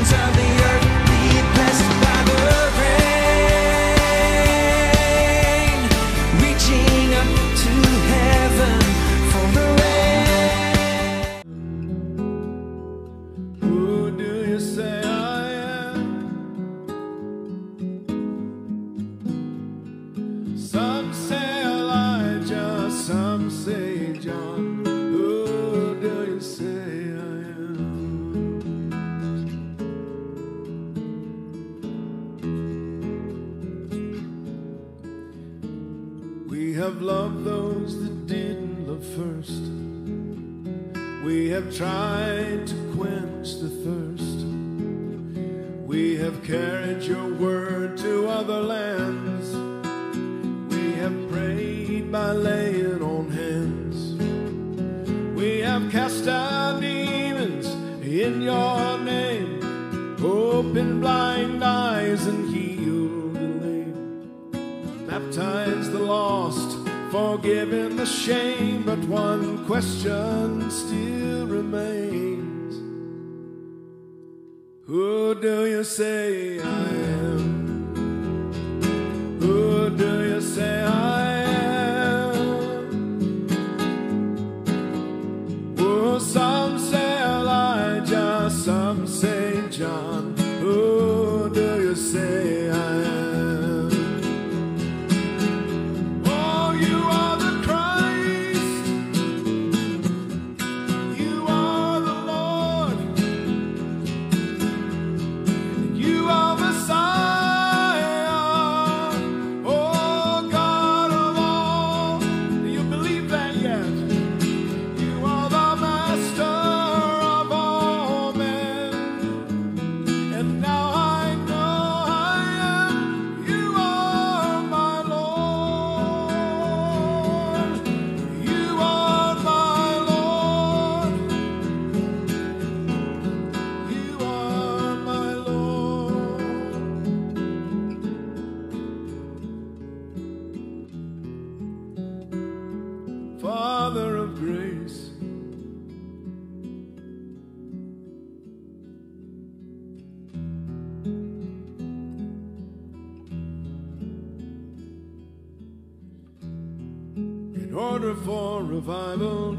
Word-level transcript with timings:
ends 0.00 0.12
of 0.12 0.34
the 0.34 0.69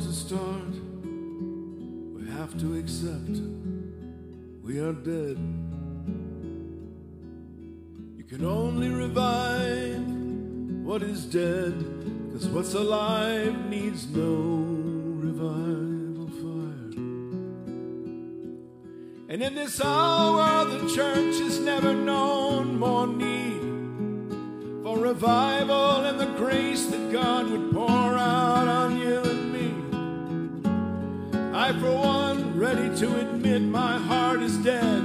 to 0.04 0.14
start, 0.14 0.74
we 2.16 2.30
have 2.32 2.58
to 2.60 2.78
accept 2.78 3.40
we 4.64 4.80
are 4.80 4.94
dead. 4.94 5.38
You 8.16 8.24
can 8.24 8.46
only 8.46 8.90
revive 8.90 10.06
what 10.86 11.04
is 11.04 11.26
dead, 11.26 11.74
because 12.28 12.48
what's 12.50 12.74
alive 12.74 13.70
needs 13.70 14.08
no 14.08 14.66
revival 15.28 16.30
fire. 16.42 16.94
And 19.30 19.42
in 19.42 19.56
this 19.56 19.82
hour, 19.84 20.66
the 20.66 20.88
church 20.96 21.40
has 21.40 21.60
never 21.60 21.94
known 21.94 22.80
more 22.80 23.08
need 23.08 23.62
for 24.84 24.98
revival 24.98 26.06
and 26.06 26.20
the 26.20 26.32
grace 26.38 26.86
that 26.86 27.12
God 27.12 27.50
would 27.50 27.72
pour 27.72 27.90
out 27.90 28.68
on 28.68 28.98
you. 28.98 29.01
I, 31.62 31.74
for 31.74 31.92
one, 31.92 32.58
ready 32.58 32.90
to 32.98 33.20
admit 33.20 33.62
my 33.62 34.00
heart 34.00 34.42
is 34.42 34.58
dead, 34.58 35.04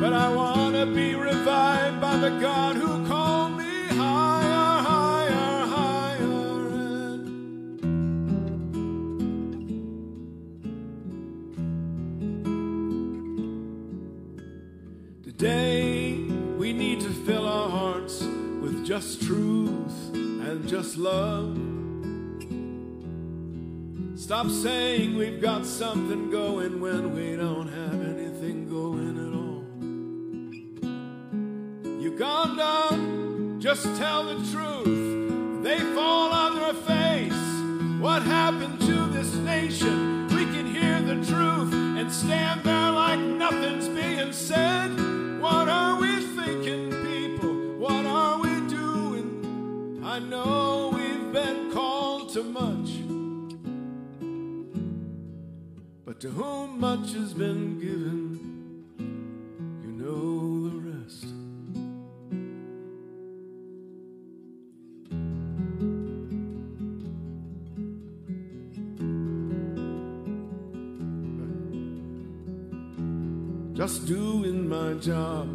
but 0.00 0.12
I 0.12 0.28
want 0.28 0.74
to 0.74 0.86
be 0.86 1.14
revived 1.14 2.00
by 2.00 2.16
the 2.16 2.30
God 2.30 2.74
who 2.74 3.06
called 3.06 3.52
me 3.58 3.86
higher, 3.94 4.82
higher, 4.82 5.66
higher. 5.76 6.18
And 15.12 15.22
Today, 15.22 16.14
we 16.58 16.72
need 16.72 17.02
to 17.02 17.10
fill 17.10 17.46
our 17.46 17.70
hearts 17.70 18.20
with 18.20 18.84
just 18.84 19.22
truth 19.22 20.12
and 20.12 20.66
just 20.66 20.96
love. 20.96 21.83
Stop 24.24 24.48
saying 24.48 25.18
we've 25.18 25.38
got 25.38 25.66
something 25.66 26.30
going 26.30 26.80
when 26.80 27.14
we 27.14 27.36
don't 27.36 27.68
have 27.68 28.00
anything 28.00 28.66
going 28.66 29.18
at 29.20 29.34
all. 29.36 29.66
Uganda, 32.00 33.58
just 33.60 33.84
tell 33.98 34.24
the 34.24 34.36
truth. 34.50 35.62
They 35.62 35.78
fall 35.94 36.32
on 36.32 36.54
their 36.54 36.72
face. 36.72 38.00
What 38.00 38.22
happened 38.22 38.80
to 38.80 39.08
this 39.08 39.34
nation? 39.34 40.28
We 40.28 40.46
can 40.46 40.74
hear 40.74 41.02
the 41.02 41.16
truth 41.16 41.74
and 41.74 42.10
stand 42.10 42.64
there 42.64 42.92
like 42.92 43.20
nothing's 43.20 43.88
being 43.88 44.32
said. 44.32 44.88
What 45.38 45.68
are 45.68 46.00
we 46.00 46.22
thinking, 46.34 46.90
people? 47.12 47.54
What 47.76 48.06
are 48.06 48.38
we 48.40 48.66
doing? 48.68 50.00
I 50.02 50.18
know 50.18 50.92
we've 50.94 51.30
been 51.30 51.70
called 51.70 52.30
to 52.30 52.42
much. 52.42 52.73
But 56.14 56.20
to 56.20 56.30
whom 56.30 56.78
much 56.78 57.12
has 57.14 57.34
been 57.34 57.80
given, 57.80 58.38
you 59.82 59.90
know 59.90 60.68
the 60.68 60.76
rest. 60.90 61.26
Just 73.74 74.06
doing 74.06 74.68
my 74.68 74.94
job, 75.00 75.48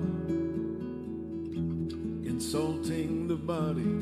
insulting 2.26 3.30
the 3.30 3.38
body 3.38 3.96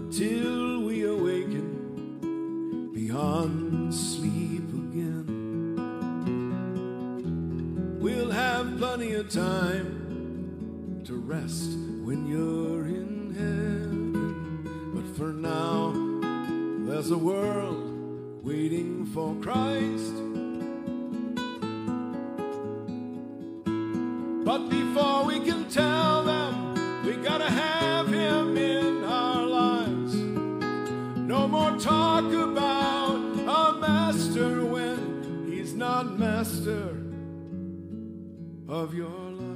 until 0.00 0.82
we 0.82 1.04
awaken 1.04 2.90
beyond 2.92 3.77
of 9.18 9.28
time 9.32 11.02
to 11.04 11.16
rest 11.16 11.70
when 12.04 12.24
you're 12.28 12.86
in 12.86 13.34
heaven. 13.34 14.92
But 14.94 15.16
for 15.16 15.32
now, 15.32 15.90
there's 16.86 17.10
a 17.10 17.18
world 17.18 18.44
waiting 18.44 19.06
for 19.06 19.34
Christ. 19.42 20.27
Of 38.78 38.94
your 38.94 39.08
life. 39.08 39.48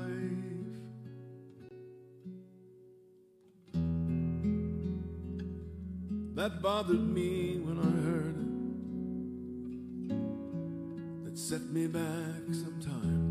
That 6.35 6.61
bothered 6.61 7.09
me 7.09 7.59
when 7.59 7.79
I 7.79 7.91
heard 8.09 8.37
it. 10.09 11.25
That 11.25 11.39
set 11.39 11.63
me 11.63 11.87
back 11.87 12.43
sometime. 12.51 13.23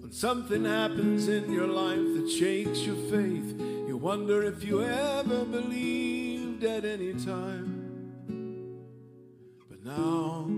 When 0.00 0.10
something 0.10 0.64
happens 0.64 1.28
in 1.28 1.52
your 1.52 1.68
life 1.68 2.14
that 2.16 2.28
shakes 2.28 2.80
your 2.80 2.96
faith, 3.08 3.54
you 3.86 3.96
wonder 3.96 4.42
if 4.42 4.64
you 4.64 4.82
ever 4.82 5.44
believed 5.44 6.64
at 6.64 6.84
any 6.84 7.12
time. 7.12 7.76
But 9.68 9.84
now 9.84 10.48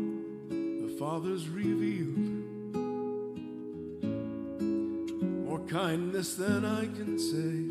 the 0.49 0.97
Father's 0.99 1.47
revealed 1.47 2.42
kindness 5.73 6.35
than 6.35 6.67
I 6.67 6.83
can 6.85 7.19
say. 7.19 7.65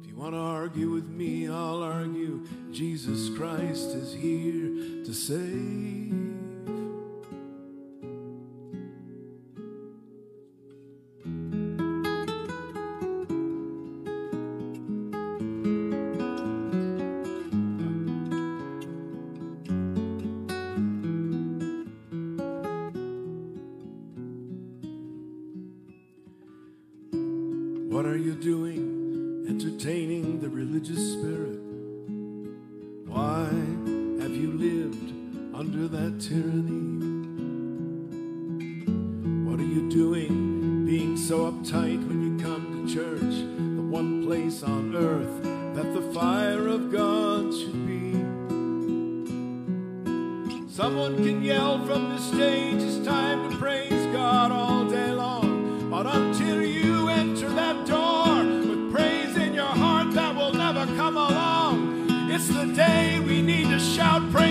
If 0.00 0.08
you 0.08 0.14
want 0.16 0.34
to 0.34 0.38
argue 0.38 0.90
with 0.90 1.08
me, 1.08 1.48
I'll 1.48 1.82
argue. 1.82 2.46
Jesus 2.70 3.36
Christ 3.36 3.96
is 3.96 4.14
here 4.14 5.02
to 5.04 5.12
save. 5.12 6.27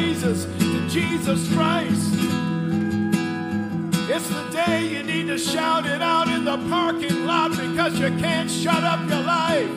Praises 0.07 0.45
to 0.59 0.87
Jesus 0.87 1.53
Christ. 1.53 2.13
It's 4.09 4.29
the 4.29 4.49
day 4.53 4.87
you 4.87 5.03
need 5.03 5.27
to 5.27 5.37
shout 5.37 5.85
it 5.85 6.01
out 6.01 6.29
in 6.29 6.45
the 6.45 6.57
parking 6.69 7.25
lot 7.25 7.51
because 7.51 7.99
you 7.99 8.07
can't 8.17 8.49
shut 8.49 8.83
up 8.85 9.01
your 9.09 9.21
life. 9.23 9.69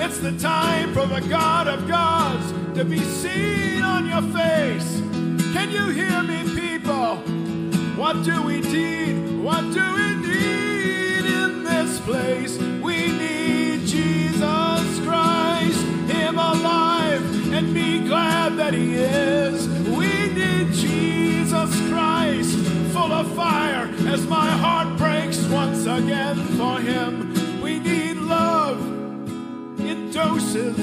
It's 0.00 0.18
the 0.18 0.32
time 0.38 0.94
for 0.94 1.04
the 1.04 1.20
God 1.28 1.68
of 1.68 1.86
gods 1.86 2.52
to 2.74 2.86
be 2.86 3.00
seen 3.00 3.82
on 3.82 4.06
your 4.06 4.22
face. 4.32 5.00
Can 5.52 5.70
you 5.70 5.88
hear 5.90 6.22
me, 6.22 6.42
people? 6.58 7.16
What 8.00 8.24
do 8.24 8.42
we 8.42 8.60
need? 8.62 9.44
What 9.44 9.60
do 9.74 9.84
we 9.94 10.08
need 10.26 11.24
in 11.26 11.64
this 11.64 12.00
place? 12.00 12.56
We 12.82 13.12
need 13.12 13.86
Jesus 13.86 14.59
and 17.60 17.74
be 17.74 17.98
glad 18.08 18.56
that 18.56 18.72
He 18.72 18.94
is. 18.94 19.68
We 19.98 20.08
need 20.32 20.72
Jesus 20.72 21.70
Christ, 21.90 22.56
full 22.94 23.12
of 23.12 23.34
fire, 23.34 23.86
as 24.08 24.26
my 24.26 24.48
heart 24.48 24.96
breaks 24.96 25.38
once 25.48 25.84
again 25.84 26.38
for 26.56 26.80
Him. 26.80 27.60
We 27.60 27.78
need 27.78 28.16
love 28.16 28.80
in 29.78 30.10
doses. 30.10 30.78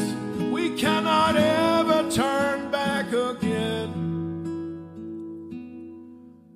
We 0.51 0.77
cannot 0.77 1.35
ever 1.35 2.12
turn 2.12 2.69
back 2.69 3.07
again. 3.12 3.89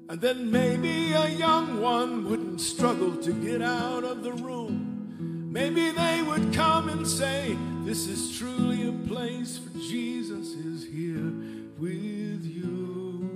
And 0.07 0.21
then 0.21 0.51
maybe 0.51 1.13
a 1.13 1.29
young 1.29 1.81
one 1.81 2.29
wouldn't 2.29 2.61
struggle 2.61 3.15
to 3.23 3.33
get 3.33 3.63
out 3.63 4.03
of 4.03 4.21
the 4.21 4.33
room. 4.33 5.49
Maybe 5.51 5.89
they 5.89 6.21
would 6.21 6.53
come 6.53 6.89
and 6.89 7.07
say, 7.07 7.57
This 7.83 8.07
is 8.07 8.37
truly 8.37 8.87
a 8.87 8.91
place 9.07 9.57
for 9.57 9.75
Jesus 9.79 10.49
is 10.49 10.85
here 10.85 11.33
with 11.79 12.45
you. 12.45 13.27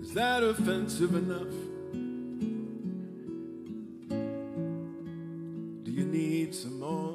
Is 0.00 0.14
that 0.14 0.42
offensive 0.42 1.14
enough? 1.14 1.52
Do 5.84 5.90
you 5.90 6.06
need 6.06 6.54
some 6.54 6.80
more? 6.80 7.13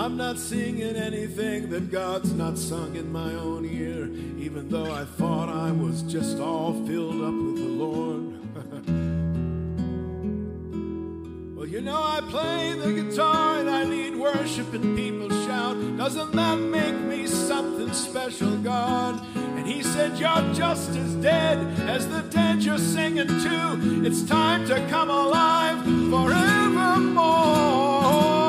I'm 0.00 0.16
not 0.16 0.38
singing 0.38 0.96
anything 0.96 1.68
that 1.68 1.90
God's 1.90 2.32
not 2.32 2.56
sung 2.56 2.96
in 2.96 3.12
my 3.12 3.34
own 3.34 3.66
ear, 3.66 4.04
even 4.42 4.70
though 4.70 4.90
I 4.90 5.04
thought 5.04 5.50
I 5.50 5.72
was 5.72 6.00
just 6.04 6.40
all 6.40 6.72
filled 6.86 7.20
up 7.20 7.34
with 7.34 7.56
the 7.56 7.68
Lord. 7.68 8.32
well, 11.54 11.66
you 11.66 11.82
know, 11.82 12.02
I 12.02 12.22
play 12.30 12.72
the 12.72 13.02
guitar 13.02 13.58
and 13.58 13.68
I 13.68 13.84
lead 13.84 14.16
worship 14.16 14.72
and 14.72 14.96
people 14.96 15.28
shout. 15.44 15.76
Doesn't 15.98 16.32
that 16.32 16.56
make 16.56 16.94
me 16.94 17.26
something 17.26 17.92
special, 17.92 18.56
God? 18.56 19.22
And 19.36 19.66
he 19.66 19.82
said, 19.82 20.18
You're 20.18 20.54
just 20.54 20.96
as 20.96 21.14
dead 21.16 21.58
as 21.90 22.08
the 22.08 22.22
dead 22.22 22.62
you're 22.62 22.78
singing 22.78 23.26
to. 23.26 24.02
It's 24.06 24.22
time 24.22 24.66
to 24.68 24.80
come 24.88 25.10
alive 25.10 25.84
forevermore. 26.10 28.39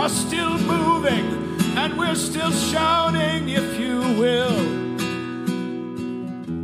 Are 0.00 0.08
still 0.08 0.56
moving 0.60 1.58
and 1.76 1.98
we're 1.98 2.14
still 2.14 2.50
shouting, 2.50 3.50
if 3.50 3.78
you 3.78 3.98
will. 4.18 4.56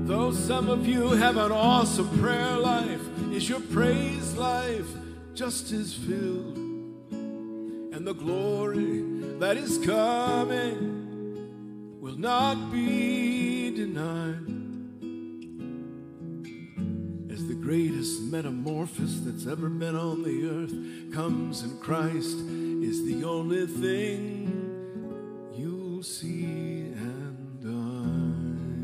Though 0.07 0.33
some 0.33 0.71
of 0.71 0.87
you 0.87 1.11
have 1.11 1.37
an 1.37 1.53
awesome 1.53 2.09
prayer 2.19 2.57
life, 2.57 3.03
is 3.31 3.47
your 3.47 3.61
praise 3.61 4.35
life 4.39 4.89
just 5.35 5.71
as 5.73 5.93
filled? 5.93 6.57
And 6.57 8.07
the 8.07 8.15
glory 8.15 9.03
that 9.39 9.59
is 9.59 9.85
coming 9.85 12.01
will 12.01 12.19
not 12.19 12.73
be 12.73 13.71
denied. 13.71 14.47
As 17.31 17.47
the 17.47 17.55
greatest 17.55 18.23
metamorphosis 18.23 19.21
that's 19.21 19.47
ever 19.47 19.69
been 19.69 19.95
on 19.95 20.23
the 20.23 20.49
earth 20.49 20.73
comes 21.13 21.63
in 21.63 21.77
Christ, 21.81 22.39
is 22.87 23.05
the 23.05 23.25
only 23.25 23.67
thing 23.67 24.47
you'll 25.53 26.05
see 26.05 26.93
and 26.95 27.65
I'm 27.65 28.77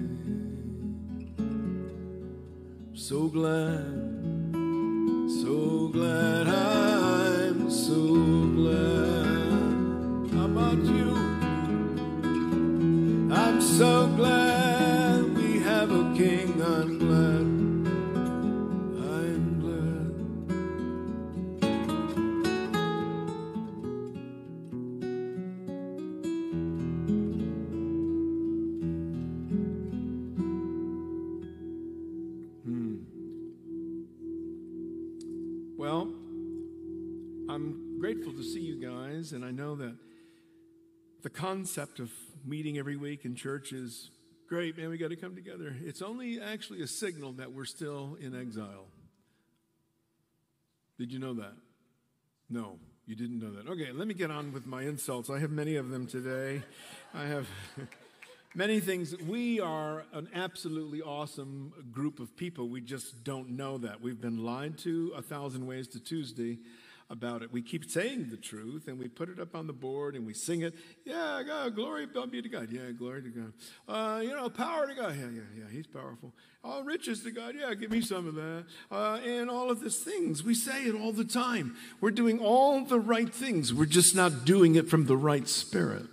So 2.94 3.28
glad, 3.28 4.21
concept 41.42 41.99
of 41.99 42.08
meeting 42.44 42.78
every 42.78 42.94
week 42.94 43.25
in 43.25 43.34
church 43.34 43.72
is 43.72 44.11
great, 44.49 44.78
man. 44.78 44.90
We 44.90 44.96
got 44.96 45.11
to 45.11 45.16
come 45.16 45.34
together. 45.34 45.75
It's 45.82 46.00
only 46.00 46.40
actually 46.40 46.82
a 46.82 46.87
signal 46.87 47.32
that 47.32 47.50
we're 47.50 47.64
still 47.64 48.16
in 48.20 48.40
exile. 48.40 48.87
Did 51.00 51.11
you 51.11 51.18
know 51.18 51.34
that? 51.34 51.54
No, 52.49 52.78
you 53.06 53.16
didn't 53.16 53.40
know 53.40 53.50
that. 53.54 53.68
Okay, 53.68 53.90
let 53.90 54.06
me 54.06 54.14
get 54.14 54.30
on 54.30 54.52
with 54.52 54.66
my 54.66 54.82
insults. 54.82 55.30
I 55.30 55.40
have 55.40 55.50
many 55.50 55.75
of 55.75 55.90
them 55.90 56.06
today. 56.06 56.62
I 57.12 57.25
have 57.25 57.49
many 58.54 58.78
things. 58.78 59.18
We 59.18 59.58
are 59.58 60.04
an 60.12 60.28
absolutely 60.32 61.02
awesome 61.02 61.72
group 61.90 62.20
of 62.20 62.37
people. 62.37 62.68
We 62.68 62.82
just 62.82 63.25
don't 63.25 63.56
know 63.56 63.78
that. 63.78 64.00
We've 64.00 64.20
been 64.20 64.44
lied 64.44 64.78
to 64.78 65.12
a 65.16 65.22
thousand 65.22 65.66
ways 65.66 65.88
to 65.88 65.99
Tuesday 65.99 66.58
about 67.12 67.42
it. 67.42 67.52
We 67.52 67.61
keep 67.61 67.88
saying 67.88 68.28
the 68.31 68.38
truth 68.38 68.88
and 68.88 68.99
we 68.99 69.07
put 69.07 69.28
it 69.28 69.38
up 69.38 69.54
on 69.54 69.66
the 69.66 69.73
board 69.75 70.16
and 70.16 70.26
we 70.26 70.33
sing 70.33 70.62
it. 70.62 70.75
Yeah, 71.04 71.42
God, 71.47 71.76
glory 71.76 72.07
be 72.07 72.40
to 72.40 72.49
God. 72.49 72.73
Yeah, 72.73 72.90
glory 72.90 73.23
to 73.23 73.28
God. 73.28 73.52
Uh, 73.87 74.21
you 74.21 74.35
know, 74.35 74.49
power 74.49 74.87
to 74.87 74.95
God. 74.95 75.14
Yeah, 75.16 75.28
yeah, 75.31 75.42
yeah, 75.59 75.64
He's 75.71 75.87
powerful. 75.87 76.33
All 76.64 76.83
riches 76.83 77.23
to 77.25 77.31
God. 77.31 77.54
Yeah, 77.59 77.75
give 77.75 77.90
me 77.90 78.00
some 78.00 78.26
of 78.26 78.35
that. 78.37 78.64
Uh, 78.90 79.21
and 79.26 79.50
all 79.50 79.71
of 79.71 79.81
these 79.81 79.99
things. 79.99 80.42
We 80.42 80.54
say 80.54 80.85
it 80.85 80.95
all 80.95 81.12
the 81.12 81.25
time. 81.25 81.76
We're 82.00 82.12
doing 82.12 82.38
all 82.38 82.83
the 82.83 82.99
right 82.99 83.33
things. 83.33 83.75
We're 83.75 83.85
just 83.85 84.16
not 84.16 84.47
doing 84.47 84.75
it 84.75 84.88
from 84.88 85.04
the 85.04 85.16
right 85.16 85.47
spirit. 85.47 86.07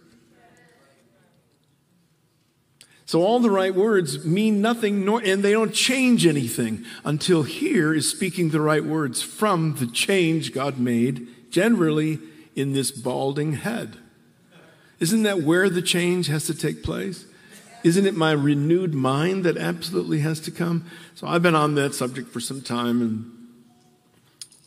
So 3.09 3.23
all 3.23 3.39
the 3.39 3.49
right 3.49 3.73
words 3.73 4.23
mean 4.23 4.61
nothing, 4.61 5.03
nor, 5.03 5.19
and 5.25 5.41
they 5.41 5.51
don't 5.51 5.73
change 5.73 6.27
anything 6.27 6.85
until 7.03 7.41
here 7.41 7.91
is 7.91 8.07
speaking 8.07 8.49
the 8.49 8.61
right 8.61 8.85
words 8.85 9.19
from 9.19 9.77
the 9.77 9.87
change 9.87 10.53
God 10.53 10.77
made, 10.77 11.27
generally 11.49 12.19
in 12.55 12.73
this 12.73 12.91
balding 12.91 13.53
head. 13.53 13.97
Isn't 14.99 15.23
that 15.23 15.41
where 15.41 15.71
the 15.71 15.81
change 15.81 16.27
has 16.27 16.45
to 16.45 16.53
take 16.53 16.83
place? 16.83 17.25
Isn't 17.83 18.05
it 18.05 18.15
my 18.15 18.31
renewed 18.31 18.93
mind 18.93 19.43
that 19.43 19.57
absolutely 19.57 20.19
has 20.19 20.39
to 20.41 20.51
come? 20.51 20.85
So 21.15 21.25
I've 21.25 21.41
been 21.41 21.55
on 21.55 21.73
that 21.73 21.95
subject 21.95 22.29
for 22.29 22.39
some 22.39 22.61
time, 22.61 23.01
and 23.01 23.31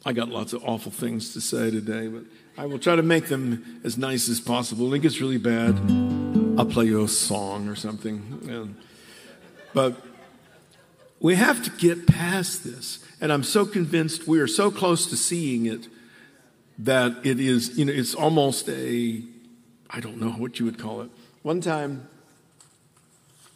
I 0.05 0.13
got 0.13 0.31
lots 0.31 0.53
of 0.53 0.65
awful 0.65 0.91
things 0.91 1.33
to 1.35 1.41
say 1.41 1.71
today, 1.71 2.09
but 2.09 2.25
I 2.59 2.67
will 2.67 2.81
try 2.81 2.97
to 2.97 3.05
make 3.05 3.27
them 3.27 3.81
as 3.85 3.97
nice 3.97 4.29
as 4.29 4.41
possible. 4.41 4.93
It 4.95 4.99
gets 4.99 5.21
really 5.21 5.39
bad, 5.39 5.79
I'll 6.59 6.67
play 6.67 6.87
you 6.87 7.03
a 7.03 7.09
song 7.09 7.69
or 7.69 7.75
something. 7.75 8.41
And, 8.49 8.77
but 9.73 9.97
we 11.21 11.37
have 11.37 11.63
to 11.65 11.71
get 11.71 12.07
past 12.07 12.65
this. 12.65 12.99
And 13.21 13.33
I'm 13.33 13.43
so 13.43 13.65
convinced 13.65 14.27
we 14.29 14.39
are 14.41 14.47
so 14.47 14.71
close 14.71 15.07
to 15.07 15.17
seeing 15.17 15.67
it 15.67 15.89
that 16.79 17.25
it 17.25 17.41
is, 17.41 17.79
you 17.79 17.85
know, 17.85 17.93
it's 17.93 18.15
almost 18.15 18.69
a, 18.69 19.23
I 19.89 20.01
don't 20.01 20.19
know 20.19 20.31
what 20.31 20.59
you 20.59 20.67
would 20.67 20.79
call 20.79 21.01
it. 21.03 21.11
One 21.43 21.61
time, 21.61 22.09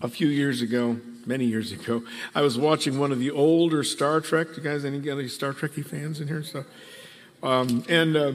a 0.01 0.09
few 0.09 0.29
years 0.29 0.63
ago, 0.63 0.99
many 1.27 1.47
years 1.47 1.73
ago, 1.73 2.03
I 2.35 2.43
was 2.43 2.59
watching 2.59 2.99
one 2.99 3.13
of 3.13 3.19
the 3.19 3.31
older 3.31 3.83
Star 3.83 4.21
Trek. 4.21 4.49
You 4.57 4.63
guys, 4.63 4.85
any, 4.85 5.09
any 5.09 5.29
Star 5.29 5.53
Trekky 5.53 5.85
fans 5.85 6.21
in 6.21 6.29
here? 6.29 6.43
So, 6.43 6.65
um, 7.43 7.85
and 7.89 8.17
uh, 8.17 8.33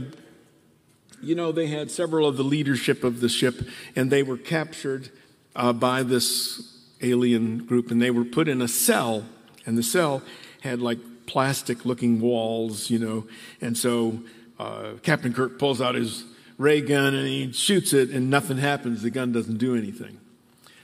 you 1.21 1.35
know, 1.35 1.51
they 1.51 1.67
had 1.67 1.91
several 1.91 2.27
of 2.27 2.37
the 2.37 2.43
leadership 2.43 3.03
of 3.03 3.21
the 3.21 3.29
ship, 3.29 3.61
and 3.95 4.11
they 4.11 4.23
were 4.23 4.37
captured 4.37 5.09
uh, 5.55 5.73
by 5.73 6.03
this 6.03 6.79
alien 7.01 7.65
group, 7.65 7.91
and 7.91 8.01
they 8.01 8.11
were 8.11 8.25
put 8.25 8.47
in 8.47 8.61
a 8.61 8.67
cell, 8.67 9.25
and 9.65 9.77
the 9.77 9.83
cell 9.83 10.21
had 10.61 10.81
like 10.81 10.99
plastic 11.25 11.85
looking 11.85 12.21
walls, 12.21 12.89
you 12.89 12.99
know, 12.99 13.27
and 13.61 13.77
so 13.77 14.19
uh, 14.59 14.93
Captain 15.01 15.33
Kirk 15.33 15.57
pulls 15.57 15.81
out 15.81 15.95
his 15.95 16.25
ray 16.57 16.79
gun 16.81 17.15
and 17.15 17.27
he 17.27 17.51
shoots 17.51 17.93
it, 17.93 18.09
and 18.11 18.29
nothing 18.29 18.57
happens. 18.57 19.01
The 19.01 19.09
gun 19.09 19.31
doesn't 19.31 19.57
do 19.57 19.75
anything. 19.75 20.19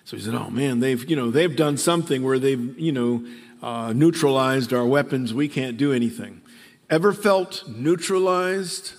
So 0.06 0.18
he 0.18 0.24
said, 0.24 0.34
"Oh 0.34 0.50
man, 0.50 0.80
they've 0.80 1.08
you 1.10 1.16
know 1.16 1.30
they've 1.30 1.56
done 1.56 1.78
something 1.78 2.24
where 2.24 2.40
they've 2.40 2.80
you 2.80 2.92
know 2.92 3.26
uh, 3.62 3.94
neutralized 3.94 4.74
our 4.74 4.86
weapons. 4.86 5.34
We 5.34 5.48
can't 5.48 5.78
do 5.78 5.94
anything." 5.94 6.42
Ever 6.90 7.12
felt 7.12 7.68
neutralized? 7.68 8.94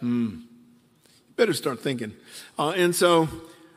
Hmm. 0.00 0.40
Better 1.36 1.54
start 1.54 1.80
thinking. 1.80 2.12
Uh, 2.58 2.70
and 2.70 2.94
so, 2.94 3.28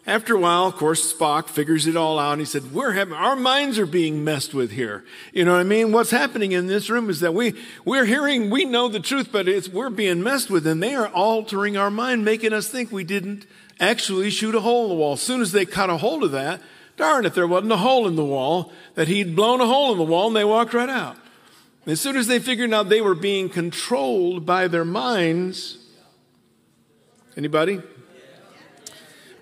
after 0.05 0.35
a 0.35 0.39
while, 0.39 0.67
of 0.67 0.75
course, 0.75 1.13
Spock 1.13 1.47
figures 1.47 1.87
it 1.87 1.95
all 1.95 2.19
out. 2.19 2.39
He 2.39 2.45
said, 2.45 2.73
"We're 2.73 2.91
having 2.91 3.13
our 3.13 3.37
minds 3.37 3.79
are 3.79 3.85
being 3.85 4.23
messed 4.23 4.53
with 4.53 4.71
here. 4.71 5.05
You 5.31 5.45
know 5.45 5.53
what 5.53 5.61
I 5.61 5.63
mean? 5.63 5.93
What's 5.93 6.11
happening 6.11 6.51
in 6.51 6.67
this 6.67 6.89
room 6.89 7.09
is 7.09 7.21
that 7.21 7.33
we 7.33 7.53
we're 7.85 8.05
hearing, 8.05 8.49
we 8.49 8.65
know 8.65 8.89
the 8.89 8.99
truth, 8.99 9.29
but 9.31 9.47
it's 9.47 9.69
we're 9.69 9.89
being 9.89 10.21
messed 10.21 10.49
with, 10.49 10.67
and 10.67 10.83
they 10.83 10.93
are 10.93 11.07
altering 11.07 11.77
our 11.77 11.91
mind, 11.91 12.25
making 12.25 12.51
us 12.51 12.67
think 12.67 12.91
we 12.91 13.05
didn't 13.05 13.45
actually 13.79 14.29
shoot 14.29 14.55
a 14.55 14.61
hole 14.61 14.83
in 14.83 14.89
the 14.89 14.95
wall. 14.95 15.13
As 15.13 15.21
soon 15.21 15.41
as 15.41 15.53
they 15.53 15.65
caught 15.65 15.89
a 15.89 15.97
hold 15.97 16.23
of 16.23 16.31
that, 16.31 16.61
darn 16.97 17.25
if 17.25 17.33
there 17.33 17.47
wasn't 17.47 17.71
a 17.71 17.77
hole 17.77 18.07
in 18.07 18.15
the 18.15 18.25
wall, 18.25 18.73
that 18.95 19.07
he'd 19.07 19.35
blown 19.37 19.61
a 19.61 19.65
hole 19.65 19.93
in 19.93 19.97
the 19.97 20.03
wall, 20.03 20.27
and 20.27 20.35
they 20.35 20.43
walked 20.43 20.73
right 20.73 20.89
out. 20.89 21.17
As 21.85 21.99
soon 21.99 22.15
as 22.15 22.27
they 22.27 22.39
figured 22.39 22.73
out 22.73 22.89
they 22.89 23.01
were 23.01 23.15
being 23.15 23.49
controlled 23.49 24.45
by 24.45 24.67
their 24.67 24.85
minds, 24.85 25.77
Anybody? 27.35 27.81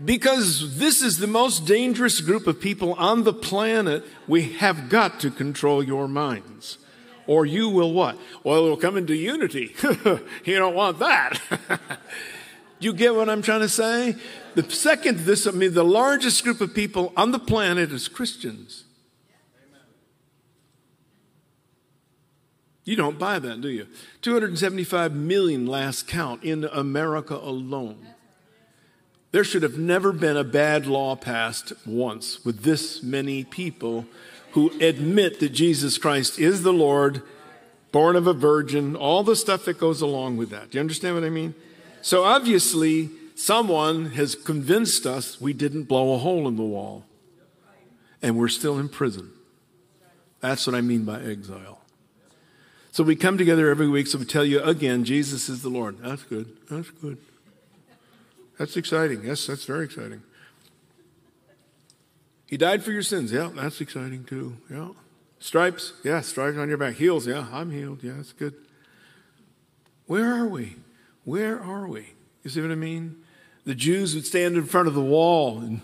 Because 0.03 0.79
this 0.79 1.01
is 1.01 1.19
the 1.19 1.27
most 1.27 1.65
dangerous 1.65 2.21
group 2.21 2.48
of 2.48 2.60
people 2.60 2.93
on 2.93 3.24
the 3.24 3.33
planet, 3.33 4.03
we 4.27 4.53
have 4.53 4.89
got 4.89 5.19
to 5.19 5.29
control 5.29 5.83
your 5.83 6.07
minds. 6.07 6.79
Or 7.27 7.45
you 7.45 7.69
will 7.69 7.93
what? 7.93 8.17
Well, 8.43 8.65
it'll 8.65 8.77
come 8.77 8.98
into 8.98 9.15
unity. 9.15 9.75
you 9.83 10.55
don't 10.57 10.74
want 10.74 11.00
that. 11.00 11.39
you 12.79 12.93
get 12.93 13.13
what 13.13 13.29
I'm 13.29 13.43
trying 13.43 13.62
to 13.62 13.69
say? 13.69 14.15
The 14.55 14.69
second, 14.71 15.19
this, 15.19 15.45
I 15.45 15.51
mean, 15.51 15.74
the 15.74 15.86
largest 15.86 16.43
group 16.43 16.62
of 16.62 16.74
people 16.74 17.13
on 17.15 17.31
the 17.31 17.39
planet 17.39 17.91
is 17.91 18.07
Christians. 18.07 18.86
You 22.84 22.96
don't 22.96 23.20
buy 23.20 23.40
that, 23.40 23.62
do 23.62 23.70
you? 23.70 23.88
275 24.22 25.14
million 25.14 25.68
last 25.68 26.08
count 26.08 26.44
in 26.44 26.64
America 26.66 27.36
alone. 27.36 28.08
There 29.32 29.44
should 29.44 29.64
have 29.64 29.78
never 29.78 30.12
been 30.12 30.36
a 30.36 30.44
bad 30.44 30.88
law 30.88 31.16
passed 31.16 31.74
once 31.86 32.44
with 32.44 32.64
this 32.64 33.02
many 33.02 33.44
people 33.44 34.06
who 34.52 34.72
admit 34.82 35.40
that 35.40 35.50
Jesus 35.50 35.98
Christ 35.98 36.38
is 36.38 36.64
the 36.64 36.74
Lord, 36.74 37.22
born 37.92 38.16
of 38.16 38.28
a 38.28 38.34
virgin, 38.34 38.96
all 38.96 39.24
the 39.24 39.36
stuff 39.36 39.64
that 39.66 39.78
goes 39.78 40.02
along 40.02 40.38
with 40.38 40.50
that. 40.50 40.72
Do 40.72 40.78
you 40.78 40.82
understand 40.82 41.16
what 41.16 41.24
I 41.24 41.30
mean? 41.30 41.56
So 42.02 42.24
obviously, 42.24 43.10
someone 43.36 44.08
has 44.12 44.36
convinced 44.36 45.06
us 45.06 45.40
we 45.40 45.54
didn't 45.54 45.84
blow 45.84 46.14
a 46.14 46.18
hole 46.18 46.48
in 46.48 46.58
the 46.58 46.64
wall, 46.64 47.06
and 48.22 48.38
we're 48.38 48.50
still 48.50 48.78
in 48.80 48.90
prison. 48.90 49.32
That's 50.42 50.68
what 50.68 50.76
I 50.76 50.82
mean 50.82 51.06
by 51.06 51.22
exile. 51.22 51.81
So 52.91 53.05
we 53.05 53.15
come 53.15 53.38
together 53.38 53.69
every 53.69 53.88
week, 53.88 54.07
so 54.07 54.17
we 54.17 54.25
tell 54.25 54.43
you 54.43 54.62
again, 54.62 55.05
Jesus 55.05 55.48
is 55.48 55.62
the 55.62 55.69
Lord. 55.69 56.00
That's 56.00 56.24
good. 56.24 56.57
That's 56.69 56.89
good. 56.89 57.17
That's 58.60 58.75
exciting. 58.75 59.24
Yes, 59.24 59.48
that's 59.48 59.63
very 59.63 59.86
exciting. 59.86 60.21
He 62.48 62.57
died 62.57 62.83
for 62.83 62.91
your 62.91 63.01
sins. 63.01 63.31
Yeah, 63.31 63.50
that's 63.55 63.79
exciting 63.79 64.25
too. 64.25 64.57
Yeah. 64.69 64.89
Stripes. 65.39 65.93
Yeah, 66.03 66.19
stripes 66.19 66.57
on 66.57 66.67
your 66.67 66.77
back. 66.77 66.95
Heals. 66.95 67.25
Yeah, 67.25 67.48
I'm 67.51 67.71
healed. 67.71 68.03
Yeah, 68.03 68.13
that's 68.17 68.33
good. 68.33 68.55
Where 70.05 70.36
are 70.36 70.48
we? 70.48 70.75
Where 71.24 71.62
are 71.62 71.88
we? 71.88 72.13
You 72.43 72.50
see 72.50 72.62
what 72.62 72.71
I 72.71 72.75
mean? 72.75 73.24
The 73.63 73.74
Jews 73.74 74.15
would 74.15 74.25
stand 74.25 74.57
in 74.57 74.65
front 74.65 74.89
of 74.89 74.95
the 74.95 75.01
wall 75.01 75.60
and 75.60 75.81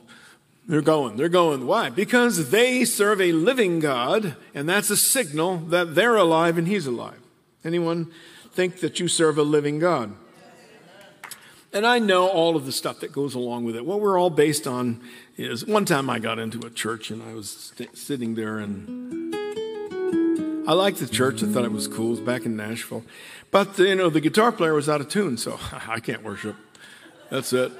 they're 0.67 0.81
going. 0.81 1.15
They're 1.15 1.29
going. 1.29 1.65
Why? 1.65 1.89
Because 1.89 2.49
they 2.49 2.83
serve 2.83 3.21
a 3.21 3.31
living 3.31 3.79
God, 3.79 4.35
and 4.53 4.67
that's 4.67 4.89
a 4.89 4.97
signal 4.97 5.59
that 5.59 5.95
they're 5.95 6.17
alive 6.17 6.57
and 6.57 6.67
He's 6.67 6.85
alive. 6.85 7.19
Anyone 7.63 8.11
think 8.51 8.81
that 8.81 8.99
you 8.99 9.07
serve 9.07 9.37
a 9.37 9.43
living 9.43 9.79
God? 9.79 10.13
And 11.73 11.85
I 11.85 11.99
know 11.99 12.27
all 12.27 12.55
of 12.55 12.65
the 12.65 12.71
stuff 12.71 13.01
that 13.01 13.11
goes 13.11 13.35
along 13.35 13.65
with 13.65 13.75
it. 13.75 13.85
What 13.85 13.99
we're 13.99 14.19
all 14.19 14.29
based 14.29 14.67
on 14.67 15.01
is 15.35 15.65
one 15.65 15.85
time 15.85 16.09
I 16.09 16.17
got 16.19 16.39
into 16.39 16.65
a 16.65 16.69
church 16.69 17.11
and 17.11 17.21
I 17.21 17.33
was 17.33 17.73
st- 17.75 17.95
sitting 17.97 18.35
there 18.35 18.57
and 18.57 19.35
I 20.67 20.73
liked 20.73 20.99
the 20.99 21.07
church. 21.07 21.43
I 21.43 21.47
thought 21.47 21.65
it 21.65 21.71
was 21.71 21.87
cool. 21.87 22.07
It 22.07 22.11
was 22.11 22.19
back 22.21 22.45
in 22.45 22.55
Nashville. 22.55 23.03
But, 23.51 23.77
you 23.79 23.95
know, 23.95 24.09
the 24.09 24.21
guitar 24.21 24.51
player 24.51 24.73
was 24.73 24.89
out 24.89 25.01
of 25.01 25.09
tune, 25.09 25.37
so 25.37 25.59
I 25.87 25.99
can't 25.99 26.23
worship. 26.23 26.55
That's 27.29 27.53
it. 27.53 27.71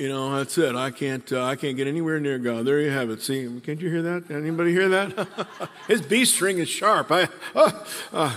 You 0.00 0.08
know, 0.08 0.34
that's 0.34 0.56
it. 0.56 0.74
I 0.76 0.90
can't. 0.90 1.30
Uh, 1.30 1.44
I 1.44 1.56
can't 1.56 1.76
get 1.76 1.86
anywhere 1.86 2.18
near 2.20 2.38
God. 2.38 2.64
There 2.64 2.80
you 2.80 2.88
have 2.88 3.10
it. 3.10 3.20
See, 3.20 3.60
can't 3.62 3.78
you 3.82 3.90
hear 3.90 4.00
that? 4.00 4.30
Anybody 4.30 4.72
hear 4.72 4.88
that? 4.88 5.28
His 5.88 6.00
B 6.00 6.24
string 6.24 6.56
is 6.56 6.70
sharp. 6.70 7.12
I. 7.12 7.28
Uh, 7.54 7.84
uh, 8.10 8.36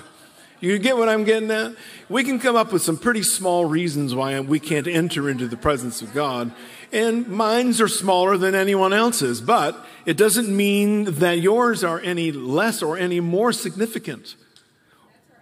you 0.59 0.77
get 0.77 0.97
what 0.97 1.07
I'm 1.07 1.23
getting 1.23 1.49
at? 1.51 1.73
We 2.09 2.25
can 2.25 2.37
come 2.37 2.57
up 2.57 2.73
with 2.73 2.81
some 2.81 2.97
pretty 2.97 3.23
small 3.23 3.63
reasons 3.63 4.13
why 4.13 4.37
we 4.41 4.59
can't 4.59 4.87
enter 4.87 5.29
into 5.29 5.47
the 5.47 5.55
presence 5.55 6.01
of 6.01 6.13
God. 6.13 6.51
And 6.91 7.29
minds 7.29 7.79
are 7.79 7.87
smaller 7.87 8.35
than 8.35 8.55
anyone 8.55 8.91
else's, 8.91 9.39
but 9.39 9.85
it 10.05 10.17
doesn't 10.17 10.53
mean 10.53 11.05
that 11.19 11.39
yours 11.39 11.81
are 11.81 12.01
any 12.01 12.33
less 12.33 12.83
or 12.83 12.97
any 12.97 13.21
more 13.21 13.53
significant. 13.53 14.35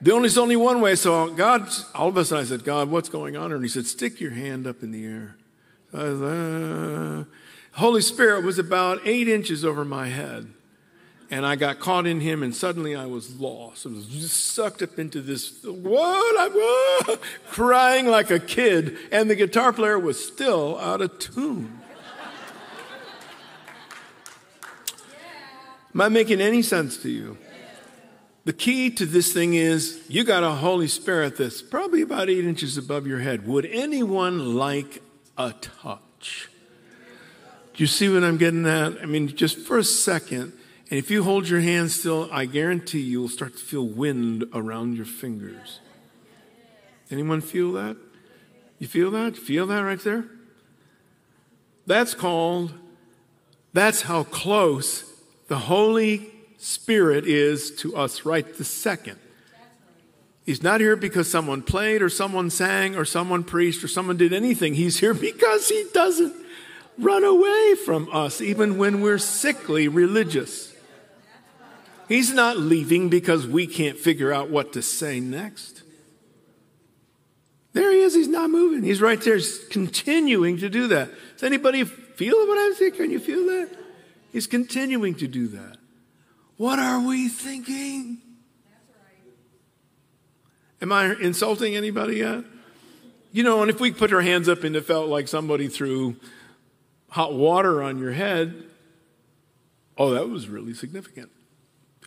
The 0.01 0.11
only, 0.11 0.27
there's 0.27 0.37
only 0.37 0.55
one 0.55 0.81
way. 0.81 0.93
So 0.95 1.31
God, 1.31 1.67
all 1.95 2.09
of 2.09 2.17
a 2.17 2.25
sudden 2.25 2.45
I 2.45 2.47
said, 2.47 2.63
God, 2.63 2.91
what's 2.91 3.09
going 3.09 3.35
on? 3.35 3.51
And 3.51 3.63
he 3.63 3.69
said, 3.69 3.87
stick 3.87 4.21
your 4.21 4.31
hand 4.31 4.67
up 4.67 4.83
in 4.83 4.91
the 4.91 5.03
air. 5.03 5.35
Uh, 5.93 7.23
Holy 7.73 8.01
Spirit 8.01 8.43
was 8.43 8.59
about 8.59 9.01
eight 9.05 9.27
inches 9.27 9.65
over 9.65 9.83
my 9.85 10.07
head. 10.07 10.53
And 11.29 11.45
I 11.45 11.55
got 11.55 11.79
caught 11.79 12.05
in 12.05 12.19
him, 12.19 12.43
and 12.43 12.53
suddenly 12.53 12.93
I 12.93 13.05
was 13.05 13.39
lost. 13.39 13.85
I 13.85 13.89
was 13.89 14.05
just 14.07 14.53
sucked 14.53 14.81
up 14.81 14.99
into 14.99 15.21
this, 15.21 15.63
what? 15.63 16.51
I'm 17.07 17.17
crying 17.47 18.07
like 18.07 18.31
a 18.31 18.39
kid. 18.39 18.97
And 19.13 19.29
the 19.29 19.35
guitar 19.35 19.71
player 19.71 19.97
was 19.97 20.23
still 20.23 20.77
out 20.77 21.01
of 21.01 21.17
tune. 21.19 21.79
Am 25.93 26.01
I 26.01 26.09
making 26.09 26.41
any 26.41 26.61
sense 26.61 26.97
to 26.97 27.09
you? 27.09 27.37
The 28.43 28.53
key 28.53 28.89
to 28.91 29.05
this 29.05 29.31
thing 29.31 29.53
is 29.53 30.01
you 30.09 30.23
got 30.23 30.43
a 30.43 30.51
Holy 30.51 30.87
Spirit 30.87 31.37
that's 31.37 31.61
probably 31.61 32.01
about 32.01 32.29
eight 32.29 32.43
inches 32.43 32.77
above 32.77 33.05
your 33.05 33.19
head. 33.19 33.47
Would 33.47 33.65
anyone 33.67 34.55
like 34.55 35.01
a 35.49 35.53
touch? 35.53 36.49
Do 37.73 37.83
you 37.83 37.87
see 37.87 38.09
what 38.09 38.23
I'm 38.23 38.37
getting 38.37 38.65
at? 38.65 39.01
I 39.01 39.05
mean, 39.05 39.27
just 39.27 39.59
for 39.59 39.77
a 39.77 39.83
second, 39.83 40.53
and 40.89 40.99
if 40.99 41.09
you 41.09 41.23
hold 41.23 41.47
your 41.47 41.61
hand 41.61 41.91
still, 41.91 42.29
I 42.31 42.45
guarantee 42.45 42.99
you'll 42.99 43.29
start 43.29 43.53
to 43.53 43.59
feel 43.59 43.87
wind 43.87 44.45
around 44.53 44.95
your 44.95 45.05
fingers. 45.05 45.79
Anyone 47.09 47.41
feel 47.41 47.71
that? 47.73 47.97
You 48.77 48.87
feel 48.87 49.11
that? 49.11 49.37
Feel 49.37 49.67
that 49.67 49.81
right 49.81 49.99
there? 49.99 50.25
That's 51.85 52.13
called, 52.13 52.73
that's 53.73 54.03
how 54.03 54.23
close 54.23 55.05
the 55.47 55.57
Holy 55.57 56.29
Spirit 56.57 57.25
is 57.25 57.71
to 57.77 57.95
us 57.95 58.25
right 58.25 58.45
this 58.57 58.69
second. 58.69 59.17
He's 60.45 60.63
not 60.63 60.81
here 60.81 60.95
because 60.95 61.29
someone 61.29 61.61
played 61.61 62.01
or 62.01 62.09
someone 62.09 62.49
sang 62.49 62.95
or 62.95 63.05
someone 63.05 63.43
preached 63.43 63.83
or 63.83 63.87
someone 63.87 64.17
did 64.17 64.33
anything. 64.33 64.73
He's 64.73 64.99
here 64.99 65.13
because 65.13 65.69
he 65.69 65.85
doesn't 65.93 66.33
run 66.97 67.23
away 67.23 67.75
from 67.85 68.09
us 68.11 68.41
even 68.41 68.77
when 68.77 69.01
we're 69.01 69.19
sickly 69.19 69.87
religious. 69.87 70.73
He's 72.07 72.33
not 72.33 72.57
leaving 72.57 73.09
because 73.09 73.47
we 73.47 73.67
can't 73.67 73.97
figure 73.97 74.33
out 74.33 74.49
what 74.49 74.73
to 74.73 74.81
say 74.81 75.19
next. 75.19 75.83
There 77.73 77.91
he 77.91 78.01
is. 78.01 78.13
He's 78.13 78.27
not 78.27 78.49
moving. 78.49 78.83
He's 78.83 78.99
right 78.99 79.21
there, 79.21 79.35
He's 79.35 79.59
continuing 79.69 80.57
to 80.57 80.69
do 80.69 80.87
that. 80.87 81.09
Does 81.35 81.43
anybody 81.43 81.85
feel 81.85 82.35
what 82.47 82.57
I'm 82.57 82.75
saying? 82.75 82.93
Can 82.93 83.11
you 83.11 83.19
feel 83.19 83.45
that? 83.45 83.69
He's 84.33 84.47
continuing 84.47 85.15
to 85.15 85.27
do 85.27 85.47
that. 85.49 85.77
What 86.57 86.79
are 86.79 86.99
we 86.99 87.29
thinking? 87.29 88.21
Am 90.81 90.91
I 90.91 91.15
insulting 91.21 91.75
anybody 91.75 92.17
yet? 92.17 92.43
You 93.31 93.43
know, 93.43 93.61
and 93.61 93.69
if 93.69 93.79
we 93.79 93.91
put 93.91 94.11
our 94.11 94.21
hands 94.21 94.49
up 94.49 94.63
and 94.63 94.75
it 94.75 94.85
felt 94.85 95.07
like 95.07 95.27
somebody 95.27 95.67
threw 95.67 96.15
hot 97.09 97.33
water 97.33 97.83
on 97.83 97.99
your 97.99 98.11
head, 98.13 98.63
oh, 99.97 100.11
that 100.11 100.27
was 100.27 100.47
really 100.47 100.73
significant. 100.73 101.29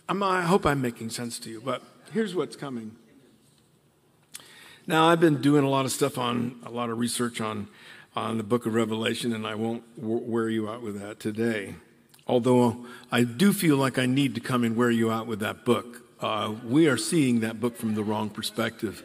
I'm, 0.09 0.21
I 0.21 0.41
hope 0.41 0.65
I'm 0.65 0.81
making 0.81 1.09
sense 1.09 1.39
to 1.39 1.49
you, 1.49 1.61
but 1.63 1.81
here's 2.11 2.35
what's 2.35 2.55
coming. 2.55 2.95
Now, 4.87 5.07
I've 5.07 5.19
been 5.19 5.41
doing 5.41 5.63
a 5.63 5.69
lot 5.69 5.85
of 5.85 5.91
stuff 5.91 6.17
on, 6.17 6.59
a 6.63 6.69
lot 6.69 6.91
of 6.91 6.99
research 6.99 7.41
on, 7.41 7.67
on 8.15 8.37
the 8.37 8.43
book 8.43 8.67
of 8.67 8.75
Revelation, 8.75 9.33
and 9.33 9.47
I 9.47 9.55
won't 9.55 9.83
wear 9.97 10.47
you 10.47 10.69
out 10.69 10.83
with 10.83 10.99
that 11.01 11.19
today. 11.19 11.75
Although 12.27 12.85
I 13.11 13.23
do 13.23 13.51
feel 13.51 13.77
like 13.77 13.97
I 13.97 14.05
need 14.05 14.35
to 14.35 14.41
come 14.41 14.63
and 14.63 14.75
wear 14.75 14.91
you 14.91 15.11
out 15.11 15.25
with 15.25 15.39
that 15.39 15.65
book. 15.65 16.04
Uh, 16.19 16.55
we 16.65 16.87
are 16.87 16.97
seeing 16.97 17.41
that 17.41 17.59
book 17.59 17.75
from 17.75 17.95
the 17.95 18.03
wrong 18.03 18.29
perspective. 18.29 19.03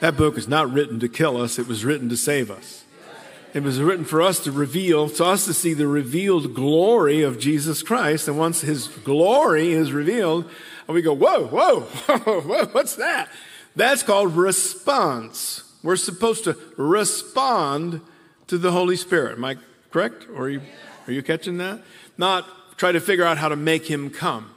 That 0.00 0.16
book 0.16 0.38
is 0.38 0.48
not 0.48 0.72
written 0.72 1.00
to 1.00 1.08
kill 1.08 1.40
us, 1.40 1.58
it 1.58 1.66
was 1.66 1.84
written 1.84 2.08
to 2.08 2.16
save 2.16 2.50
us. 2.50 2.84
It 3.54 3.62
was 3.62 3.80
written 3.80 4.04
for 4.04 4.20
us 4.20 4.40
to 4.40 4.52
reveal, 4.52 5.08
to 5.08 5.24
us 5.24 5.46
to 5.46 5.54
see 5.54 5.72
the 5.72 5.86
revealed 5.86 6.54
glory 6.54 7.22
of 7.22 7.38
Jesus 7.38 7.82
Christ. 7.82 8.28
And 8.28 8.38
once 8.38 8.60
his 8.60 8.88
glory 8.88 9.72
is 9.72 9.92
revealed, 9.92 10.50
we 10.86 11.00
go, 11.00 11.14
whoa, 11.14 11.46
whoa, 11.46 11.80
whoa, 12.40 12.66
what's 12.66 12.96
that? 12.96 13.30
That's 13.74 14.02
called 14.02 14.36
response. 14.36 15.64
We're 15.82 15.96
supposed 15.96 16.44
to 16.44 16.56
respond 16.76 18.02
to 18.48 18.58
the 18.58 18.72
Holy 18.72 18.96
Spirit. 18.96 19.38
Am 19.38 19.44
I 19.44 19.56
correct? 19.90 20.26
Or 20.34 20.44
are 20.44 20.50
you, 20.50 20.60
are 21.06 21.12
you 21.12 21.22
catching 21.22 21.58
that? 21.58 21.80
Not 22.18 22.46
try 22.76 22.92
to 22.92 23.00
figure 23.00 23.24
out 23.24 23.38
how 23.38 23.48
to 23.48 23.56
make 23.56 23.86
him 23.86 24.10
come. 24.10 24.50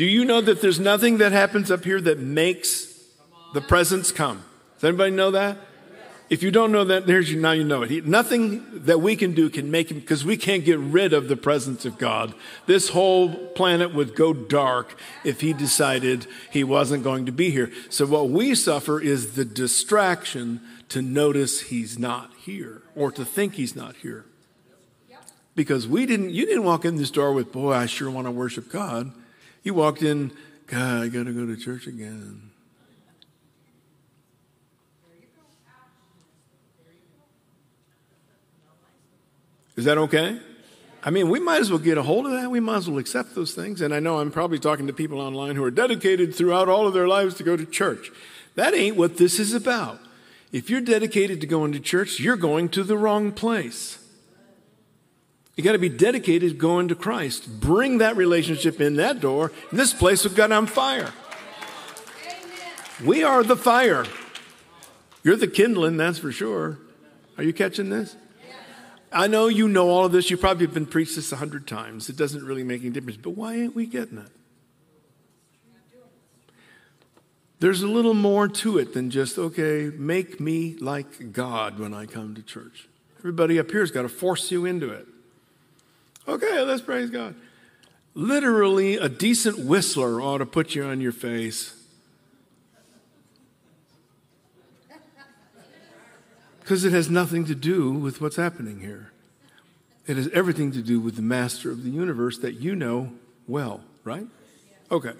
Do 0.00 0.06
you 0.06 0.24
know 0.24 0.40
that 0.40 0.62
there's 0.62 0.80
nothing 0.80 1.18
that 1.18 1.32
happens 1.32 1.70
up 1.70 1.84
here 1.84 2.00
that 2.00 2.18
makes 2.18 2.88
the 3.52 3.60
presence 3.60 4.10
come? 4.10 4.42
Does 4.76 4.88
anybody 4.88 5.10
know 5.10 5.32
that? 5.32 5.58
If 6.30 6.42
you 6.42 6.50
don't 6.50 6.72
know 6.72 6.84
that, 6.84 7.06
there's 7.06 7.30
you 7.30 7.38
now 7.38 7.52
you 7.52 7.64
know 7.64 7.82
it. 7.82 7.90
He, 7.90 8.00
nothing 8.00 8.64
that 8.86 9.02
we 9.02 9.14
can 9.14 9.34
do 9.34 9.50
can 9.50 9.70
make 9.70 9.90
him 9.90 10.00
because 10.00 10.24
we 10.24 10.38
can't 10.38 10.64
get 10.64 10.78
rid 10.78 11.12
of 11.12 11.28
the 11.28 11.36
presence 11.36 11.84
of 11.84 11.98
God. 11.98 12.32
This 12.64 12.88
whole 12.88 13.48
planet 13.48 13.92
would 13.92 14.16
go 14.16 14.32
dark 14.32 14.98
if 15.22 15.42
he 15.42 15.52
decided 15.52 16.26
he 16.50 16.64
wasn't 16.64 17.04
going 17.04 17.26
to 17.26 17.32
be 17.32 17.50
here. 17.50 17.70
So 17.90 18.06
what 18.06 18.30
we 18.30 18.54
suffer 18.54 19.02
is 19.02 19.34
the 19.34 19.44
distraction 19.44 20.62
to 20.88 21.02
notice 21.02 21.60
he's 21.60 21.98
not 21.98 22.32
here 22.38 22.80
or 22.96 23.12
to 23.12 23.24
think 23.26 23.56
he's 23.56 23.76
not 23.76 23.96
here. 23.96 24.24
Because 25.54 25.86
we 25.86 26.06
didn't 26.06 26.30
you 26.30 26.46
didn't 26.46 26.64
walk 26.64 26.86
in 26.86 26.96
this 26.96 27.10
door 27.10 27.34
with, 27.34 27.52
boy, 27.52 27.72
I 27.72 27.84
sure 27.84 28.10
want 28.10 28.28
to 28.28 28.30
worship 28.30 28.72
God. 28.72 29.12
You 29.62 29.74
walked 29.74 30.02
in, 30.02 30.32
God, 30.66 31.02
I 31.02 31.08
gotta 31.08 31.32
go 31.32 31.46
to 31.46 31.56
church 31.56 31.86
again. 31.86 32.50
Is 39.76 39.84
that 39.86 39.98
okay? 39.98 40.38
I 41.02 41.10
mean, 41.10 41.30
we 41.30 41.40
might 41.40 41.60
as 41.60 41.70
well 41.70 41.78
get 41.78 41.96
a 41.96 42.02
hold 42.02 42.26
of 42.26 42.32
that. 42.32 42.50
We 42.50 42.60
might 42.60 42.76
as 42.76 42.90
well 42.90 42.98
accept 42.98 43.34
those 43.34 43.54
things. 43.54 43.80
And 43.80 43.94
I 43.94 44.00
know 44.00 44.18
I'm 44.18 44.30
probably 44.30 44.58
talking 44.58 44.86
to 44.86 44.92
people 44.92 45.20
online 45.20 45.56
who 45.56 45.64
are 45.64 45.70
dedicated 45.70 46.34
throughout 46.34 46.68
all 46.68 46.86
of 46.86 46.92
their 46.92 47.08
lives 47.08 47.34
to 47.36 47.42
go 47.42 47.56
to 47.56 47.64
church. 47.64 48.10
That 48.56 48.74
ain't 48.74 48.96
what 48.96 49.16
this 49.16 49.38
is 49.38 49.54
about. 49.54 49.98
If 50.52 50.68
you're 50.68 50.82
dedicated 50.82 51.40
to 51.40 51.46
going 51.46 51.72
to 51.72 51.80
church, 51.80 52.20
you're 52.20 52.36
going 52.36 52.68
to 52.70 52.82
the 52.82 52.98
wrong 52.98 53.32
place. 53.32 53.99
You 55.56 55.64
got 55.64 55.72
to 55.72 55.78
be 55.78 55.88
dedicated 55.88 56.58
going 56.58 56.88
to 56.88 56.94
Christ. 56.94 57.60
Bring 57.60 57.98
that 57.98 58.16
relationship 58.16 58.80
in 58.80 58.96
that 58.96 59.20
door, 59.20 59.52
this 59.72 59.92
place 59.92 60.24
will 60.24 60.32
get 60.32 60.52
on 60.52 60.66
fire. 60.66 61.12
We 63.04 63.22
are 63.24 63.42
the 63.42 63.56
fire. 63.56 64.04
You're 65.22 65.36
the 65.36 65.48
kindling, 65.48 65.96
that's 65.96 66.18
for 66.18 66.32
sure. 66.32 66.78
Are 67.36 67.44
you 67.44 67.52
catching 67.52 67.90
this? 67.90 68.16
I 69.12 69.26
know 69.26 69.48
you 69.48 69.68
know 69.68 69.88
all 69.88 70.04
of 70.04 70.12
this. 70.12 70.30
You 70.30 70.36
probably 70.36 70.66
have 70.66 70.74
been 70.74 70.86
preached 70.86 71.16
this 71.16 71.32
a 71.32 71.36
hundred 71.36 71.66
times. 71.66 72.08
It 72.08 72.16
doesn't 72.16 72.44
really 72.44 72.62
make 72.62 72.82
any 72.82 72.90
difference. 72.90 73.16
But 73.16 73.30
why 73.30 73.54
ain't 73.54 73.74
we 73.74 73.86
getting 73.86 74.18
it? 74.18 74.30
There's 77.58 77.82
a 77.82 77.88
little 77.88 78.14
more 78.14 78.48
to 78.48 78.78
it 78.78 78.94
than 78.94 79.10
just, 79.10 79.36
okay, 79.36 79.90
make 79.94 80.40
me 80.40 80.76
like 80.80 81.32
God 81.32 81.78
when 81.78 81.92
I 81.92 82.06
come 82.06 82.34
to 82.34 82.42
church. 82.42 82.88
Everybody 83.18 83.58
up 83.58 83.70
here's 83.70 83.90
got 83.90 84.02
to 84.02 84.08
force 84.08 84.50
you 84.50 84.64
into 84.64 84.90
it. 84.90 85.06
Okay, 86.30 86.60
let's 86.62 86.80
praise 86.80 87.10
God. 87.10 87.34
Literally, 88.14 88.96
a 88.96 89.08
decent 89.08 89.58
whistler 89.58 90.20
ought 90.20 90.38
to 90.38 90.46
put 90.46 90.76
you 90.76 90.84
on 90.84 91.00
your 91.00 91.10
face. 91.10 91.74
Because 96.60 96.84
it 96.84 96.92
has 96.92 97.10
nothing 97.10 97.44
to 97.46 97.54
do 97.56 97.90
with 97.90 98.20
what's 98.20 98.36
happening 98.36 98.78
here. 98.78 99.10
It 100.06 100.16
has 100.16 100.28
everything 100.28 100.70
to 100.72 100.82
do 100.82 101.00
with 101.00 101.16
the 101.16 101.22
master 101.22 101.72
of 101.72 101.82
the 101.82 101.90
universe 101.90 102.38
that 102.38 102.60
you 102.60 102.76
know 102.76 103.10
well, 103.48 103.80
right? 104.04 104.26
Okay. 104.88 105.12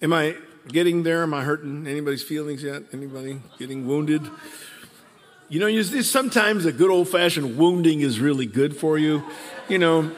Am 0.00 0.14
I 0.14 0.36
getting 0.68 1.02
there? 1.02 1.22
Am 1.24 1.34
I 1.34 1.44
hurting 1.44 1.86
anybody's 1.86 2.22
feelings 2.22 2.62
yet? 2.62 2.84
Anybody 2.90 3.42
getting 3.58 3.86
wounded? 3.86 4.22
You 5.48 5.60
know, 5.60 5.82
sometimes 5.82 6.64
a 6.64 6.72
good 6.72 6.90
old 6.90 7.08
fashioned 7.08 7.56
wounding 7.56 8.00
is 8.00 8.18
really 8.18 8.46
good 8.46 8.76
for 8.76 8.98
you. 8.98 9.22
You 9.68 9.78
know, 9.78 10.10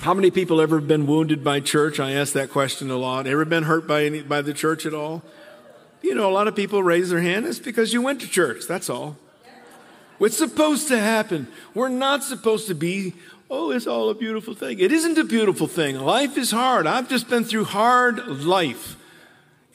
how 0.00 0.12
many 0.12 0.30
people 0.30 0.60
ever 0.60 0.82
been 0.82 1.06
wounded 1.06 1.42
by 1.42 1.60
church? 1.60 1.98
I 1.98 2.12
ask 2.12 2.34
that 2.34 2.50
question 2.50 2.90
a 2.90 2.98
lot. 2.98 3.26
Ever 3.26 3.46
been 3.46 3.62
hurt 3.62 3.86
by 3.86 4.04
any, 4.04 4.20
by 4.20 4.42
the 4.42 4.52
church 4.52 4.84
at 4.84 4.92
all? 4.92 5.22
You 6.02 6.14
know, 6.14 6.28
a 6.28 6.32
lot 6.32 6.46
of 6.46 6.54
people 6.54 6.82
raise 6.82 7.08
their 7.08 7.22
hand. 7.22 7.46
It's 7.46 7.58
because 7.58 7.94
you 7.94 8.02
went 8.02 8.20
to 8.20 8.28
church. 8.28 8.66
That's 8.68 8.90
all. 8.90 9.16
What's 10.18 10.36
supposed 10.36 10.88
to 10.88 10.98
happen? 10.98 11.48
We're 11.72 11.88
not 11.88 12.22
supposed 12.22 12.66
to 12.68 12.74
be, 12.74 13.14
oh, 13.50 13.70
it's 13.70 13.86
all 13.86 14.10
a 14.10 14.14
beautiful 14.14 14.52
thing. 14.52 14.78
It 14.78 14.92
isn't 14.92 15.16
a 15.16 15.24
beautiful 15.24 15.66
thing. 15.66 15.98
Life 15.98 16.36
is 16.36 16.50
hard. 16.50 16.86
I've 16.86 17.08
just 17.08 17.30
been 17.30 17.44
through 17.44 17.64
hard 17.64 18.44
life. 18.44 18.97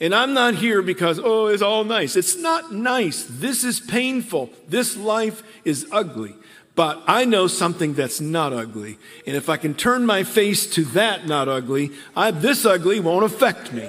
And 0.00 0.14
I'm 0.14 0.34
not 0.34 0.54
here 0.56 0.82
because, 0.82 1.20
oh, 1.22 1.46
it's 1.46 1.62
all 1.62 1.84
nice. 1.84 2.16
It's 2.16 2.36
not 2.36 2.72
nice. 2.72 3.24
This 3.28 3.62
is 3.62 3.78
painful. 3.80 4.50
This 4.68 4.96
life 4.96 5.42
is 5.64 5.86
ugly. 5.92 6.34
But 6.74 7.02
I 7.06 7.24
know 7.24 7.46
something 7.46 7.94
that's 7.94 8.20
not 8.20 8.52
ugly. 8.52 8.98
And 9.26 9.36
if 9.36 9.48
I 9.48 9.56
can 9.56 9.74
turn 9.74 10.04
my 10.04 10.24
face 10.24 10.66
to 10.74 10.84
that 10.86 11.26
not 11.26 11.48
ugly, 11.48 11.92
I, 12.16 12.32
this 12.32 12.66
ugly 12.66 12.98
won't 12.98 13.24
affect 13.24 13.72
me. 13.72 13.88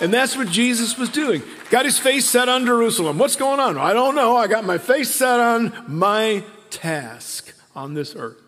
And 0.00 0.12
that's 0.12 0.36
what 0.36 0.48
Jesus 0.48 0.96
was 0.96 1.10
doing. 1.10 1.42
Got 1.70 1.84
his 1.84 1.98
face 1.98 2.28
set 2.28 2.48
on 2.48 2.64
Jerusalem. 2.64 3.18
What's 3.18 3.36
going 3.36 3.60
on? 3.60 3.76
I 3.76 3.92
don't 3.92 4.14
know. 4.14 4.36
I 4.36 4.46
got 4.46 4.64
my 4.64 4.78
face 4.78 5.14
set 5.14 5.38
on 5.38 5.72
my 5.86 6.42
task 6.70 7.54
on 7.76 7.94
this 7.94 8.16
earth. 8.16 8.40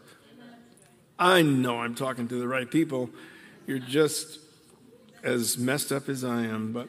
I 1.19 1.43
know 1.43 1.81
I'm 1.81 1.95
talking 1.95 2.29
to 2.29 2.39
the 2.39 2.49
right 2.49 2.71
people. 2.71 3.11
You're 3.67 3.79
just 3.79 4.39
as 5.27 5.59
messed 5.59 5.93
up 5.93 6.09
as 6.09 6.25
I 6.25 6.43
am, 6.43 6.73
but 6.73 6.89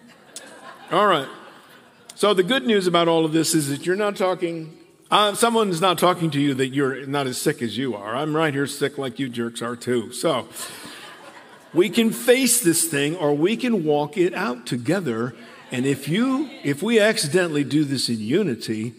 all 0.91 1.07
right. 1.07 1.27
So 2.15 2.33
the 2.33 2.43
good 2.43 2.65
news 2.65 2.87
about 2.87 3.07
all 3.07 3.25
of 3.25 3.33
this 3.33 3.53
is 3.53 3.69
that 3.69 3.85
you're 3.85 3.95
not 3.95 4.15
talking. 4.15 4.77
Uh, 5.09 5.33
someone's 5.35 5.81
not 5.81 5.97
talking 5.97 6.31
to 6.31 6.39
you 6.39 6.53
that 6.55 6.69
you're 6.69 7.05
not 7.05 7.27
as 7.27 7.39
sick 7.39 7.61
as 7.61 7.77
you 7.77 7.95
are. 7.95 8.15
I'm 8.15 8.35
right 8.35 8.53
here 8.53 8.67
sick 8.67 8.97
like 8.97 9.19
you 9.19 9.29
jerks 9.29 9.61
are 9.61 9.75
too. 9.75 10.11
So 10.11 10.47
we 11.73 11.89
can 11.89 12.11
face 12.11 12.61
this 12.61 12.85
thing 12.85 13.15
or 13.15 13.33
we 13.33 13.57
can 13.57 13.83
walk 13.83 14.17
it 14.17 14.33
out 14.33 14.65
together. 14.65 15.35
And 15.71 15.85
if 15.85 16.07
you, 16.07 16.49
if 16.63 16.81
we 16.81 16.99
accidentally 16.99 17.63
do 17.63 17.83
this 17.83 18.09
in 18.09 18.19
unity, 18.19 18.93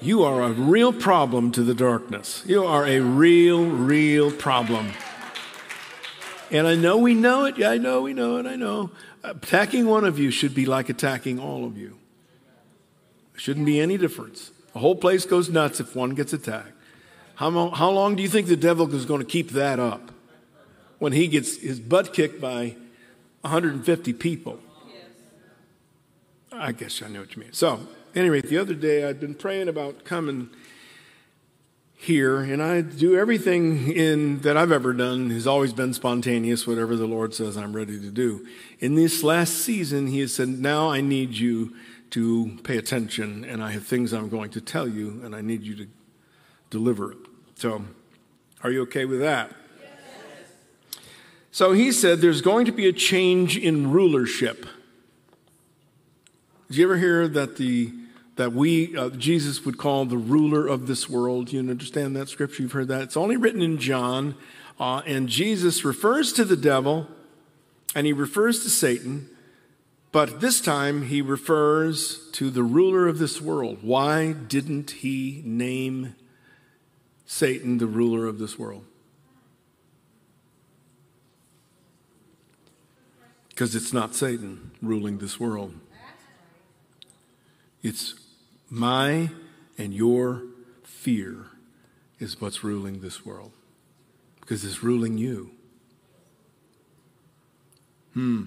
you 0.00 0.22
are 0.22 0.42
a 0.42 0.52
real 0.52 0.92
problem 0.92 1.50
to 1.52 1.62
the 1.62 1.74
darkness. 1.74 2.44
You 2.46 2.64
are 2.64 2.86
a 2.86 3.00
real, 3.00 3.64
real 3.66 4.30
problem. 4.30 4.92
And 6.50 6.66
I 6.66 6.74
know 6.74 6.96
we 6.96 7.14
know 7.14 7.44
it. 7.44 7.58
Yeah, 7.58 7.70
I 7.70 7.78
know 7.78 8.02
we 8.02 8.14
know 8.14 8.38
it. 8.38 8.46
I 8.46 8.56
know. 8.56 8.90
Attacking 9.22 9.86
one 9.86 10.04
of 10.04 10.18
you 10.18 10.30
should 10.30 10.54
be 10.54 10.66
like 10.66 10.88
attacking 10.88 11.38
all 11.38 11.64
of 11.64 11.76
you. 11.76 11.98
There 13.32 13.40
shouldn't 13.40 13.66
be 13.66 13.80
any 13.80 13.98
difference. 13.98 14.50
The 14.72 14.78
whole 14.78 14.96
place 14.96 15.24
goes 15.24 15.48
nuts 15.48 15.80
if 15.80 15.94
one 15.94 16.10
gets 16.14 16.32
attacked. 16.32 16.72
How, 17.34 17.50
mo- 17.50 17.70
how 17.70 17.90
long 17.90 18.16
do 18.16 18.22
you 18.22 18.28
think 18.28 18.48
the 18.48 18.56
devil 18.56 18.92
is 18.94 19.04
going 19.04 19.20
to 19.20 19.26
keep 19.26 19.50
that 19.50 19.78
up 19.78 20.12
when 20.98 21.12
he 21.12 21.28
gets 21.28 21.58
his 21.58 21.78
butt 21.78 22.12
kicked 22.12 22.40
by 22.40 22.76
150 23.42 24.12
people? 24.14 24.58
I 26.50 26.72
guess 26.72 27.02
I 27.02 27.08
know 27.08 27.20
what 27.20 27.36
you 27.36 27.42
mean. 27.42 27.52
So, 27.52 27.80
anyway, 28.14 28.40
the 28.40 28.58
other 28.58 28.74
day 28.74 29.04
I'd 29.04 29.20
been 29.20 29.34
praying 29.34 29.68
about 29.68 30.04
coming 30.04 30.50
here, 32.00 32.38
and 32.38 32.62
I 32.62 32.80
do 32.80 33.18
everything 33.18 33.90
in 33.92 34.38
that 34.40 34.56
I've 34.56 34.70
ever 34.70 34.92
done 34.92 35.30
has 35.30 35.46
always 35.46 35.72
been 35.72 35.92
spontaneous, 35.92 36.66
whatever 36.66 36.96
the 36.96 37.06
Lord 37.06 37.34
says 37.34 37.56
I'm 37.56 37.74
ready 37.74 37.98
to 38.00 38.10
do. 38.10 38.46
In 38.78 38.94
this 38.94 39.24
last 39.24 39.54
season, 39.54 40.06
He 40.06 40.20
has 40.20 40.32
said, 40.32 40.48
Now 40.48 40.90
I 40.90 41.00
need 41.00 41.32
you 41.34 41.74
to 42.10 42.56
pay 42.62 42.78
attention, 42.78 43.44
and 43.44 43.62
I 43.62 43.72
have 43.72 43.84
things 43.84 44.14
I'm 44.14 44.28
going 44.28 44.50
to 44.50 44.60
tell 44.60 44.88
you, 44.88 45.20
and 45.24 45.34
I 45.34 45.40
need 45.40 45.62
you 45.62 45.76
to 45.76 45.86
deliver 46.70 47.12
it. 47.12 47.18
So, 47.56 47.82
are 48.62 48.70
you 48.70 48.82
okay 48.82 49.04
with 49.04 49.20
that? 49.20 49.52
So 51.50 51.72
he 51.72 51.90
said 51.90 52.20
there's 52.20 52.40
going 52.40 52.66
to 52.66 52.72
be 52.72 52.86
a 52.86 52.92
change 52.92 53.56
in 53.56 53.90
rulership. 53.90 54.64
Did 56.68 56.76
you 56.76 56.84
ever 56.84 56.96
hear 56.98 57.26
that 57.26 57.56
the 57.56 57.92
that 58.38 58.52
we 58.52 58.96
uh, 58.96 59.10
Jesus 59.10 59.64
would 59.64 59.78
call 59.78 60.04
the 60.04 60.16
ruler 60.16 60.68
of 60.68 60.86
this 60.86 61.10
world? 61.10 61.52
You 61.52 61.58
understand 61.58 62.14
that 62.14 62.28
scripture? 62.28 62.62
You've 62.62 62.72
heard 62.72 62.86
that. 62.86 63.02
It's 63.02 63.16
only 63.16 63.36
written 63.36 63.60
in 63.60 63.78
John, 63.78 64.36
uh, 64.78 65.02
and 65.04 65.28
Jesus 65.28 65.84
refers 65.84 66.32
to 66.34 66.44
the 66.44 66.56
devil, 66.56 67.08
and 67.96 68.06
he 68.06 68.12
refers 68.12 68.62
to 68.62 68.70
Satan, 68.70 69.28
but 70.12 70.40
this 70.40 70.60
time 70.60 71.02
he 71.02 71.20
refers 71.20 72.30
to 72.30 72.48
the 72.48 72.62
ruler 72.62 73.08
of 73.08 73.18
this 73.18 73.40
world. 73.40 73.78
Why 73.82 74.32
didn't 74.32 74.92
he 74.92 75.42
name 75.44 76.14
Satan 77.26 77.78
the 77.78 77.88
ruler 77.88 78.28
of 78.28 78.38
this 78.38 78.56
world? 78.56 78.84
Because 83.48 83.74
it's 83.74 83.92
not 83.92 84.14
Satan 84.14 84.70
ruling 84.80 85.18
this 85.18 85.40
world. 85.40 85.74
It's 87.82 88.14
my 88.70 89.30
and 89.76 89.94
your 89.94 90.42
fear 90.82 91.46
is 92.18 92.40
what's 92.40 92.64
ruling 92.64 93.00
this 93.00 93.24
world. 93.24 93.52
Because 94.40 94.64
it's 94.64 94.82
ruling 94.82 95.18
you. 95.18 95.50
Hmm. 98.14 98.44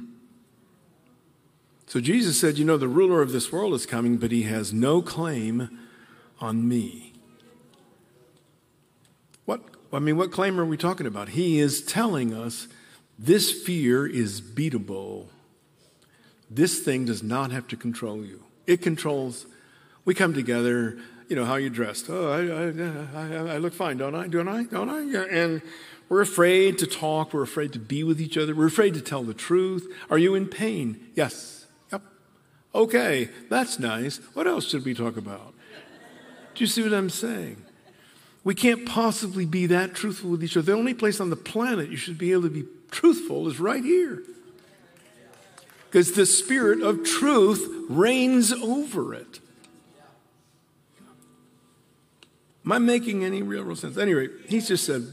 So 1.87 1.99
Jesus 1.99 2.39
said, 2.39 2.57
You 2.57 2.65
know, 2.65 2.77
the 2.77 2.87
ruler 2.87 3.21
of 3.21 3.31
this 3.31 3.51
world 3.51 3.73
is 3.73 3.85
coming, 3.85 4.17
but 4.17 4.31
he 4.31 4.43
has 4.43 4.73
no 4.73 5.01
claim 5.01 5.79
on 6.39 6.67
me. 6.67 7.13
What, 9.45 9.61
I 9.93 9.99
mean, 9.99 10.17
what 10.17 10.31
claim 10.31 10.59
are 10.59 10.65
we 10.65 10.77
talking 10.77 11.05
about? 11.05 11.29
He 11.29 11.59
is 11.59 11.81
telling 11.81 12.33
us 12.33 12.67
this 13.17 13.51
fear 13.51 14.07
is 14.07 14.41
beatable. 14.41 15.27
This 16.49 16.79
thing 16.79 17.05
does 17.05 17.21
not 17.21 17.51
have 17.51 17.67
to 17.67 17.77
control 17.77 18.25
you. 18.25 18.43
It 18.67 18.81
controls, 18.81 19.45
we 20.05 20.13
come 20.13 20.33
together, 20.33 20.97
you 21.29 21.35
know, 21.35 21.45
how 21.45 21.55
you 21.55 21.69
dressed. 21.69 22.07
Oh, 22.09 22.29
I, 22.29 23.19
I, 23.19 23.51
I, 23.51 23.55
I 23.55 23.57
look 23.57 23.73
fine, 23.73 23.97
don't 23.97 24.15
I? 24.15 24.27
Don't 24.27 24.47
I? 24.47 24.63
Don't 24.63 24.89
I? 24.89 25.01
Yeah. 25.01 25.25
And 25.29 25.61
we're 26.09 26.21
afraid 26.21 26.77
to 26.79 26.87
talk. 26.87 27.33
We're 27.33 27.43
afraid 27.43 27.73
to 27.73 27.79
be 27.79 28.03
with 28.03 28.19
each 28.19 28.37
other. 28.37 28.53
We're 28.55 28.67
afraid 28.67 28.93
to 28.95 29.01
tell 29.01 29.23
the 29.23 29.33
truth. 29.33 29.87
Are 30.09 30.17
you 30.17 30.35
in 30.35 30.47
pain? 30.47 31.09
Yes. 31.15 31.67
Yep. 31.91 32.01
Okay, 32.75 33.29
that's 33.49 33.79
nice. 33.79 34.17
What 34.33 34.47
else 34.47 34.67
should 34.67 34.83
we 34.83 34.93
talk 34.93 35.17
about? 35.17 35.53
Do 36.53 36.63
you 36.63 36.67
see 36.67 36.83
what 36.83 36.93
I'm 36.93 37.09
saying? 37.09 37.63
We 38.43 38.55
can't 38.55 38.85
possibly 38.85 39.45
be 39.45 39.67
that 39.67 39.93
truthful 39.93 40.31
with 40.31 40.43
each 40.43 40.57
other. 40.57 40.73
The 40.73 40.77
only 40.77 40.93
place 40.93 41.19
on 41.19 41.29
the 41.29 41.35
planet 41.35 41.89
you 41.89 41.97
should 41.97 42.17
be 42.17 42.31
able 42.31 42.43
to 42.43 42.49
be 42.49 42.65
truthful 42.89 43.47
is 43.47 43.59
right 43.59 43.83
here. 43.83 44.23
Because 45.85 46.13
the 46.13 46.25
spirit 46.25 46.81
of 46.81 47.03
truth 47.03 47.67
reigns 47.89 48.51
over 48.51 49.13
it. 49.13 49.40
Am 52.65 52.71
I 52.71 52.79
making 52.79 53.23
any 53.23 53.41
real, 53.41 53.63
real 53.63 53.75
sense? 53.75 53.97
Anyway, 53.97 54.29
he's 54.47 54.67
just 54.67 54.85
said, 54.85 55.07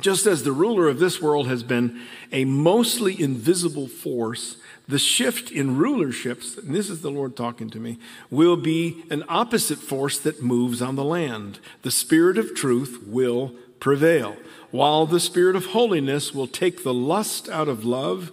just 0.00 0.26
as 0.26 0.42
the 0.42 0.52
ruler 0.52 0.88
of 0.88 0.98
this 0.98 1.22
world 1.22 1.46
has 1.48 1.62
been 1.62 2.02
a 2.32 2.44
mostly 2.44 3.20
invisible 3.20 3.88
force, 3.88 4.56
the 4.88 4.98
shift 4.98 5.50
in 5.50 5.76
rulerships, 5.76 6.58
and 6.58 6.74
this 6.74 6.90
is 6.90 7.00
the 7.00 7.10
Lord 7.10 7.36
talking 7.36 7.70
to 7.70 7.80
me, 7.80 7.98
will 8.30 8.56
be 8.56 9.04
an 9.10 9.24
opposite 9.28 9.78
force 9.78 10.18
that 10.18 10.42
moves 10.42 10.82
on 10.82 10.96
the 10.96 11.04
land. 11.04 11.60
The 11.82 11.90
spirit 11.90 12.38
of 12.38 12.54
truth 12.54 13.04
will 13.06 13.54
prevail, 13.80 14.36
while 14.70 15.06
the 15.06 15.20
spirit 15.20 15.56
of 15.56 15.66
holiness 15.66 16.34
will 16.34 16.46
take 16.46 16.82
the 16.82 16.94
lust 16.94 17.48
out 17.48 17.68
of 17.68 17.84
love, 17.84 18.32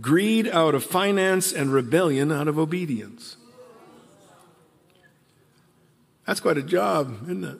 greed 0.00 0.48
out 0.48 0.74
of 0.74 0.84
finance, 0.84 1.52
and 1.52 1.72
rebellion 1.72 2.32
out 2.32 2.48
of 2.48 2.58
obedience. 2.58 3.36
That's 6.26 6.40
quite 6.40 6.58
a 6.58 6.62
job, 6.62 7.22
isn't 7.24 7.44
it? 7.44 7.58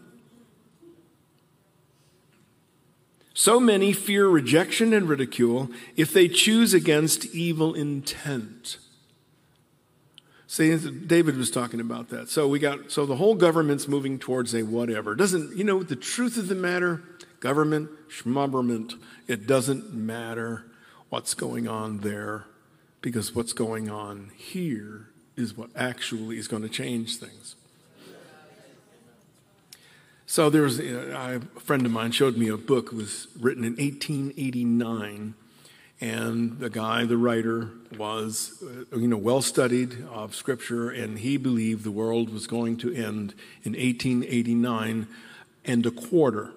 So 3.33 3.61
many 3.61 3.93
fear 3.93 4.27
rejection 4.27 4.93
and 4.95 5.09
ridicule 5.09 5.71
if 5.95 6.13
they 6.13 6.27
choose 6.27 6.73
against 6.73 7.27
evil 7.27 7.75
intent. 7.75 8.79
See, 10.47 10.75
David 10.77 11.37
was 11.37 11.51
talking 11.51 11.81
about 11.81 12.09
that. 12.09 12.31
So 12.31 12.49
we 12.49 12.59
got 12.59 12.91
so 12.91 13.05
the 13.05 13.17
whole 13.17 13.35
government's 13.35 13.87
moving 13.87 14.19
towards 14.19 14.55
a 14.55 14.63
whatever. 14.63 15.15
Doesn't 15.15 15.57
you 15.57 15.65
know 15.65 15.83
the 15.83 15.97
truth 15.97 16.39
of 16.39 16.49
the 16.49 16.55
matter? 16.55 17.03
Government, 17.41 17.91
schmubberment, 18.09 18.95
it 19.29 19.47
doesn't 19.47 19.93
matter 19.93 20.65
what's 21.11 21.35
going 21.35 21.69
on 21.69 21.99
there 21.99 22.47
because 23.03 23.35
what's 23.35 23.53
going 23.53 23.91
on 23.91 24.31
here 24.35 25.11
is 25.37 25.57
what 25.57 25.69
actually 25.77 26.39
is 26.39 26.49
going 26.49 26.63
to 26.63 26.69
change 26.69 27.19
things. 27.19 27.55
So 30.29 30.51
there 30.51 30.63
was 30.63 30.81
a 30.81 31.41
friend 31.61 31.87
of 31.87 31.93
mine 31.93 32.11
showed 32.11 32.37
me 32.37 32.49
a 32.49 32.57
book 32.57 32.91
was 32.91 33.29
written 33.39 33.63
in 33.63 33.77
1889, 33.77 35.35
and 36.01 36.59
the 36.59 36.69
guy, 36.69 37.05
the 37.05 37.17
writer, 37.17 37.71
was 37.97 38.61
uh, 38.93 38.97
you 38.97 39.07
know 39.07 39.17
well 39.17 39.41
studied 39.41 40.05
of 40.11 40.35
Scripture, 40.35 40.91
and 40.91 41.21
he 41.21 41.37
believed 41.37 41.85
the 41.85 41.93
world 41.93 42.31
was 42.33 42.49
going 42.49 42.77
to 42.79 42.93
end 42.93 43.35
in 43.63 43.73
1889 43.75 45.07
and 45.65 45.87
a 45.87 45.93
quarter. 45.93 46.53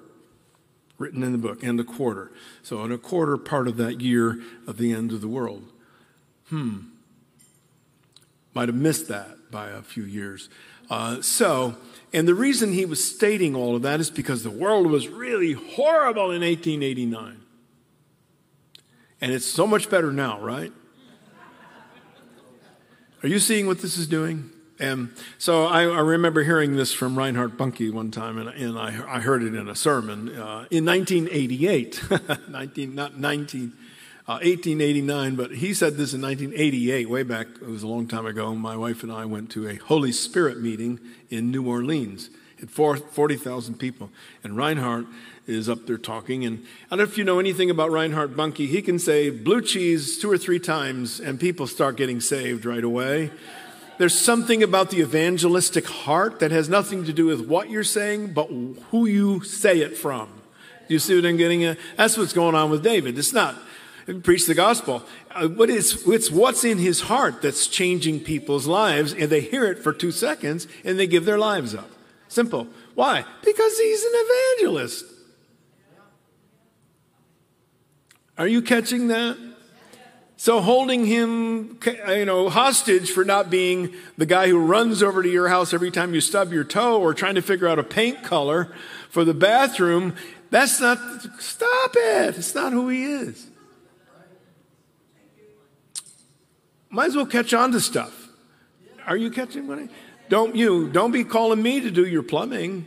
Written 0.98 1.22
in 1.22 1.32
the 1.32 1.38
book, 1.38 1.64
and 1.64 1.80
a 1.80 1.84
quarter. 1.84 2.32
So, 2.64 2.84
in 2.84 2.92
a 2.92 2.98
quarter 2.98 3.38
part 3.38 3.68
of 3.68 3.78
that 3.78 4.02
year 4.02 4.42
of 4.68 4.78
the 4.78 4.92
end 4.92 5.14
of 5.14 5.22
the 5.22 5.30
world. 5.30 5.72
Hmm. 6.50 6.80
Might 8.54 8.68
have 8.68 8.76
missed 8.76 9.08
that 9.08 9.52
by 9.52 9.70
a 9.70 9.82
few 9.82 10.04
years. 10.04 10.50
Uh, 10.90 11.22
so, 11.22 11.78
and 12.13 12.28
the 12.28 12.34
reason 12.34 12.74
he 12.74 12.86
was 12.86 13.04
stating 13.04 13.56
all 13.56 13.76
of 13.76 13.84
that 13.84 14.00
is 14.00 14.10
because 14.10 14.43
the 14.43 14.50
world 14.50 14.88
was 14.88 15.08
really 15.08 15.54
horrible 15.54 16.32
in 16.32 16.41
1889. 16.41 17.41
And 19.22 19.32
it's 19.32 19.45
so 19.45 19.67
much 19.67 19.89
better 19.89 20.12
now, 20.12 20.39
right? 20.39 20.72
Are 23.22 23.28
you 23.28 23.39
seeing 23.39 23.67
what 23.67 23.80
this 23.80 23.98
is 23.98 24.08
doing? 24.08 24.50
And 24.80 25.13
so 25.38 25.65
I, 25.65 25.82
I 25.82 26.00
remember 26.00 26.43
hearing 26.43 26.78
this 26.78 26.93
from 26.93 27.17
Reinhard 27.17 27.58
Bonnke 27.58 27.91
one 27.91 28.12
time, 28.12 28.38
and, 28.38 28.48
and 28.50 28.80
I, 28.80 29.17
I 29.17 29.19
heard 29.19 29.43
it 29.43 29.54
in 29.54 29.67
a 29.67 29.76
sermon 29.76 30.30
uh, 30.30 30.65
in 30.72 30.86
1988, 30.86 32.02
19, 32.50 32.95
not 32.95 33.17
19, 33.17 33.74
uh, 34.30 34.34
1889, 34.34 35.36
but 35.36 35.56
he 35.56 35.74
said 35.74 35.98
this 35.98 36.13
in 36.13 36.22
1988, 36.22 37.10
way 37.10 37.24
back, 37.24 37.48
it 37.48 37.68
was 37.68 37.82
a 37.82 37.88
long 37.88 38.06
time 38.06 38.28
ago. 38.28 38.54
My 38.54 38.78
wife 38.78 39.02
and 39.02 39.12
I 39.12 39.26
went 39.26 39.50
to 39.54 39.68
a 39.68 39.78
Holy 39.78 40.12
Spirit 40.12 40.62
meeting 40.62 41.00
in 41.32 41.50
New 41.50 41.68
Orleans. 41.68 42.30
Had 42.60 42.70
40,000 42.70 43.80
people. 43.80 44.12
And 44.44 44.56
Reinhard 44.56 45.08
is 45.48 45.68
up 45.68 45.88
there 45.88 45.98
talking. 45.98 46.46
And 46.46 46.63
I 46.86 46.96
don't 46.96 47.00
know 47.00 47.12
if 47.12 47.18
you 47.18 47.24
know 47.24 47.39
anything 47.39 47.72
about 47.72 47.89
Reinhard 47.89 48.36
Bonnke. 48.36 48.68
He 48.68 48.84
can 48.84 49.00
say 49.00 49.32
blue 49.32 49.63
cheese 49.63 50.20
two 50.20 50.30
or 50.30 50.38
three 50.38 50.60
times, 50.60 51.20
and 51.20 51.39
people 51.39 51.65
start 51.65 51.98
getting 51.98 52.22
saved 52.22 52.65
right 52.65 52.84
away. 52.84 53.32
There's 53.98 54.18
something 54.18 54.62
about 54.62 54.92
the 54.92 55.00
evangelistic 55.00 55.88
heart 55.88 56.39
that 56.42 56.52
has 56.52 56.70
nothing 56.70 57.04
to 57.06 57.13
do 57.13 57.26
with 57.26 57.48
what 57.48 57.72
you're 57.72 57.84
saying, 57.84 58.34
but 58.34 58.48
who 58.92 59.08
you 59.08 59.42
say 59.42 59.80
it 59.80 59.98
from. 59.98 60.28
Do 60.88 60.94
you 60.94 61.00
see 61.00 61.15
what 61.15 61.26
I'm 61.26 61.38
getting 61.38 61.63
at? 61.63 61.80
That's 61.98 62.15
what's 62.15 62.34
going 62.34 62.54
on 62.54 62.70
with 62.70 62.84
David. 62.84 63.18
It's 63.18 63.34
not 63.34 63.56
preach 64.15 64.48
the 64.48 64.56
gospel. 64.56 65.04
Uh, 65.32 65.48
what 65.48 65.69
is, 65.69 66.08
it's 66.08 66.32
what's 66.32 66.63
in 66.63 66.78
his 66.78 67.02
heart 67.02 67.41
that's 67.41 67.67
changing 67.67 68.22
people's 68.22 68.67
lives, 68.67 69.13
and 69.13 69.30
they 69.30 69.41
hear 69.41 69.65
it 69.65 69.80
for 69.80 69.93
two 69.93 70.12
seconds 70.12 70.67
and 70.84 71.00
they 71.00 71.08
give 71.08 71.26
their 71.26 71.38
lives 71.38 71.76
up. 71.76 71.89
Simple. 72.28 72.67
Why? 72.95 73.26
Because 73.43 73.78
he's 73.78 74.04
an 74.04 74.12
evangelist. 74.13 75.06
Are 78.38 78.48
you 78.48 78.62
catching 78.62 79.08
that? 79.10 79.38
So 80.38 80.62
holding 80.62 81.06
him, 81.06 81.80
you 82.08 82.24
know, 82.24 82.48
hostage 82.48 83.12
for 83.12 83.26
not 83.26 83.50
being 83.50 83.93
the 84.17 84.26
guy 84.26 84.48
who 84.48 84.58
runs 84.58 85.04
over 85.04 85.22
to 85.22 85.30
your 85.30 85.50
house 85.50 85.74
every 85.74 85.91
time 85.91 86.13
you 86.13 86.22
stub 86.22 86.54
your 86.54 86.63
toe 86.63 87.02
or 87.02 87.13
trying 87.13 87.36
to 87.36 87.41
figure 87.41 87.67
out 87.67 87.78
a 87.78 87.84
paint 87.84 88.24
color 88.24 88.74
for 89.10 89.26
the 89.26 89.34
bathroom, 89.34 90.15
that's 90.50 90.80
not, 90.80 90.98
stop 91.39 91.91
it. 91.93 92.38
It's 92.38 92.56
not 92.56 92.72
who 92.72 92.88
he 92.88 93.04
is. 93.04 93.49
Might 96.89 97.08
as 97.08 97.15
well 97.15 97.25
catch 97.25 97.54
on 97.54 97.71
to 97.71 97.80
stuff. 97.80 98.30
Are 99.06 99.17
you 99.17 99.32
catching 99.32 99.67
what 99.67 99.80
don't 100.30 100.56
you, 100.56 100.88
don't 100.88 101.12
be 101.12 101.23
calling 101.23 101.62
me 101.62 101.82
to 101.82 101.89
do 101.89 102.06
your 102.06 102.21
plumbing. 102.21 102.86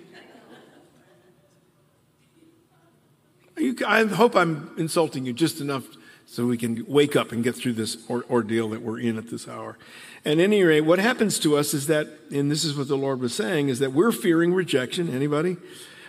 You, 3.58 3.76
I 3.86 4.04
hope 4.04 4.36
I'm 4.36 4.70
insulting 4.78 5.26
you 5.26 5.32
just 5.32 5.60
enough 5.60 5.84
so 6.24 6.46
we 6.46 6.56
can 6.56 6.86
wake 6.86 7.16
up 7.16 7.32
and 7.32 7.44
get 7.44 7.56
through 7.56 7.74
this 7.74 7.98
or, 8.08 8.24
ordeal 8.30 8.70
that 8.70 8.80
we're 8.80 9.00
in 9.00 9.18
at 9.18 9.28
this 9.28 9.46
hour. 9.46 9.76
At 10.24 10.38
any 10.38 10.62
rate, 10.62 10.82
what 10.82 11.00
happens 11.00 11.38
to 11.40 11.56
us 11.56 11.74
is 11.74 11.88
that, 11.88 12.08
and 12.30 12.50
this 12.50 12.64
is 12.64 12.76
what 12.76 12.88
the 12.88 12.96
Lord 12.96 13.20
was 13.20 13.34
saying, 13.34 13.68
is 13.68 13.80
that 13.80 13.92
we're 13.92 14.12
fearing 14.12 14.54
rejection. 14.54 15.12
Anybody? 15.12 15.56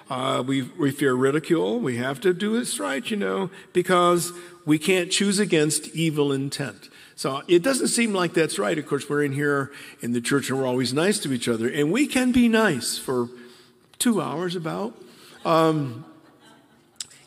Uh, 0.10 0.44
we, 0.46 0.62
we 0.62 0.92
fear 0.92 1.16
ridicule. 1.16 1.80
We 1.80 1.98
have 1.98 2.22
to 2.22 2.34
do 2.34 2.58
this 2.58 2.80
right, 2.80 3.10
you 3.10 3.18
know, 3.18 3.50
because 3.74 4.32
we 4.66 4.78
can't 4.78 5.12
choose 5.12 5.40
against 5.40 5.90
evil 5.90 6.32
intent. 6.32 6.90
So 7.16 7.44
it 7.48 7.62
doesn't 7.62 7.90
seem 7.90 8.14
like 8.14 8.34
that's 8.34 8.58
right. 8.58 8.78
Of 8.78 8.88
course, 8.88 9.10
we're 9.10 9.24
in 9.24 9.34
here 9.34 9.72
in 10.02 10.14
the 10.14 10.22
church 10.22 10.50
and 10.50 10.60
we're 10.60 10.68
always 10.68 10.94
nice 10.94 11.20
to 11.20 11.34
each 11.34 11.48
other, 11.48 11.70
and 11.70 11.92
we 11.92 12.08
can 12.08 12.32
be 12.32 12.48
nice 12.48 12.98
for 12.98 13.30
two 14.00 14.22
hours 14.22 14.56
about. 14.56 14.98
Um, 15.46 16.06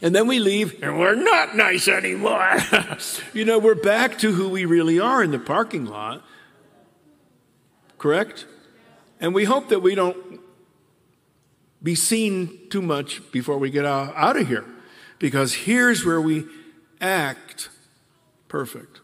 and 0.03 0.14
then 0.14 0.27
we 0.27 0.38
leave 0.38 0.83
and 0.83 0.99
we're 0.99 1.14
not 1.14 1.57
nice 1.57 1.88
anymore. 1.88 2.57
you 3.33 3.44
know, 3.44 3.59
we're 3.59 3.75
back 3.75 4.18
to 4.18 4.33
who 4.33 4.49
we 4.49 4.64
really 4.64 5.01
are 5.01 5.22
in 5.22 5.31
the 5.31 5.38
parking 5.38 5.87
lot. 5.87 6.22
Correct? 7.99 8.46
And 9.20 9.35
we 9.35 9.44
hope 9.44 9.70
that 9.70 9.81
we 9.81 9.94
don't 9.94 10.40
be 11.83 11.94
seen 11.94 12.68
too 12.68 12.83
much 12.83 13.22
before 13.33 13.59
we 13.59 13.70
get 13.70 13.87
out, 13.87 14.12
out 14.14 14.37
of 14.37 14.46
here. 14.46 14.64
Because 15.18 15.55
here's 15.55 16.05
where 16.05 16.20
we 16.20 16.44
act 17.01 17.70
perfect. 18.49 19.01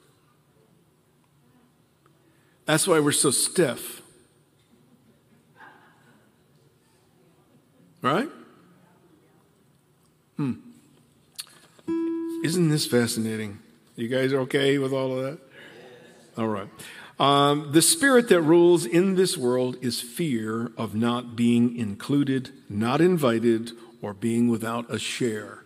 That's 2.72 2.88
why 2.88 3.00
we're 3.00 3.12
so 3.12 3.30
stiff. 3.30 4.00
Right? 8.00 8.30
Hmm. 10.38 10.54
Isn't 12.42 12.70
this 12.70 12.86
fascinating? 12.86 13.58
You 13.94 14.08
guys 14.08 14.32
are 14.32 14.40
okay 14.40 14.78
with 14.78 14.94
all 14.94 15.18
of 15.18 15.22
that? 15.22 15.38
All 16.38 16.48
right. 16.48 16.68
Um, 17.20 17.72
the 17.72 17.82
spirit 17.82 18.30
that 18.30 18.40
rules 18.40 18.86
in 18.86 19.16
this 19.16 19.36
world 19.36 19.76
is 19.82 20.00
fear 20.00 20.72
of 20.78 20.94
not 20.94 21.36
being 21.36 21.76
included, 21.76 22.52
not 22.70 23.02
invited, 23.02 23.72
or 24.00 24.14
being 24.14 24.48
without 24.48 24.90
a 24.90 24.98
share. 24.98 25.62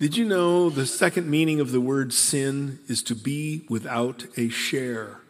Did 0.00 0.16
you 0.16 0.24
know 0.24 0.68
the 0.68 0.84
second 0.84 1.30
meaning 1.30 1.60
of 1.60 1.70
the 1.70 1.80
word 1.80 2.12
sin 2.12 2.80
is 2.88 3.04
to 3.04 3.14
be 3.14 3.66
without 3.68 4.26
a 4.36 4.48
share? 4.48 5.20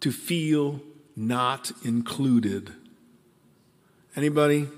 To 0.00 0.12
feel 0.12 0.80
not 1.14 1.72
included. 1.84 2.72
Anybody? 4.16 4.68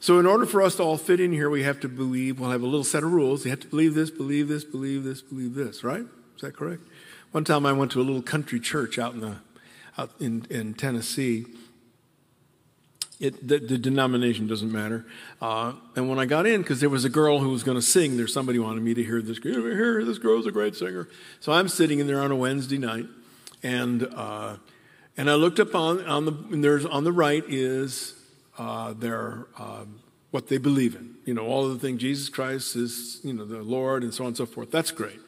So, 0.00 0.18
in 0.18 0.26
order 0.26 0.44
for 0.44 0.60
us 0.60 0.76
to 0.76 0.82
all 0.82 0.98
fit 0.98 1.18
in 1.18 1.32
here, 1.32 1.48
we 1.48 1.62
have 1.62 1.80
to 1.80 1.88
believe, 1.88 2.38
we'll 2.38 2.50
have 2.50 2.62
a 2.62 2.66
little 2.66 2.84
set 2.84 3.04
of 3.04 3.12
rules. 3.12 3.44
You 3.44 3.50
have 3.50 3.60
to 3.60 3.68
believe 3.68 3.94
this, 3.94 4.10
believe 4.10 4.48
this, 4.48 4.62
believe 4.62 5.02
this, 5.02 5.22
believe 5.22 5.54
this, 5.54 5.82
right? 5.82 6.04
Is 6.36 6.42
that 6.42 6.54
correct? 6.54 6.82
One 7.32 7.42
time 7.42 7.64
I 7.64 7.72
went 7.72 7.90
to 7.92 8.00
a 8.00 8.04
little 8.04 8.22
country 8.22 8.60
church 8.60 8.98
out 8.98 9.14
in, 9.14 9.20
the, 9.20 9.36
out 9.96 10.10
in, 10.20 10.46
in 10.50 10.74
Tennessee. 10.74 11.46
It, 13.18 13.48
the, 13.48 13.58
the, 13.58 13.78
denomination 13.78 14.46
doesn't 14.46 14.70
matter. 14.70 15.06
Uh, 15.40 15.72
and 15.96 16.08
when 16.08 16.18
I 16.18 16.26
got 16.26 16.46
in, 16.46 16.60
because 16.60 16.80
there 16.80 16.90
was 16.90 17.04
a 17.04 17.08
girl 17.08 17.38
who 17.38 17.48
was 17.48 17.62
going 17.62 17.76
to 17.78 17.82
sing, 17.82 18.16
there's 18.16 18.34
somebody 18.34 18.58
wanted 18.58 18.82
me 18.82 18.92
to 18.94 19.02
hear 19.02 19.22
this. 19.22 19.38
Hear 19.38 20.04
this 20.04 20.18
girl's 20.18 20.46
a 20.46 20.52
great 20.52 20.76
singer. 20.76 21.08
So 21.40 21.52
I'm 21.52 21.68
sitting 21.68 21.98
in 21.98 22.06
there 22.06 22.20
on 22.20 22.30
a 22.30 22.36
Wednesday 22.36 22.78
night, 22.78 23.06
and 23.64 24.06
uh, 24.14 24.56
and 25.16 25.28
I 25.28 25.34
looked 25.34 25.58
up 25.58 25.74
on 25.74 26.04
on 26.06 26.24
the 26.26 26.32
there's 26.56 26.86
on 26.86 27.02
the 27.02 27.12
right 27.12 27.42
is 27.48 28.14
uh, 28.56 28.92
their 28.92 29.46
uh, 29.58 29.84
what 30.30 30.48
they 30.48 30.58
believe 30.58 30.94
in. 30.94 31.14
You 31.24 31.34
know, 31.34 31.46
all 31.46 31.64
of 31.64 31.72
the 31.72 31.78
things 31.78 32.00
Jesus 32.00 32.28
Christ 32.28 32.76
is, 32.76 33.20
you 33.22 33.32
know, 33.32 33.44
the 33.44 33.62
Lord 33.62 34.02
and 34.02 34.12
so 34.12 34.24
on 34.24 34.28
and 34.28 34.36
so 34.36 34.46
forth. 34.46 34.70
That's 34.70 34.90
great. 34.90 35.20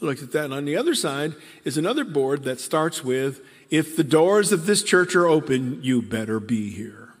I 0.00 0.04
looked 0.04 0.22
at 0.22 0.30
that. 0.30 0.44
And 0.44 0.54
on 0.54 0.64
the 0.64 0.76
other 0.76 0.94
side 0.94 1.34
is 1.64 1.76
another 1.76 2.04
board 2.04 2.44
that 2.44 2.60
starts 2.60 3.02
with, 3.02 3.40
if 3.70 3.96
the 3.96 4.04
doors 4.04 4.52
of 4.52 4.66
this 4.66 4.82
church 4.82 5.16
are 5.16 5.26
open, 5.26 5.82
you 5.82 6.02
better 6.02 6.38
be 6.38 6.70
here. 6.70 7.14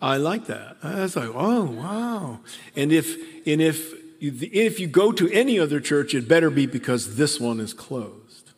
I 0.00 0.18
like 0.18 0.46
that. 0.46 0.76
I 0.82 1.00
was 1.00 1.16
like, 1.16 1.30
oh, 1.34 1.64
wow. 1.64 2.40
And 2.76 2.92
if, 2.92 3.16
and 3.46 3.60
if, 3.60 3.94
if 4.20 4.80
you 4.80 4.86
go 4.86 5.12
to 5.12 5.30
any 5.30 5.58
other 5.58 5.80
church, 5.80 6.14
it 6.14 6.28
better 6.28 6.50
be 6.50 6.66
because 6.66 7.16
this 7.16 7.38
one 7.38 7.60
is 7.60 7.72
closed. 7.72 8.52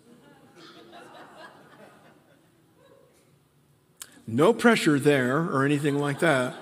No 4.26 4.54
pressure 4.54 4.98
there 4.98 5.38
or 5.38 5.64
anything 5.64 5.98
like 5.98 6.20
that. 6.20 6.54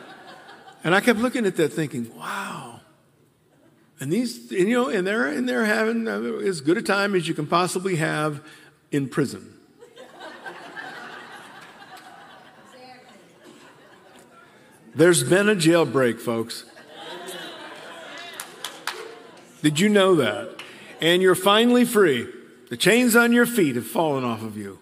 And 0.83 0.95
I 0.95 1.01
kept 1.01 1.19
looking 1.19 1.45
at 1.45 1.57
that 1.57 1.73
thinking, 1.73 2.15
wow. 2.17 2.81
And 4.01 4.13
these, 4.13 4.51
and, 4.53 4.69
you 4.69 4.75
know, 4.75 4.89
and 4.89 5.07
they're, 5.07 5.27
and 5.27 5.49
they're 5.49 5.65
having 5.65 6.09
uh, 6.09 6.21
as 6.45 6.61
good 6.61 6.79
a 6.79 6.83
time 6.83 7.15
as 7.15 7.29
you 7.29 7.35
can 7.35 7.47
possibly 7.47 7.97
have 7.97 8.43
in 8.91 9.09
prison. 9.09 9.55
There's 14.95 15.23
been 15.23 15.49
a 15.49 15.55
jailbreak, 15.55 16.21
folks. 16.21 16.65
Did 19.69 19.81
you 19.81 19.91
know 19.91 20.15
that? 20.15 20.63
And 20.99 21.21
you're 21.21 21.35
finally 21.35 21.85
free. 21.85 22.27
The 22.71 22.77
chains 22.79 23.15
on 23.15 23.35
your 23.35 23.45
feet 23.45 23.77
have 23.77 23.87
fallen 23.87 24.25
off 24.25 24.43
of 24.43 24.57
you. 24.57 24.79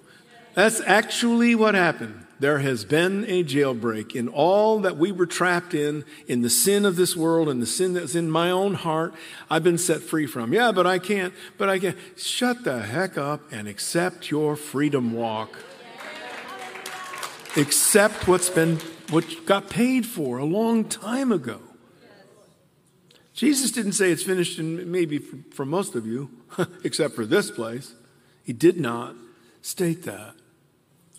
That's 0.55 0.81
actually 0.83 1.57
what 1.57 1.75
happened 1.75 2.25
there 2.39 2.61
has 2.61 2.85
been 2.85 3.25
a 3.25 3.43
jailbreak 3.43 4.15
in 4.15 4.29
all 4.29 4.79
that 4.79 4.97
we 4.97 5.11
were 5.11 5.27
trapped 5.27 5.75
in, 5.75 6.05
in 6.29 6.43
the 6.43 6.51
sin 6.51 6.85
of 6.85 6.95
this 6.95 7.17
world 7.17 7.49
and 7.49 7.61
the 7.61 7.67
sin 7.67 7.95
that's 7.95 8.15
in 8.15 8.31
my 8.31 8.49
own 8.49 8.75
heart. 8.75 9.13
I've 9.51 9.65
been 9.65 9.77
set 9.77 10.03
free 10.03 10.29
from. 10.29 10.53
Yeah, 10.53 10.71
but 10.71 10.87
I 10.87 11.01
can't, 11.01 11.35
but 11.59 11.69
I 11.69 11.81
can't. 11.81 11.99
Shut 12.17 12.63
the 12.63 12.83
heck 12.83 13.19
up 13.19 13.41
and 13.51 13.67
accept 13.67 14.31
your 14.31 14.55
freedom 14.55 15.15
walk. 15.15 15.59
Accept 17.57 18.29
what's 18.29 18.51
been, 18.51 18.77
what 19.11 19.47
got 19.47 19.69
paid 19.69 20.07
for 20.07 20.39
a 20.39 20.45
long 20.45 20.85
time 20.85 21.33
ago. 21.33 21.59
Jesus 23.37 23.71
didn't 23.71 23.93
say 23.93 24.11
it's 24.11 24.23
finished, 24.23 24.59
and 24.59 24.87
maybe 24.87 25.19
for 25.19 25.67
most 25.67 25.95
of 25.95 26.07
you, 26.07 26.31
except 26.85 27.15
for 27.15 27.27
this 27.27 27.51
place. 27.51 27.95
He 28.43 28.55
did 28.55 28.81
not 28.81 29.15
state 29.61 30.05
that. 30.05 30.35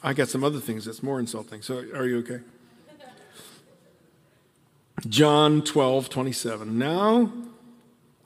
I 0.02 0.14
got 0.14 0.28
some 0.28 0.44
other 0.44 0.60
things 0.60 0.86
that's 0.86 1.04
more 1.04 1.20
insulting. 1.20 1.62
So 1.62 1.78
are 1.78 2.08
you 2.08 2.20
okay? 2.20 2.40
John 5.08 5.62
12, 5.62 6.10
27. 6.10 6.80
Now 6.80 7.32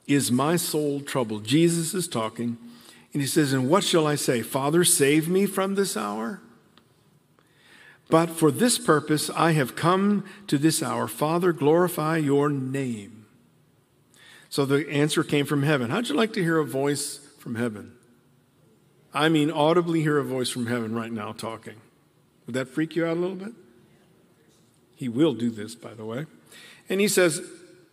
is 0.06 0.32
my 0.32 0.56
soul 0.56 1.00
troubled. 1.00 1.44
Jesus 1.44 1.92
is 1.92 2.08
talking. 2.08 2.56
And 3.12 3.20
he 3.20 3.28
says, 3.28 3.52
And 3.52 3.68
what 3.68 3.84
shall 3.84 4.06
I 4.06 4.14
say? 4.14 4.40
Father, 4.40 4.84
save 4.84 5.28
me 5.28 5.44
from 5.44 5.74
this 5.74 5.98
hour? 5.98 6.40
But 8.08 8.30
for 8.30 8.50
this 8.50 8.78
purpose 8.78 9.28
I 9.28 9.52
have 9.52 9.76
come 9.76 10.24
to 10.46 10.56
this 10.56 10.82
hour. 10.82 11.08
Father, 11.08 11.52
glorify 11.52 12.16
your 12.16 12.48
name. 12.48 13.21
So 14.52 14.66
the 14.66 14.86
answer 14.90 15.24
came 15.24 15.46
from 15.46 15.62
heaven. 15.62 15.88
How'd 15.88 16.10
you 16.10 16.14
like 16.14 16.34
to 16.34 16.42
hear 16.42 16.58
a 16.58 16.66
voice 16.66 17.26
from 17.38 17.54
heaven? 17.54 17.92
I 19.14 19.30
mean, 19.30 19.50
audibly 19.50 20.02
hear 20.02 20.18
a 20.18 20.22
voice 20.22 20.50
from 20.50 20.66
heaven 20.66 20.94
right 20.94 21.10
now 21.10 21.32
talking. 21.32 21.76
Would 22.44 22.52
that 22.52 22.68
freak 22.68 22.94
you 22.94 23.06
out 23.06 23.16
a 23.16 23.20
little 23.20 23.34
bit? 23.34 23.54
He 24.94 25.08
will 25.08 25.32
do 25.32 25.48
this, 25.48 25.74
by 25.74 25.94
the 25.94 26.04
way. 26.04 26.26
And 26.90 27.00
he 27.00 27.08
says, 27.08 27.40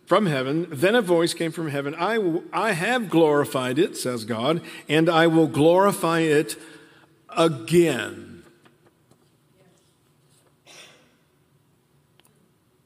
from 0.04 0.26
heaven, 0.26 0.66
then 0.70 0.94
a 0.94 1.00
voice 1.00 1.32
came 1.32 1.50
from 1.50 1.70
heaven 1.70 1.94
I, 1.94 2.16
w- 2.16 2.42
I 2.52 2.72
have 2.72 3.08
glorified 3.08 3.78
it, 3.78 3.96
says 3.96 4.26
God, 4.26 4.60
and 4.86 5.08
I 5.08 5.28
will 5.28 5.46
glorify 5.46 6.20
it 6.20 6.56
again. 7.34 8.29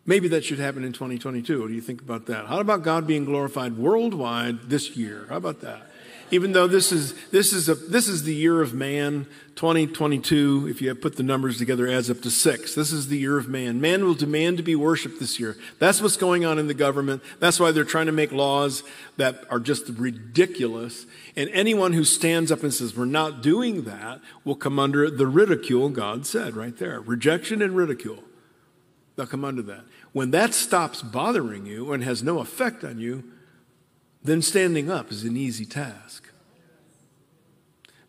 Maybe 0.07 0.29
that 0.29 0.45
should 0.45 0.59
happen 0.59 0.85
in 0.85 0.93
2022. 0.93 1.61
What 1.61 1.69
do 1.69 1.75
you 1.75 1.81
think 1.81 2.03
about 2.03 2.27
that? 2.27 2.47
How 2.47 2.61
about 2.61 2.83
God 2.83 3.07
being 3.07 3.25
glorified 3.25 3.79
worldwide 3.79 4.69
this 4.69 4.97
year? 4.97 5.27
How 5.31 5.37
about 5.37 5.61
that? 5.63 5.91
Even 6.31 6.53
though 6.53 6.67
this 6.67 6.91
is 6.91 7.15
this 7.31 7.53
is 7.53 7.69
a 7.69 7.75
this 7.75 8.09
is 8.09 8.25
the 8.25 8.35
year 8.35 8.61
of 8.61 8.75
man, 8.75 9.27
2022. 9.57 10.67
If 10.71 10.83
you 10.83 10.95
put 10.95 11.17
the 11.17 11.23
numbers 11.23 11.59
together, 11.59 11.87
adds 11.87 12.11
up 12.11 12.23
to 12.23 12.31
six. 12.31 12.75
This 12.75 12.93
is 12.93 13.09
the 13.09 13.19
year 13.19 13.39
of 13.39 13.49
man. 13.49 13.81
Man 13.81 14.05
will 14.05 14.15
demand 14.15 14.57
to 14.57 14.63
be 14.63 14.75
worshipped 14.75 15.21
this 15.21 15.39
year. 15.39 15.57
That's 15.79 16.01
what's 16.01 16.17
going 16.17 16.45
on 16.45 16.59
in 16.59 16.67
the 16.67 16.75
government. 16.75 17.23
That's 17.41 17.61
why 17.61 17.73
they're 17.73 17.85
trying 17.85 18.07
to 18.07 18.13
make 18.13 18.33
laws 18.33 18.83
that 19.17 19.45
are 19.51 19.61
just 19.61 19.89
ridiculous. 19.91 21.07
And 21.37 21.51
anyone 21.51 21.93
who 21.93 22.05
stands 22.05 22.51
up 22.51 22.63
and 22.63 22.73
says 22.73 22.97
we're 22.97 23.05
not 23.05 23.43
doing 23.43 23.85
that 23.85 24.21
will 24.45 24.57
come 24.57 24.79
under 24.79 25.11
the 25.11 25.27
ridicule 25.27 25.89
God 25.91 26.27
said 26.27 26.57
right 26.57 26.77
there. 26.77 27.01
Rejection 27.01 27.63
and 27.63 27.77
ridicule. 27.77 28.25
They'll 29.17 29.27
come 29.27 29.45
under 29.45 29.63
that. 29.63 29.85
When 30.13 30.31
that 30.33 30.55
stops 30.55 31.03
bothering 31.03 31.67
you 31.67 31.93
and 31.93 32.03
has 32.03 32.23
no 32.23 32.41
effect 32.41 32.85
on 32.85 32.99
you, 32.99 33.25
then 34.23 34.43
standing 34.43 34.91
up 34.91 35.13
is 35.13 35.25
an 35.25 35.37
easy 35.37 35.65
task. 35.65 36.31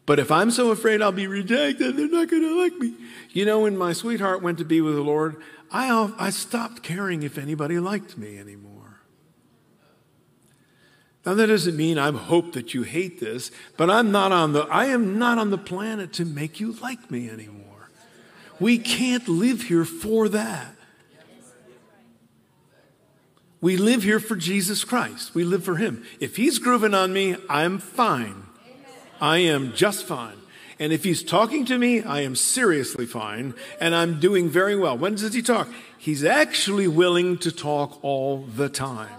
But 0.05 0.19
if 0.19 0.31
I'm 0.31 0.51
so 0.51 0.71
afraid 0.71 1.01
I'll 1.01 1.11
be 1.11 1.27
rejected, 1.27 1.97
they're 1.97 2.07
not 2.07 2.29
going 2.29 2.43
to 2.43 2.59
like 2.59 2.73
me. 2.73 2.93
You 3.31 3.45
know, 3.45 3.61
when 3.61 3.77
my 3.77 3.93
sweetheart 3.93 4.41
went 4.41 4.59
to 4.59 4.65
be 4.65 4.81
with 4.81 4.95
the 4.95 5.01
Lord, 5.01 5.41
I, 5.71 6.13
I 6.17 6.29
stopped 6.29 6.83
caring 6.83 7.23
if 7.23 7.37
anybody 7.37 7.79
liked 7.79 8.17
me 8.17 8.37
anymore. 8.37 9.01
Now 11.25 11.33
that 11.33 11.47
doesn't 11.47 11.75
mean 11.75 11.97
I 11.97 12.11
hope 12.11 12.53
that 12.53 12.75
you 12.75 12.83
hate 12.83 13.19
this, 13.19 13.49
but 13.77 13.89
I'm 13.89 14.11
not 14.11 14.31
on 14.31 14.53
the 14.53 14.61
I 14.69 14.85
am 14.85 15.17
not 15.17 15.39
on 15.39 15.49
the 15.49 15.57
planet 15.57 16.13
to 16.13 16.25
make 16.25 16.59
you 16.59 16.73
like 16.73 17.09
me 17.09 17.29
anymore. 17.29 17.89
We 18.59 18.77
can't 18.77 19.27
live 19.27 19.63
here 19.63 19.85
for 19.85 20.29
that. 20.29 20.74
We 23.65 23.77
live 23.77 24.03
here 24.03 24.19
for 24.19 24.35
Jesus 24.35 24.83
Christ. 24.83 25.33
We 25.33 25.43
live 25.43 25.63
for 25.63 25.77
Him. 25.77 26.05
If 26.19 26.35
He's 26.35 26.59
grooving 26.59 26.93
on 26.93 27.11
me, 27.11 27.35
I'm 27.49 27.79
fine. 27.79 28.43
I 29.19 29.39
am 29.39 29.73
just 29.73 30.05
fine. 30.05 30.37
And 30.77 30.93
if 30.93 31.03
He's 31.03 31.23
talking 31.23 31.65
to 31.65 31.79
me, 31.79 32.03
I 32.03 32.21
am 32.21 32.35
seriously 32.35 33.07
fine 33.07 33.55
and 33.81 33.95
I'm 33.95 34.19
doing 34.19 34.49
very 34.49 34.75
well. 34.75 34.95
When 34.95 35.15
does 35.15 35.33
He 35.33 35.41
talk? 35.41 35.67
He's 35.97 36.23
actually 36.23 36.87
willing 36.87 37.39
to 37.39 37.51
talk 37.51 37.97
all 38.03 38.43
the 38.43 38.69
time. 38.69 39.09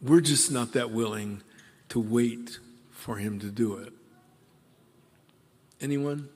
We're 0.00 0.20
just 0.20 0.52
not 0.52 0.74
that 0.74 0.92
willing 0.92 1.42
to 1.88 1.98
wait 1.98 2.60
for 2.92 3.16
Him 3.16 3.40
to 3.40 3.50
do 3.50 3.74
it. 3.74 3.92
Anyone? 5.80 6.28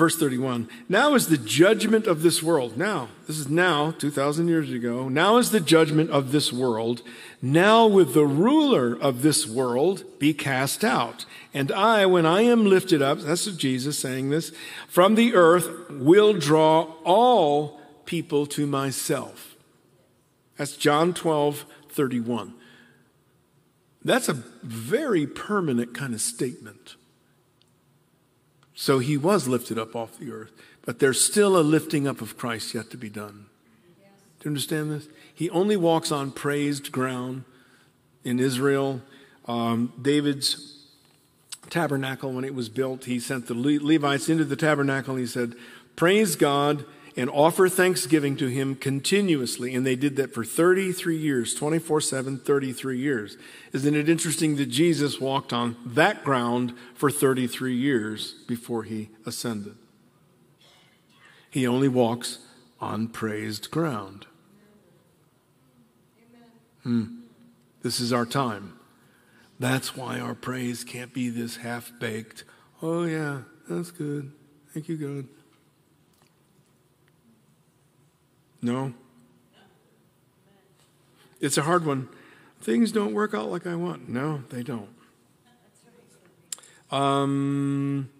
Verse 0.00 0.16
31 0.16 0.66
Now 0.88 1.12
is 1.12 1.26
the 1.26 1.36
judgment 1.36 2.06
of 2.06 2.22
this 2.22 2.42
world. 2.42 2.78
Now, 2.78 3.10
this 3.26 3.38
is 3.38 3.50
now, 3.50 3.90
2,000 3.90 4.48
years 4.48 4.72
ago. 4.72 5.10
Now 5.10 5.36
is 5.36 5.50
the 5.50 5.60
judgment 5.60 6.08
of 6.08 6.32
this 6.32 6.50
world. 6.50 7.02
Now 7.42 7.86
with 7.86 8.14
the 8.14 8.24
ruler 8.24 8.98
of 8.98 9.20
this 9.20 9.46
world 9.46 10.04
be 10.18 10.32
cast 10.32 10.84
out. 10.84 11.26
And 11.52 11.70
I, 11.70 12.06
when 12.06 12.24
I 12.24 12.40
am 12.40 12.64
lifted 12.64 13.02
up, 13.02 13.18
that's 13.18 13.44
Jesus 13.44 13.98
saying 13.98 14.30
this, 14.30 14.52
from 14.88 15.16
the 15.16 15.34
earth 15.34 15.90
will 15.90 16.32
draw 16.32 16.94
all 17.04 17.78
people 18.06 18.46
to 18.46 18.66
myself. 18.66 19.54
That's 20.56 20.78
John 20.78 21.12
12, 21.12 21.66
31. 21.90 22.54
That's 24.02 24.30
a 24.30 24.42
very 24.62 25.26
permanent 25.26 25.92
kind 25.92 26.14
of 26.14 26.22
statement. 26.22 26.96
So 28.80 28.98
he 28.98 29.18
was 29.18 29.46
lifted 29.46 29.78
up 29.78 29.94
off 29.94 30.18
the 30.18 30.32
earth, 30.32 30.52
but 30.86 31.00
there's 31.00 31.22
still 31.22 31.58
a 31.58 31.60
lifting 31.60 32.08
up 32.08 32.22
of 32.22 32.38
Christ 32.38 32.72
yet 32.72 32.88
to 32.92 32.96
be 32.96 33.10
done. 33.10 33.44
Do 34.38 34.44
you 34.44 34.48
understand 34.52 34.90
this? 34.90 35.06
He 35.34 35.50
only 35.50 35.76
walks 35.76 36.10
on 36.10 36.30
praised 36.30 36.90
ground 36.90 37.44
in 38.24 38.40
Israel. 38.40 39.02
Um, 39.44 39.92
David's 40.00 40.86
tabernacle, 41.68 42.32
when 42.32 42.42
it 42.42 42.54
was 42.54 42.70
built, 42.70 43.04
he 43.04 43.20
sent 43.20 43.48
the 43.48 43.54
Le- 43.54 43.84
Levites 43.84 44.30
into 44.30 44.46
the 44.46 44.56
tabernacle. 44.56 45.16
And 45.16 45.20
he 45.20 45.26
said, 45.26 45.56
Praise 45.94 46.34
God 46.34 46.86
and 47.16 47.28
offer 47.30 47.68
thanksgiving 47.68 48.36
to 48.36 48.46
him 48.46 48.74
continuously. 48.74 49.74
And 49.74 49.86
they 49.86 49.96
did 49.96 50.16
that 50.16 50.32
for 50.32 50.44
33 50.44 51.16
years, 51.16 51.54
24 51.54 52.00
7, 52.00 52.38
33 52.38 52.98
years. 52.98 53.36
Isn't 53.72 53.94
it 53.94 54.08
interesting 54.08 54.56
that 54.56 54.66
Jesus 54.66 55.20
walked 55.20 55.52
on 55.52 55.76
that 55.84 56.24
ground 56.24 56.74
for 56.94 57.10
33 57.10 57.74
years 57.74 58.34
before 58.46 58.84
he 58.84 59.10
ascended? 59.26 59.76
He 61.50 61.66
only 61.66 61.88
walks 61.88 62.38
on 62.80 63.08
praised 63.08 63.70
ground. 63.70 64.26
Hmm. 66.82 67.20
This 67.82 68.00
is 68.00 68.12
our 68.12 68.26
time. 68.26 68.78
That's 69.58 69.96
why 69.96 70.18
our 70.18 70.34
praise 70.34 70.84
can't 70.84 71.12
be 71.12 71.28
this 71.28 71.56
half 71.56 71.92
baked. 71.98 72.44
Oh, 72.80 73.04
yeah, 73.04 73.42
that's 73.68 73.90
good. 73.90 74.32
Thank 74.72 74.88
you, 74.88 74.96
God. 74.96 75.39
No. 78.62 78.92
It's 81.40 81.56
a 81.56 81.62
hard 81.62 81.86
one. 81.86 82.08
Things 82.60 82.92
don't 82.92 83.14
work 83.14 83.32
out 83.32 83.50
like 83.50 83.66
I 83.66 83.74
want. 83.74 84.08
No, 84.08 84.42
they 84.50 84.62
don't. 84.62 84.90
Um, 86.90 88.10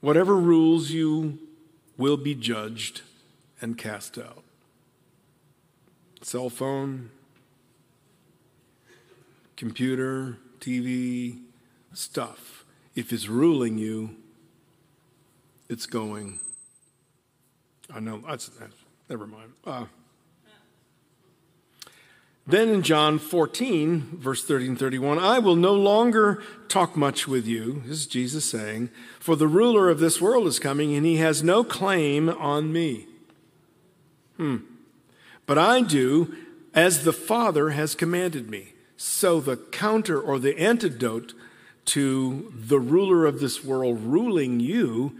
whatever 0.00 0.36
rules 0.36 0.90
you 0.90 1.38
will 1.98 2.16
be 2.16 2.34
judged 2.34 3.02
and 3.60 3.76
cast 3.76 4.16
out. 4.16 4.42
Cell 6.22 6.48
phone, 6.48 7.10
computer, 9.56 10.38
TV, 10.60 11.40
stuff. 11.92 12.64
If 12.94 13.12
it's 13.12 13.28
ruling 13.28 13.76
you, 13.76 14.16
it's 15.68 15.86
going. 15.86 16.40
I 17.92 18.00
know 18.00 18.22
that's, 18.26 18.48
that's 18.48 18.74
never 19.08 19.26
mind. 19.26 19.52
Uh, 19.64 19.86
then 22.46 22.68
in 22.68 22.82
John 22.82 23.18
14, 23.18 24.18
verse 24.18 24.44
30 24.44 24.68
and 24.68 24.78
31, 24.78 25.18
I 25.18 25.40
will 25.40 25.56
no 25.56 25.74
longer 25.74 26.42
talk 26.68 26.96
much 26.96 27.26
with 27.26 27.44
you, 27.44 27.82
this 27.86 27.98
is 27.98 28.06
Jesus 28.06 28.44
saying, 28.44 28.90
for 29.18 29.34
the 29.34 29.48
ruler 29.48 29.90
of 29.90 29.98
this 29.98 30.20
world 30.20 30.46
is 30.46 30.60
coming 30.60 30.94
and 30.94 31.04
he 31.04 31.16
has 31.16 31.42
no 31.42 31.64
claim 31.64 32.28
on 32.28 32.72
me. 32.72 33.06
Hmm. 34.36 34.58
But 35.44 35.58
I 35.58 35.80
do 35.80 36.36
as 36.72 37.02
the 37.02 37.12
Father 37.12 37.70
has 37.70 37.96
commanded 37.96 38.48
me. 38.48 38.74
So 38.96 39.40
the 39.40 39.56
counter 39.56 40.20
or 40.20 40.38
the 40.38 40.58
antidote 40.58 41.34
to 41.86 42.52
the 42.54 42.78
ruler 42.78 43.26
of 43.26 43.40
this 43.40 43.64
world 43.64 44.00
ruling 44.00 44.60
you 44.60 45.16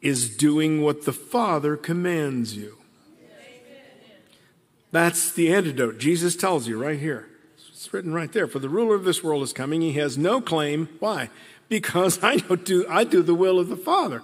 is 0.00 0.36
doing 0.36 0.80
what 0.82 1.04
the 1.04 1.12
Father 1.12 1.76
commands 1.76 2.56
you. 2.56 2.77
That's 4.98 5.30
the 5.30 5.54
antidote. 5.54 5.98
Jesus 5.98 6.34
tells 6.34 6.66
you 6.66 6.76
right 6.76 6.98
here. 6.98 7.28
It's 7.68 7.92
written 7.92 8.12
right 8.12 8.32
there. 8.32 8.48
For 8.48 8.58
the 8.58 8.68
ruler 8.68 8.96
of 8.96 9.04
this 9.04 9.22
world 9.22 9.44
is 9.44 9.52
coming. 9.52 9.80
He 9.80 9.92
has 9.92 10.18
no 10.18 10.40
claim. 10.40 10.88
Why? 10.98 11.30
Because 11.68 12.18
I 12.24 12.38
do 12.38 12.84
I 12.90 13.04
do 13.04 13.22
the 13.22 13.32
will 13.32 13.60
of 13.60 13.68
the 13.68 13.76
Father. 13.76 14.22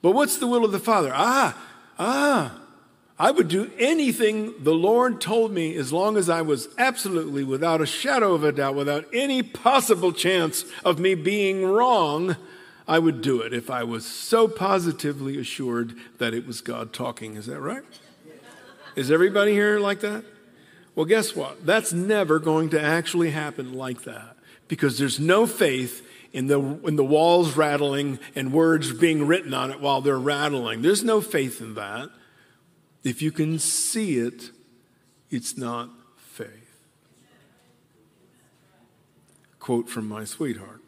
But 0.00 0.12
what's 0.12 0.38
the 0.38 0.46
will 0.46 0.64
of 0.64 0.72
the 0.72 0.78
Father? 0.78 1.12
Ah, 1.14 1.62
ah. 1.98 2.58
I 3.18 3.32
would 3.32 3.48
do 3.48 3.70
anything 3.78 4.54
the 4.60 4.72
Lord 4.72 5.20
told 5.20 5.52
me 5.52 5.76
as 5.76 5.92
long 5.92 6.16
as 6.16 6.30
I 6.30 6.40
was 6.40 6.68
absolutely 6.78 7.44
without 7.44 7.82
a 7.82 7.86
shadow 7.86 8.32
of 8.32 8.44
a 8.44 8.50
doubt, 8.50 8.74
without 8.74 9.04
any 9.12 9.42
possible 9.42 10.14
chance 10.14 10.64
of 10.86 10.98
me 10.98 11.14
being 11.14 11.66
wrong. 11.66 12.36
I 12.88 12.98
would 12.98 13.20
do 13.20 13.42
it 13.42 13.52
if 13.52 13.68
I 13.68 13.84
was 13.84 14.06
so 14.06 14.48
positively 14.48 15.38
assured 15.38 15.94
that 16.16 16.32
it 16.32 16.46
was 16.46 16.62
God 16.62 16.94
talking. 16.94 17.36
Is 17.36 17.44
that 17.44 17.60
right? 17.60 17.82
Is 18.96 19.10
everybody 19.10 19.52
here 19.52 19.78
like 19.78 20.00
that? 20.00 20.24
Well, 20.94 21.06
guess 21.06 21.34
what? 21.34 21.66
That's 21.66 21.92
never 21.92 22.38
going 22.38 22.70
to 22.70 22.80
actually 22.80 23.30
happen 23.30 23.74
like 23.74 24.02
that 24.04 24.36
because 24.68 24.98
there's 24.98 25.18
no 25.18 25.46
faith 25.46 26.06
in 26.32 26.46
the, 26.46 26.60
in 26.60 26.96
the 26.96 27.04
walls 27.04 27.56
rattling 27.56 28.18
and 28.34 28.52
words 28.52 28.92
being 28.92 29.26
written 29.26 29.52
on 29.52 29.70
it 29.70 29.80
while 29.80 30.00
they're 30.00 30.18
rattling. 30.18 30.82
There's 30.82 31.02
no 31.02 31.20
faith 31.20 31.60
in 31.60 31.74
that. 31.74 32.10
If 33.02 33.22
you 33.22 33.32
can 33.32 33.58
see 33.58 34.18
it, 34.18 34.50
it's 35.30 35.56
not 35.58 35.90
faith. 36.16 36.48
Quote 39.58 39.88
from 39.88 40.08
my 40.08 40.24
sweetheart. 40.24 40.83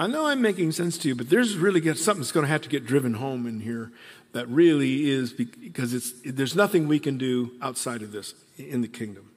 I 0.00 0.06
know 0.06 0.26
I'm 0.26 0.40
making 0.40 0.70
sense 0.72 0.96
to 0.98 1.08
you, 1.08 1.16
but 1.16 1.28
there's 1.28 1.56
really 1.56 1.80
get, 1.80 1.98
something 1.98 2.20
that's 2.20 2.30
going 2.30 2.46
to 2.46 2.52
have 2.52 2.62
to 2.62 2.68
get 2.68 2.86
driven 2.86 3.14
home 3.14 3.48
in 3.48 3.60
here 3.60 3.90
that 4.32 4.48
really 4.48 5.10
is 5.10 5.32
because 5.32 5.92
it's, 5.92 6.12
there's 6.24 6.54
nothing 6.54 6.86
we 6.86 7.00
can 7.00 7.18
do 7.18 7.50
outside 7.60 8.02
of 8.02 8.12
this 8.12 8.34
in 8.56 8.80
the 8.80 8.86
kingdom. 8.86 9.32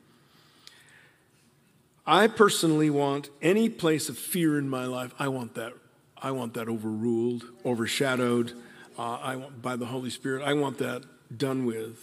I 2.06 2.28
personally 2.28 2.92
want 2.92 3.30
any 3.42 3.70
place 3.70 4.08
of 4.08 4.20
fear 4.20 4.60
in 4.60 4.70
my 4.70 4.86
life, 4.86 5.16
I 5.18 5.30
want 5.30 5.56
that. 5.56 5.74
I 6.22 6.30
want 6.30 6.54
that 6.54 6.70
overruled, 6.70 7.46
overshadowed 7.66 8.54
uh, 9.00 9.14
I 9.16 9.38
want, 9.38 9.62
by 9.64 9.76
the 9.76 9.88
Holy 9.88 10.12
Spirit. 10.12 10.44
I 10.44 10.54
want 10.54 10.78
that 10.78 11.04
done 11.36 11.66
with. 11.66 11.98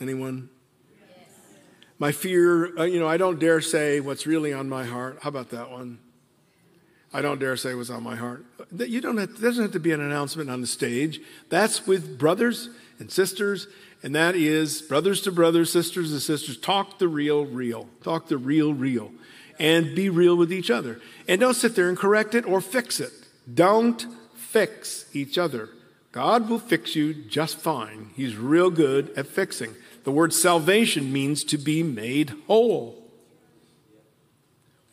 Anyone? 0.00 0.48
My 1.98 2.12
fear, 2.12 2.78
uh, 2.78 2.84
you 2.84 2.98
know, 2.98 3.06
I 3.06 3.18
don't 3.18 3.38
dare 3.38 3.60
say 3.60 4.00
what's 4.00 4.26
really 4.26 4.54
on 4.54 4.70
my 4.70 4.84
heart. 4.84 5.18
How 5.20 5.28
about 5.28 5.50
that 5.50 5.70
one? 5.70 5.98
I 7.12 7.20
don't 7.20 7.38
dare 7.38 7.56
say 7.56 7.74
what's 7.74 7.90
on 7.90 8.02
my 8.02 8.16
heart. 8.16 8.44
You 8.74 9.00
don't 9.00 9.18
have, 9.18 9.40
doesn't 9.40 9.62
have 9.62 9.72
to 9.72 9.80
be 9.80 9.92
an 9.92 10.00
announcement 10.00 10.48
on 10.48 10.60
the 10.60 10.66
stage. 10.66 11.20
That's 11.50 11.86
with 11.86 12.18
brothers 12.18 12.70
and 12.98 13.10
sisters, 13.10 13.66
and 14.02 14.14
that 14.14 14.34
is 14.34 14.80
brothers 14.80 15.20
to 15.22 15.32
brothers, 15.32 15.70
sisters 15.70 16.10
to 16.10 16.20
sisters. 16.20 16.56
Talk 16.56 16.98
the 16.98 17.08
real, 17.08 17.44
real. 17.44 17.88
Talk 18.02 18.28
the 18.28 18.38
real, 18.38 18.72
real. 18.72 19.12
And 19.58 19.94
be 19.94 20.08
real 20.08 20.36
with 20.36 20.52
each 20.52 20.70
other. 20.70 21.00
And 21.28 21.40
don't 21.40 21.54
sit 21.54 21.76
there 21.76 21.88
and 21.88 21.98
correct 21.98 22.34
it 22.34 22.46
or 22.46 22.60
fix 22.60 22.98
it. 22.98 23.12
Don't 23.52 24.06
fix 24.34 25.04
each 25.12 25.36
other. 25.36 25.68
God 26.12 26.48
will 26.48 26.58
fix 26.58 26.96
you 26.96 27.14
just 27.14 27.58
fine. 27.58 28.10
He's 28.14 28.36
real 28.36 28.70
good 28.70 29.12
at 29.16 29.26
fixing. 29.26 29.74
The 30.04 30.10
word 30.10 30.32
salvation 30.32 31.12
means 31.12 31.44
to 31.44 31.58
be 31.58 31.82
made 31.82 32.34
whole. 32.46 33.01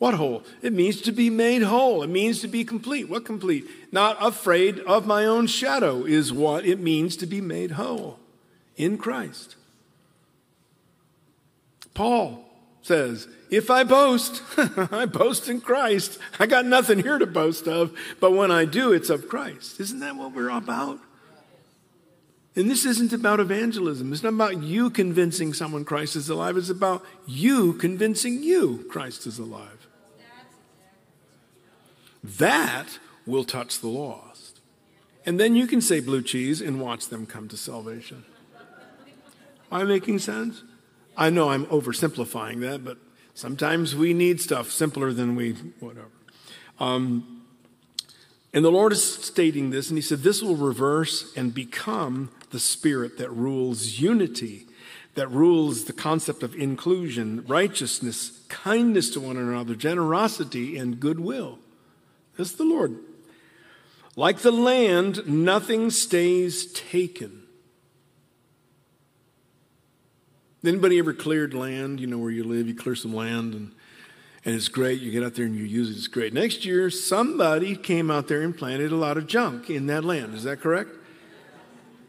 What 0.00 0.14
whole? 0.14 0.44
It 0.62 0.72
means 0.72 1.02
to 1.02 1.12
be 1.12 1.28
made 1.28 1.60
whole. 1.60 2.02
It 2.02 2.08
means 2.08 2.40
to 2.40 2.48
be 2.48 2.64
complete. 2.64 3.10
What 3.10 3.26
complete? 3.26 3.66
Not 3.92 4.16
afraid 4.18 4.78
of 4.80 5.06
my 5.06 5.26
own 5.26 5.46
shadow 5.46 6.06
is 6.06 6.32
what 6.32 6.64
it 6.64 6.80
means 6.80 7.16
to 7.18 7.26
be 7.26 7.42
made 7.42 7.72
whole 7.72 8.18
in 8.76 8.96
Christ. 8.96 9.56
Paul 11.92 12.42
says, 12.80 13.28
If 13.50 13.70
I 13.70 13.84
boast, 13.84 14.42
I 14.90 15.04
boast 15.04 15.50
in 15.50 15.60
Christ. 15.60 16.18
I 16.38 16.46
got 16.46 16.64
nothing 16.64 17.00
here 17.00 17.18
to 17.18 17.26
boast 17.26 17.68
of, 17.68 17.94
but 18.20 18.30
when 18.30 18.50
I 18.50 18.64
do, 18.64 18.94
it's 18.94 19.10
of 19.10 19.28
Christ. 19.28 19.80
Isn't 19.80 20.00
that 20.00 20.16
what 20.16 20.32
we're 20.32 20.48
about? 20.48 20.98
And 22.56 22.70
this 22.70 22.86
isn't 22.86 23.12
about 23.12 23.38
evangelism. 23.38 24.14
It's 24.14 24.22
not 24.22 24.32
about 24.32 24.62
you 24.62 24.88
convincing 24.88 25.52
someone 25.52 25.84
Christ 25.84 26.16
is 26.16 26.30
alive. 26.30 26.56
It's 26.56 26.70
about 26.70 27.04
you 27.26 27.74
convincing 27.74 28.42
you 28.42 28.86
Christ 28.90 29.26
is 29.26 29.38
alive. 29.38 29.79
That 32.22 32.98
will 33.26 33.44
touch 33.44 33.80
the 33.80 33.88
lost. 33.88 34.60
And 35.26 35.38
then 35.38 35.54
you 35.54 35.66
can 35.66 35.80
say 35.80 36.00
blue 36.00 36.22
cheese 36.22 36.60
and 36.60 36.80
watch 36.80 37.08
them 37.08 37.26
come 37.26 37.48
to 37.48 37.56
salvation. 37.56 38.24
Am 39.70 39.82
I 39.82 39.84
making 39.84 40.18
sense? 40.18 40.62
I 41.16 41.30
know 41.30 41.50
I'm 41.50 41.66
oversimplifying 41.66 42.60
that, 42.60 42.84
but 42.84 42.98
sometimes 43.34 43.94
we 43.94 44.14
need 44.14 44.40
stuff 44.40 44.70
simpler 44.70 45.12
than 45.12 45.36
we, 45.36 45.52
whatever. 45.78 46.08
Um, 46.78 47.42
and 48.52 48.64
the 48.64 48.70
Lord 48.70 48.92
is 48.92 49.04
stating 49.04 49.70
this, 49.70 49.90
and 49.90 49.98
He 49.98 50.02
said, 50.02 50.22
This 50.22 50.42
will 50.42 50.56
reverse 50.56 51.32
and 51.36 51.54
become 51.54 52.30
the 52.50 52.58
spirit 52.58 53.18
that 53.18 53.30
rules 53.30 54.00
unity, 54.00 54.66
that 55.14 55.30
rules 55.30 55.84
the 55.84 55.92
concept 55.92 56.42
of 56.42 56.54
inclusion, 56.56 57.44
righteousness, 57.46 58.40
kindness 58.48 59.10
to 59.10 59.20
one 59.20 59.36
another, 59.36 59.74
generosity, 59.74 60.76
and 60.76 60.98
goodwill. 60.98 61.58
That's 62.40 62.52
the 62.52 62.64
Lord. 62.64 62.96
Like 64.16 64.38
the 64.38 64.50
land, 64.50 65.28
nothing 65.28 65.90
stays 65.90 66.72
taken. 66.72 67.42
Anybody 70.64 70.98
ever 70.98 71.12
cleared 71.12 71.52
land? 71.52 72.00
You 72.00 72.06
know 72.06 72.16
where 72.16 72.30
you 72.30 72.42
live, 72.44 72.66
you 72.66 72.74
clear 72.74 72.94
some 72.94 73.14
land 73.14 73.52
and, 73.52 73.72
and 74.46 74.54
it's 74.54 74.68
great. 74.68 75.02
You 75.02 75.10
get 75.10 75.22
out 75.22 75.34
there 75.34 75.44
and 75.44 75.54
you 75.54 75.64
use 75.64 75.90
it, 75.90 75.98
it's 75.98 76.06
great. 76.06 76.32
Next 76.32 76.64
year, 76.64 76.88
somebody 76.88 77.76
came 77.76 78.10
out 78.10 78.26
there 78.26 78.40
and 78.40 78.56
planted 78.56 78.90
a 78.90 78.96
lot 78.96 79.18
of 79.18 79.26
junk 79.26 79.68
in 79.68 79.86
that 79.88 80.02
land. 80.02 80.32
Is 80.32 80.44
that 80.44 80.62
correct? 80.62 80.92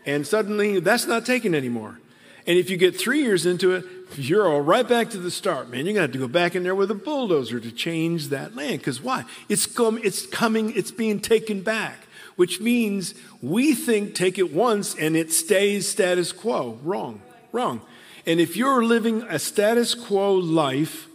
And 0.06 0.26
suddenly 0.26 0.80
that's 0.80 1.08
not 1.08 1.26
taken 1.26 1.54
anymore. 1.54 2.00
And 2.48 2.58
if 2.58 2.70
you 2.70 2.78
get 2.78 2.98
three 2.98 3.22
years 3.22 3.46
into 3.46 3.74
it, 3.74 3.84
you're 4.18 4.48
all 4.48 4.62
right 4.62 4.88
back 4.88 5.10
to 5.12 5.18
the 5.18 5.32
start, 5.32 5.70
man. 5.70 5.86
You're 5.86 5.94
going 5.94 5.96
to 5.96 6.02
have 6.02 6.12
to 6.12 6.18
go 6.18 6.28
back 6.28 6.56
in 6.56 6.64
there 6.64 6.76
with 6.76 6.92
a 6.92 6.96
bulldozer 6.96 7.60
to 7.60 7.72
change 7.72 8.30
that 8.30 8.56
land. 8.56 8.80
Because 8.80 9.02
why? 9.02 9.26
It's, 9.50 9.66
com- 9.66 10.00
it's 10.04 10.26
coming, 10.26 10.74
it's 10.76 10.92
being 10.92 11.20
taken 11.20 11.62
back, 11.62 12.08
which 12.36 12.60
means 12.60 13.14
we 13.42 13.74
think 13.74 14.16
take 14.16 14.38
it 14.38 14.54
once 14.54 14.96
and 14.96 15.16
it 15.16 15.32
stays 15.32 15.90
status 15.90 16.32
quo. 16.32 16.80
Wrong, 16.84 17.22
wrong. 17.52 17.82
And 18.26 18.40
if 18.40 18.56
you're 18.56 18.84
living 18.84 19.24
a 19.24 19.40
status 19.40 19.96
quo 19.96 20.34
life, 20.34 21.08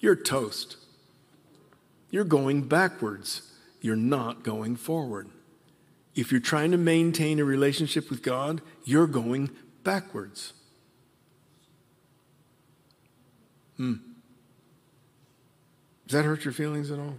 you're 0.00 0.16
toast. 0.16 0.76
You're 2.10 2.24
going 2.24 2.62
backwards. 2.68 3.42
You're 3.80 3.96
not 3.96 4.44
going 4.44 4.76
forward. 4.76 5.28
If 6.14 6.30
you're 6.30 6.40
trying 6.40 6.70
to 6.70 6.78
maintain 6.78 7.40
a 7.40 7.44
relationship 7.44 8.08
with 8.08 8.22
God, 8.22 8.60
you're 8.84 9.06
going 9.08 9.50
backwards. 9.82 10.52
Hmm. 13.76 13.94
Does 16.06 16.18
that 16.18 16.24
hurt 16.24 16.44
your 16.44 16.52
feelings 16.52 16.90
at 16.90 16.98
all? 16.98 17.18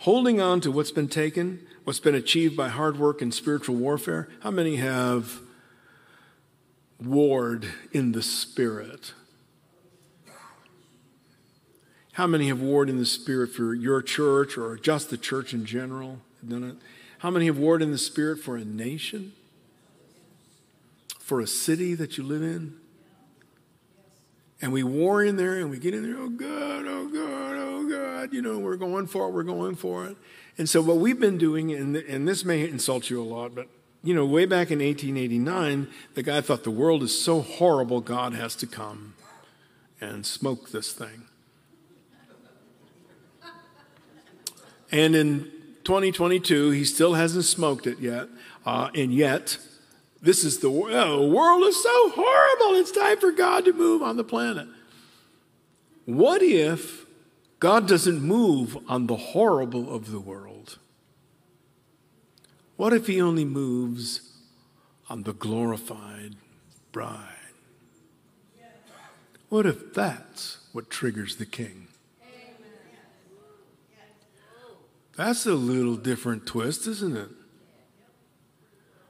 Holding 0.00 0.40
on 0.40 0.60
to 0.60 0.70
what's 0.70 0.92
been 0.92 1.08
taken, 1.08 1.66
what's 1.84 2.00
been 2.00 2.14
achieved 2.14 2.56
by 2.56 2.68
hard 2.68 2.98
work 2.98 3.20
and 3.20 3.34
spiritual 3.34 3.76
warfare, 3.76 4.28
how 4.40 4.50
many 4.50 4.76
have 4.76 5.40
warred 7.02 7.66
in 7.92 8.12
the 8.12 8.22
spirit? 8.22 9.12
How 12.12 12.26
many 12.26 12.48
have 12.48 12.60
warred 12.60 12.88
in 12.88 12.98
the 12.98 13.04
spirit 13.04 13.50
for 13.52 13.74
your 13.74 14.00
church 14.00 14.56
or 14.56 14.76
just 14.76 15.10
the 15.10 15.18
church 15.18 15.52
in 15.52 15.66
general? 15.66 16.20
How 17.18 17.30
many 17.30 17.46
have 17.46 17.58
warred 17.58 17.82
in 17.82 17.90
the 17.90 17.98
spirit 17.98 18.38
for 18.38 18.56
a 18.56 18.64
nation? 18.64 19.32
For 21.18 21.40
a 21.40 21.46
city 21.46 21.94
that 21.94 22.16
you 22.16 22.24
live 22.24 22.42
in? 22.42 22.78
And 24.62 24.72
we 24.72 24.82
war 24.82 25.22
in 25.22 25.36
there 25.36 25.56
and 25.56 25.70
we 25.70 25.78
get 25.78 25.94
in 25.94 26.02
there, 26.02 26.18
oh 26.18 26.30
God, 26.30 26.84
oh 26.86 27.08
God, 27.08 27.56
oh 27.56 27.88
God, 27.88 28.32
you 28.32 28.40
know, 28.40 28.58
we're 28.58 28.76
going 28.76 29.06
for 29.06 29.28
it, 29.28 29.32
we're 29.32 29.42
going 29.42 29.74
for 29.74 30.06
it. 30.06 30.16
And 30.56 30.68
so 30.68 30.80
what 30.80 30.96
we've 30.96 31.20
been 31.20 31.36
doing, 31.36 31.72
and, 31.72 31.96
and 31.96 32.26
this 32.26 32.44
may 32.44 32.66
insult 32.66 33.10
you 33.10 33.20
a 33.20 33.24
lot, 33.24 33.54
but 33.54 33.68
you 34.02 34.14
know, 34.14 34.24
way 34.24 34.46
back 34.46 34.70
in 34.70 34.78
1889, 34.78 35.88
the 36.14 36.22
guy 36.22 36.40
thought 36.40 36.64
the 36.64 36.70
world 36.70 37.02
is 37.02 37.20
so 37.20 37.40
horrible, 37.40 38.00
God 38.00 38.32
has 38.34 38.54
to 38.56 38.66
come 38.66 39.14
and 40.00 40.24
smoke 40.24 40.70
this 40.70 40.92
thing. 40.92 41.24
And 44.92 45.16
in 45.16 45.50
2022, 45.84 46.70
he 46.70 46.84
still 46.84 47.14
hasn't 47.14 47.44
smoked 47.44 47.86
it 47.86 47.98
yet. 47.98 48.28
Uh, 48.64 48.90
and 48.94 49.12
yet, 49.12 49.58
this 50.22 50.44
is 50.44 50.58
the, 50.58 50.68
oh, 50.68 51.28
the 51.28 51.34
world 51.34 51.64
is 51.64 51.82
so 51.82 52.10
horrible. 52.10 52.80
It's 52.80 52.92
time 52.92 53.18
for 53.18 53.32
God 53.32 53.64
to 53.66 53.72
move 53.72 54.02
on 54.02 54.16
the 54.16 54.24
planet. 54.24 54.68
What 56.04 56.42
if 56.42 57.04
God 57.60 57.88
doesn't 57.88 58.22
move 58.22 58.76
on 58.88 59.06
the 59.06 59.16
horrible 59.16 59.94
of 59.94 60.10
the 60.10 60.20
world? 60.20 60.78
What 62.76 62.92
if 62.92 63.06
He 63.06 63.20
only 63.20 63.44
moves 63.44 64.32
on 65.08 65.22
the 65.22 65.32
glorified 65.32 66.36
bride? 66.92 67.32
What 69.48 69.64
if 69.64 69.94
that's 69.94 70.58
what 70.72 70.90
triggers 70.90 71.36
the 71.36 71.46
king? 71.46 71.88
That's 75.16 75.46
a 75.46 75.54
little 75.54 75.96
different 75.96 76.46
twist, 76.46 76.86
isn't 76.86 77.16
it? 77.16 77.30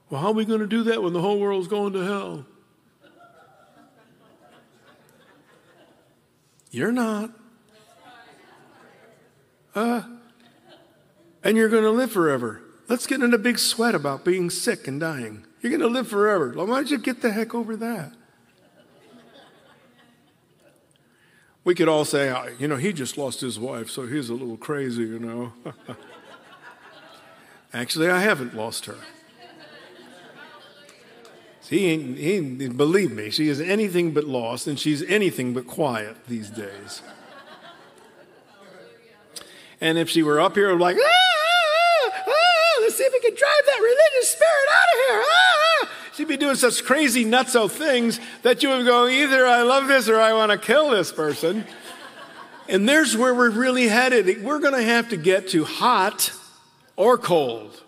Well, 0.09 0.21
how 0.21 0.29
are 0.29 0.33
we 0.33 0.45
going 0.45 0.61
to 0.61 0.67
do 0.67 0.85
that 0.85 1.03
when 1.03 1.13
the 1.13 1.21
whole 1.21 1.41
world's 1.41 1.69
going 1.69 1.93
to 1.95 2.01
hell? 2.01 2.47
You're 6.71 6.93
not. 6.93 7.31
Uh, 9.75 10.03
and 11.43 11.57
you're 11.57 11.69
going 11.69 11.83
to 11.83 11.91
live 11.91 12.13
forever. 12.13 12.63
Let's 12.89 13.07
get 13.07 13.21
in 13.23 13.35
a 13.35 13.39
big 13.39 13.59
sweat 13.59 13.95
about 13.95 14.25
being 14.25 14.49
sick 14.49 14.87
and 14.87 15.01
dying. 15.01 15.45
You're 15.61 15.71
going 15.71 15.81
to 15.81 15.89
live 15.89 16.09
forever. 16.09 16.53
Well, 16.55 16.67
why 16.67 16.77
don't 16.77 16.91
you 16.91 16.99
get 16.99 17.21
the 17.21 17.33
heck 17.33 17.55
over 17.55 17.77
that? 17.77 18.13
We 21.65 21.75
could 21.75 21.89
all 21.89 22.05
say, 22.05 22.31
"Oh, 22.31 22.49
you 22.61 22.69
know, 22.69 22.77
he 22.77 22.93
just 22.93 23.19
lost 23.19 23.41
his 23.41 23.59
wife, 23.59 23.91
so 23.91 24.07
he's 24.07 24.29
a 24.29 24.35
little 24.35 24.57
crazy, 24.57 25.03
you 25.03 25.19
know. 25.19 25.53
Actually, 27.73 28.09
I 28.09 28.21
haven't 28.21 28.55
lost 28.55 28.87
her. 28.87 28.95
He 31.69 31.87
ain't, 31.87 32.19
he 32.19 32.33
ain't, 32.35 32.77
believe 32.77 33.11
me, 33.11 33.31
she 33.31 33.49
is 33.49 33.61
anything 33.61 34.13
but 34.13 34.25
lost, 34.25 34.67
and 34.67 34.79
she's 34.79 35.03
anything 35.03 35.53
but 35.53 35.67
quiet 35.67 36.17
these 36.29 36.49
days. 36.49 37.03
And 39.81 39.99
if 39.99 40.09
she 40.09 40.23
were 40.23 40.41
up 40.41 40.55
here, 40.55 40.71
i 40.71 40.75
like, 40.75 40.97
ah, 40.97 41.03
ah, 41.03 42.23
ah, 42.27 42.79
let's 42.81 42.97
see 42.97 43.05
if 43.05 43.13
we 43.13 43.21
can 43.21 43.35
drive 43.35 43.67
that 43.67 43.79
religious 43.79 44.33
spirit 44.33 44.69
out 44.73 44.85
of 44.85 45.07
here. 45.07 45.25
Ah, 45.27 45.91
she'd 46.15 46.29
be 46.29 46.37
doing 46.37 46.55
such 46.55 46.85
crazy 46.85 47.25
nutso 47.25 47.71
things 47.71 48.21
that 48.43 48.63
you 48.63 48.69
would 48.71 48.87
go, 48.87 49.07
either 49.09 49.45
I 49.45 49.63
love 49.63 49.89
this 49.89 50.09
or 50.09 50.21
I 50.21 50.33
want 50.33 50.53
to 50.53 50.59
kill 50.59 50.91
this 50.91 51.11
person. 51.11 51.65
And 52.69 52.89
there's 52.89 53.17
where 53.17 53.35
we're 53.35 53.51
really 53.51 53.89
headed. 53.89 54.43
We're 54.43 54.59
going 54.61 54.75
to 54.75 54.83
have 54.83 55.11
to 55.11 55.17
get 55.17 55.49
to 55.49 55.65
hot 55.65 56.33
or 56.97 57.19
cold. 57.19 57.83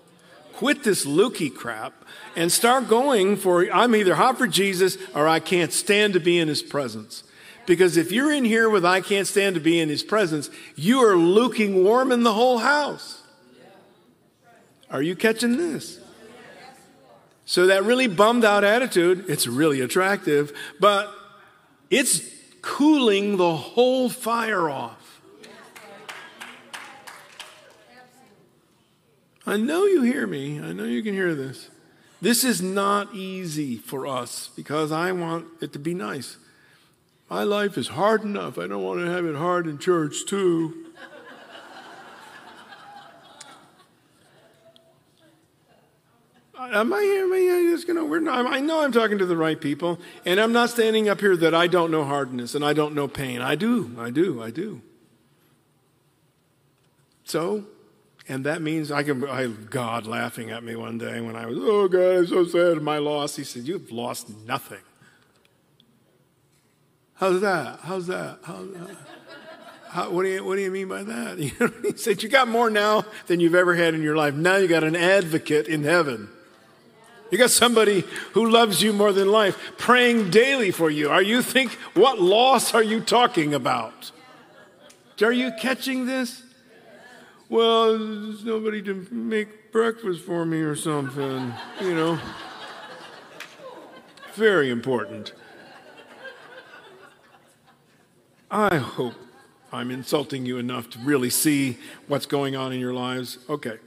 Quit 0.59 0.83
this 0.83 1.07
lukey 1.07 1.55
crap 1.55 1.93
and 2.35 2.51
start 2.51 2.89
going 2.89 3.37
for 3.37 3.73
I'm 3.73 3.95
either 3.95 4.17
hot 4.17 4.39
for 4.39 4.49
Jesus 4.49 4.99
or 5.15 5.29
I 5.29 5.39
can't 5.39 5.73
stand 5.73 6.15
to 6.15 6.19
be 6.19 6.37
in 6.37 6.49
his 6.49 6.63
presence. 6.63 7.23
Because 7.65 7.97
if 7.97 8.11
you're 8.11 8.33
in 8.33 8.45
here 8.45 8.69
with 8.69 8.85
I 8.85 9.01
can't 9.01 9.29
stand 9.29 9.55
to 9.55 9.61
be 9.61 9.79
in 9.79 9.89
his 9.89 10.03
presence, 10.03 10.51
you 10.75 10.99
are 11.05 11.15
luking 11.15 11.85
warm 11.85 12.11
in 12.11 12.25
the 12.25 12.33
whole 12.33 12.59
house. 12.59 13.23
Are 14.91 15.01
you 15.01 15.15
catching 15.15 15.59
this? 15.59 16.01
So 17.45 17.69
that 17.69 17.85
really 17.85 18.09
bummed 18.09 18.45
out 18.45 18.65
attitude, 18.65 19.27
it's 19.29 19.47
really 19.47 19.81
attractive, 19.81 20.53
but 20.81 21.09
it's 21.89 22.21
cooling 22.63 23.37
the 23.37 23.55
whole 23.55 24.09
fire 24.09 24.69
off. 24.69 24.98
I 29.49 29.57
know 29.57 29.87
you 29.87 30.03
hear 30.03 30.27
me. 30.27 30.61
I 30.61 30.75
know 30.75 30.85
you 30.85 31.03
can 31.03 31.15
hear 31.15 31.35
this. 31.35 31.71
This 32.21 32.45
is 32.45 32.61
not 32.61 33.15
easy 33.15 33.79
for 33.79 34.07
us 34.07 34.51
because 34.55 34.93
I 34.93 35.11
want 35.13 35.47
it 35.63 35.73
to 35.73 35.79
be 35.79 35.95
nice. 35.95 36.37
My 37.31 37.45
life 37.45 37.79
is 37.79 37.89
hard 37.89 38.25
enough. 38.25 38.59
I 38.59 38.67
don't 38.67 38.83
want 38.83 39.01
to 39.01 39.11
have 39.11 39.25
it 39.25 39.37
hard 39.37 39.67
in 39.67 39.79
church, 39.79 40.27
too. 40.27 40.85
Am 46.59 46.93
I, 46.93 46.99
am 47.01 47.33
I 47.33 47.71
just 47.71 47.87
gonna, 47.87 48.05
we're 48.05 48.21
not, 48.21 48.45
I 48.45 48.61
know 48.61 48.83
I'm 48.83 48.93
talking 48.93 49.17
to 49.17 49.25
the 49.25 49.37
right 49.37 49.59
people, 49.59 49.99
and 50.27 50.39
I'm 50.39 50.53
not 50.53 50.69
standing 50.69 51.09
up 51.09 51.21
here 51.21 51.37
that 51.39 51.55
I 51.55 51.69
don't 51.69 51.91
know 51.91 52.05
hardness 52.05 52.55
and 52.55 52.63
I 52.63 52.75
don't 52.75 52.95
know 52.95 53.09
pain. 53.09 53.41
I 53.41 53.55
do, 53.55 53.97
I 53.99 54.11
do, 54.11 54.43
I 54.43 54.51
do. 54.51 54.83
So, 57.25 57.65
and 58.29 58.45
that 58.45 58.61
means 58.61 58.93
I 58.93 59.03
can, 59.03 59.25
I 59.27 59.47
God 59.47 60.07
laughing 60.07 60.51
at 60.51 60.63
me 60.63 60.77
one 60.77 60.99
day 60.99 61.21
when 61.21 61.35
I 61.35 61.47
was, 61.47 61.57
oh 61.59 61.89
God, 61.89 62.19
I'm 62.19 62.27
so 62.27 62.45
sad 62.45 62.77
of 62.77 62.83
my 62.83 62.99
loss. 62.99 63.37
He 63.37 63.45
said, 63.45 63.67
You've 63.67 63.91
lost 63.91 64.29
nothing. 64.47 64.81
How's 67.15 67.41
that? 67.41 67.81
How's 67.83 68.07
that? 68.09 68.39
How's 68.45 68.71
that? 68.73 68.97
How, 69.89 70.11
what, 70.11 70.25
do 70.25 70.29
you, 70.29 70.45
what 70.45 70.57
do 70.57 70.61
you 70.61 70.71
mean 70.71 70.89
by 70.89 71.03
that? 71.03 71.39
He 71.83 71.97
said, 71.97 72.23
You 72.23 72.29
got 72.29 72.49
more 72.49 72.69
now 72.69 73.05
than 73.27 73.41
you've 73.41 73.55
ever 73.55 73.75
had 73.75 73.95
in 73.95 74.03
your 74.03 74.17
life. 74.17 74.35
Now 74.35 74.57
you 74.57 74.69
got 74.69 74.85
an 74.85 74.95
advocate 74.95 75.67
in 75.67 75.85
heaven. 75.85 76.29
You 77.31 77.39
got 77.39 77.51
somebody 77.51 78.05
who 78.33 78.51
loves 78.51 78.83
you 78.83 78.93
more 78.93 79.13
than 79.13 79.31
life, 79.31 79.73
praying 79.79 80.31
daily 80.31 80.71
for 80.71 80.91
you. 80.91 81.11
Are 81.11 81.23
you 81.23 81.43
think, 81.43 81.73
what 81.95 82.21
loss 82.21 82.75
are 82.75 82.83
you 82.83 83.01
talking 83.01 83.55
about? 83.55 84.13
Are 85.23 85.33
you 85.33 85.53
catching 85.61 86.07
this? 86.07 86.43
Well, 87.49 87.99
there's 87.99 88.45
nobody 88.45 88.83
to 88.83 89.07
make 89.11 89.73
breakfast 89.73 90.23
for 90.23 90.45
me 90.45 90.61
or 90.61 90.77
something, 90.77 91.53
you 91.81 91.95
know. 91.95 92.19
Very 94.35 94.71
important. 94.71 95.33
I 98.51 98.77
hope 98.77 99.15
I'm 99.73 99.91
insulting 99.91 100.47
you 100.47 100.59
enough 100.59 100.89
to 100.91 100.99
really 100.99 101.31
see 101.31 101.79
what's 102.07 102.27
going 102.27 102.57
on 102.57 102.73
in 102.73 102.81
your 102.81 102.95
lives. 102.95 103.39
Okay. 103.49 103.79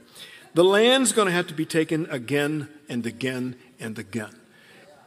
The 0.54 0.64
land's 0.64 1.12
going 1.12 1.26
to 1.26 1.32
have 1.32 1.46
to 1.48 1.54
be 1.54 1.64
taken 1.64 2.06
again 2.10 2.68
and 2.88 3.06
again 3.06 3.56
and 3.80 3.98
again. 3.98 4.34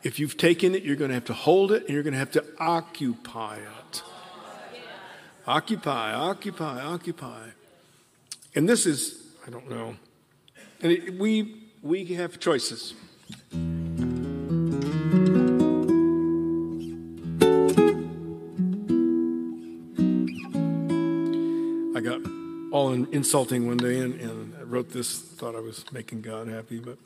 If 0.03 0.20
you've 0.20 0.38
taken 0.38 0.76
it, 0.76 0.84
you're 0.84 0.95
going 0.95 1.10
to 1.10 1.16
have 1.16 1.26
to 1.26 1.34
hold 1.34 1.72
it 1.72 1.84
and 1.84 1.91
you're 1.91 2.03
going 2.03 2.14
to 2.14 2.20
have 2.20 2.32
to 2.32 2.45
occupy 2.60 3.58
it. 3.58 4.03
Occupy, 5.47 6.14
occupy, 6.14 6.82
occupy. 6.82 7.49
And 8.56 8.70
this 8.70 8.86
is, 8.86 9.22
I 9.45 9.49
don't 9.49 9.70
know. 9.70 9.97
And 10.82 10.91
it, 10.93 11.20
we, 11.20 11.62
we 11.82 12.06
have 12.14 12.39
choices. 12.39 12.93
I 13.53 13.58
got 21.99 22.22
all 22.72 22.93
in, 22.93 23.08
insulting 23.12 23.68
one 23.68 23.76
day 23.76 23.99
and, 23.99 24.22
and 24.22 24.56
I 24.58 24.64
wrote 24.64 24.89
this, 24.89 25.20
thought 25.20 25.56
I 25.56 25.60
was 25.60 25.84
making 25.91 26.22
God 26.22 26.47
happy, 26.47 26.80
but. 26.80 26.97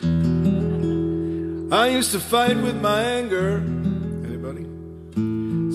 I 1.72 1.88
used 1.90 2.10
to 2.12 2.18
fight 2.18 2.56
with 2.56 2.80
my 2.80 3.00
anger. 3.00 3.58
Anybody? 4.24 4.64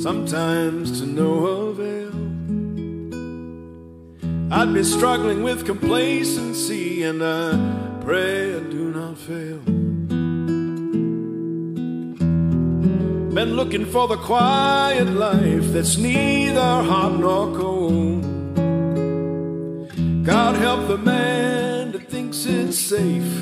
Sometimes 0.02 1.00
to 1.00 1.06
no 1.06 1.46
avail. 1.46 2.13
I'd 4.56 4.72
be 4.72 4.84
struggling 4.84 5.42
with 5.42 5.66
complacency, 5.66 7.02
and 7.02 7.24
I 7.24 7.58
pray 8.02 8.56
I 8.56 8.60
do 8.60 8.92
not 8.92 9.18
fail. 9.18 9.58
Been 13.34 13.56
looking 13.56 13.88
for 13.88 14.08
the 14.08 14.18
quiet 14.18 15.08
life 15.08 15.74
that's 15.74 15.98
neither 15.98 16.62
hot 16.62 17.20
nor 17.20 17.58
cold. 17.58 18.22
God 20.24 20.56
help 20.58 20.88
the 20.88 21.00
man 21.00 21.92
that 21.94 22.08
thinks 22.08 22.46
it's 22.46 22.78
safe 22.78 23.42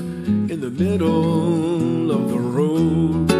in 0.49 0.61
the 0.61 0.69
middle 0.69 2.09
of 2.09 2.29
the 2.29 2.39
road. 2.39 3.30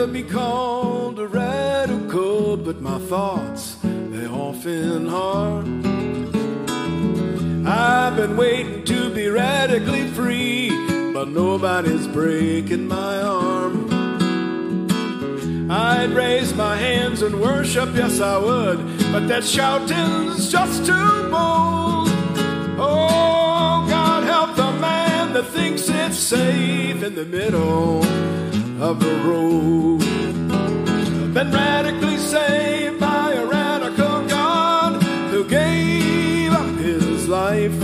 Never 0.00 0.12
be 0.12 0.22
called 0.22 1.18
a 1.18 1.26
radical, 1.26 2.56
but 2.56 2.80
my 2.80 2.98
thoughts, 3.00 3.76
they 3.82 4.26
often 4.26 5.06
are. 5.10 5.62
I've 7.68 8.16
been 8.16 8.34
waiting 8.34 8.82
to 8.84 9.10
be 9.14 9.28
radically 9.28 10.06
free, 10.08 10.70
but 11.12 11.28
nobody's 11.28 12.06
breaking 12.06 12.88
my 12.88 13.20
arm. 13.20 13.90
I'd 15.70 16.12
raise 16.12 16.54
my 16.54 16.76
hands 16.76 17.20
and 17.20 17.38
worship, 17.38 17.90
yes 17.94 18.22
I 18.22 18.38
would, 18.38 18.78
but 19.12 19.28
that 19.28 19.44
shouting's 19.44 20.50
just 20.50 20.86
too 20.86 21.28
bold. 21.30 22.08
Oh, 22.80 23.84
God 23.86 24.24
help 24.24 24.56
the 24.56 24.72
man 24.80 25.34
that 25.34 25.44
thinks 25.48 25.90
it's 25.90 26.18
safe 26.18 27.02
in 27.02 27.14
the 27.14 27.26
middle 27.26 28.02
of 28.80 28.98
the 28.98 29.14
road. 29.28 30.00
Been 31.34 31.52
radically 31.52 32.16
saved 32.16 32.98
by 32.98 33.34
a 33.34 33.44
radical 33.44 34.26
God 34.26 35.02
who 35.30 35.44
gave 35.44 36.50
up 36.52 36.74
his 36.78 37.28
life 37.28 37.78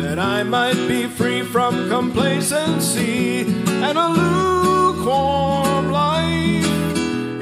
that 0.00 0.18
I 0.18 0.42
might 0.42 0.88
be 0.88 1.06
free 1.06 1.42
from 1.42 1.90
complacency 1.90 3.40
and 3.66 3.98
a 3.98 4.08
lukewarm 4.08 5.92
life. 5.92 6.66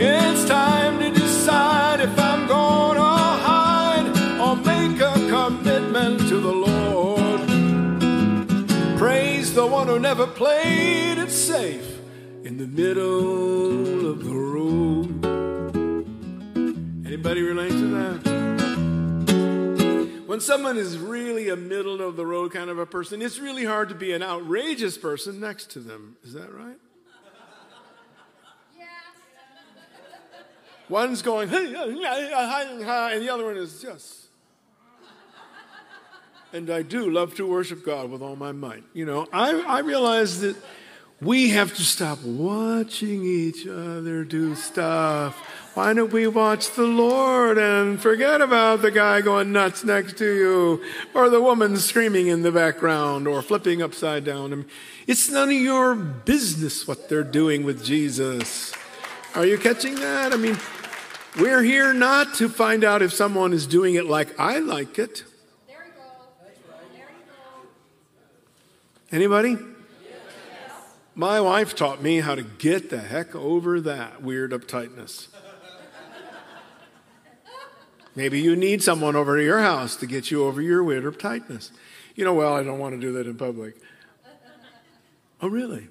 It's 0.00 0.44
time 0.46 0.98
to 0.98 1.11
decide 1.12 2.00
if 2.00 2.18
I'm 2.18 2.48
gonna 2.48 3.00
hide 3.48 4.08
or 4.40 4.56
make 4.56 5.00
a 5.00 5.14
commitment 5.30 6.28
to 6.28 6.40
the 6.40 6.52
Lord. 6.52 7.40
Praise 8.98 9.54
the 9.54 9.64
one 9.64 9.86
who 9.86 10.00
never 10.00 10.26
played 10.26 11.18
it 11.18 11.30
safe 11.30 11.99
in 12.43 12.57
the 12.57 12.66
middle 12.66 14.11
of 14.11 14.24
the 14.24 14.34
road. 14.34 15.24
Anybody 17.07 17.43
relate 17.43 17.70
to 17.70 17.86
that? 17.88 18.30
When 20.26 20.41
someone 20.41 20.78
is 20.78 20.97
really 20.97 21.51
a 21.51 21.57
middle 21.57 22.01
of 22.01 22.16
the 22.16 22.24
road 22.24 22.53
kind 22.53 22.70
of 22.70 22.78
a 22.78 22.86
person, 22.86 23.20
it's 23.20 23.38
really 23.38 23.64
hard 23.64 23.88
to 23.91 23.95
be 23.95 24.12
an 24.12 24.22
outrageous 24.22 24.97
person 24.97 25.38
next 25.41 25.70
to 25.72 25.80
them. 25.80 26.16
Is 26.24 26.32
that 26.32 26.51
right? 26.55 26.78
Yes. 28.78 28.88
One's 30.88 31.20
going, 31.20 31.49
and 31.53 31.74
the 31.74 33.28
other 33.30 33.45
one 33.45 33.57
is 33.57 33.82
just. 33.82 34.28
And 36.53 36.70
I 36.70 36.82
do 36.82 37.11
love 37.11 37.34
to 37.36 37.47
worship 37.47 37.84
God 37.84 38.11
with 38.11 38.22
all 38.22 38.34
my 38.34 38.51
might. 38.53 38.82
You 38.93 39.05
know, 39.05 39.28
I, 39.32 39.61
I 39.61 39.80
realize 39.80 40.41
that 40.41 40.57
we 41.20 41.50
have 41.50 41.74
to 41.74 41.82
stop 41.82 42.22
watching 42.22 43.24
each 43.24 43.66
other 43.66 44.24
do 44.24 44.54
stuff. 44.54 45.36
Why 45.74 45.92
don't 45.92 46.12
we 46.12 46.26
watch 46.26 46.70
the 46.72 46.86
Lord 46.86 47.58
and 47.58 48.00
forget 48.00 48.40
about 48.40 48.82
the 48.82 48.90
guy 48.90 49.20
going 49.20 49.52
nuts 49.52 49.84
next 49.84 50.16
to 50.18 50.24
you 50.24 50.84
or 51.14 51.28
the 51.28 51.40
woman 51.40 51.76
screaming 51.76 52.26
in 52.26 52.42
the 52.42 52.50
background 52.50 53.28
or 53.28 53.42
flipping 53.42 53.82
upside 53.82 54.24
down? 54.24 54.52
I 54.52 54.56
mean, 54.56 54.66
it's 55.06 55.30
none 55.30 55.48
of 55.48 55.54
your 55.54 55.94
business 55.94 56.88
what 56.88 57.08
they're 57.08 57.22
doing 57.22 57.64
with 57.64 57.84
Jesus. 57.84 58.72
Are 59.34 59.44
you 59.46 59.58
catching 59.58 59.96
that? 59.96 60.32
I 60.32 60.36
mean, 60.36 60.58
we're 61.38 61.62
here 61.62 61.92
not 61.92 62.34
to 62.36 62.48
find 62.48 62.82
out 62.82 63.02
if 63.02 63.12
someone 63.12 63.52
is 63.52 63.66
doing 63.66 63.94
it 63.94 64.06
like 64.06 64.38
I 64.40 64.58
like 64.58 64.98
it. 64.98 65.22
There 65.68 65.76
you 65.86 65.92
go. 65.92 66.02
There 66.42 67.00
you 67.00 67.24
go. 67.28 69.16
Anybody? 69.16 69.69
My 71.14 71.40
wife 71.40 71.74
taught 71.74 72.02
me 72.02 72.20
how 72.20 72.34
to 72.34 72.42
get 72.42 72.88
the 72.90 73.00
heck 73.00 73.34
over 73.34 73.80
that 73.80 74.22
weird 74.22 74.52
uptightness. 74.52 75.28
Maybe 78.14 78.40
you 78.40 78.56
need 78.56 78.82
someone 78.82 79.16
over 79.16 79.36
to 79.36 79.42
your 79.42 79.61
house 79.61 79.96
to 79.96 80.06
get 80.06 80.30
you 80.30 80.44
over 80.44 80.61
your 80.61 80.82
weird 80.82 81.04
uptightness. 81.04 81.70
You 82.14 82.24
know, 82.24 82.34
well, 82.34 82.54
I 82.54 82.62
don't 82.62 82.78
want 82.78 82.94
to 82.94 83.00
do 83.00 83.12
that 83.12 83.26
in 83.26 83.36
public. 83.36 83.76
Oh, 85.40 85.48
really? 85.48 85.88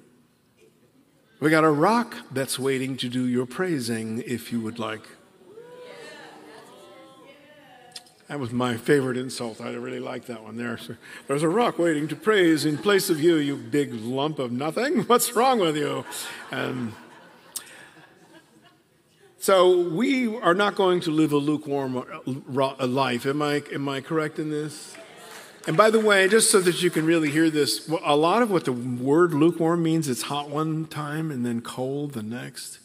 We 1.40 1.50
got 1.50 1.64
a 1.64 1.72
rock 1.72 2.16
that's 2.32 2.60
waiting 2.60 2.98
to 2.98 3.10
do 3.10 3.26
your 3.26 3.46
praising 3.46 4.22
if 4.26 4.52
you 4.52 4.60
would 4.60 4.80
like. 4.80 5.08
That 8.30 8.40
was 8.40 8.52
my 8.52 8.78
favorite 8.78 9.18
insult. 9.18 9.60
I 9.60 9.72
really 9.72 10.00
like 10.00 10.26
that 10.26 10.44
one 10.44 10.56
there. 10.56 10.80
There's 11.28 11.42
a 11.42 11.50
rock 11.50 11.80
waiting 11.80 12.08
to 12.10 12.16
praise 12.16 12.64
in 12.64 12.78
place 12.78 13.10
of 13.10 13.20
you, 13.20 13.38
you 13.38 13.56
big 13.58 13.92
lump 13.92 14.38
of 14.38 14.52
nothing. 14.52 15.00
What's 15.08 15.36
wrong 15.36 15.60
with 15.60 15.76
you? 15.76 16.06
Um, 16.52 16.96
so 19.40 19.80
we 19.80 20.38
are 20.38 20.54
not 20.54 20.76
going 20.76 21.00
to 21.02 21.12
live 21.12 21.32
a 21.32 21.38
lukewarm 21.38 21.98
uh, 21.98 22.86
life. 22.86 23.26
Am 23.26 23.42
I, 23.42 23.64
am 23.74 23.90
I 23.90 24.00
correct 24.00 24.38
in 24.38 24.52
this? 24.52 24.96
And 25.66 25.76
by 25.76 25.90
the 25.90 26.00
way, 26.00 26.28
just 26.28 26.52
so 26.52 26.60
that 26.62 26.84
you 26.84 26.92
can 26.92 27.08
really 27.08 27.32
hear 27.32 27.50
this, 27.50 27.90
a 27.90 28.16
lot 28.16 28.44
of 28.44 28.52
what 28.52 28.66
the 28.66 28.74
word 28.74 29.34
lukewarm 29.34 29.82
means, 29.82 30.08
it's 30.08 30.24
hot 30.24 30.52
one 30.52 30.86
time 30.86 31.32
and 31.32 31.44
then 31.44 31.62
cold 31.62 32.12
the 32.12 32.22
next. 32.22 32.78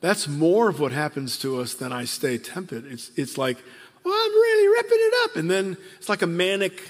That's 0.00 0.26
more 0.26 0.70
of 0.70 0.80
what 0.80 0.92
happens 0.92 1.38
to 1.40 1.60
us 1.60 1.74
than 1.74 1.92
I 1.92 2.04
stay 2.04 2.38
tepid. 2.38 2.86
It's, 2.86 3.10
it's 3.16 3.36
like, 3.36 3.58
well, 4.06 4.14
I'm 4.14 4.30
really 4.30 4.68
ripping 4.68 4.98
it 5.00 5.14
up. 5.24 5.36
And 5.36 5.50
then 5.50 5.76
it's 5.98 6.08
like 6.08 6.22
a 6.22 6.28
manic 6.28 6.80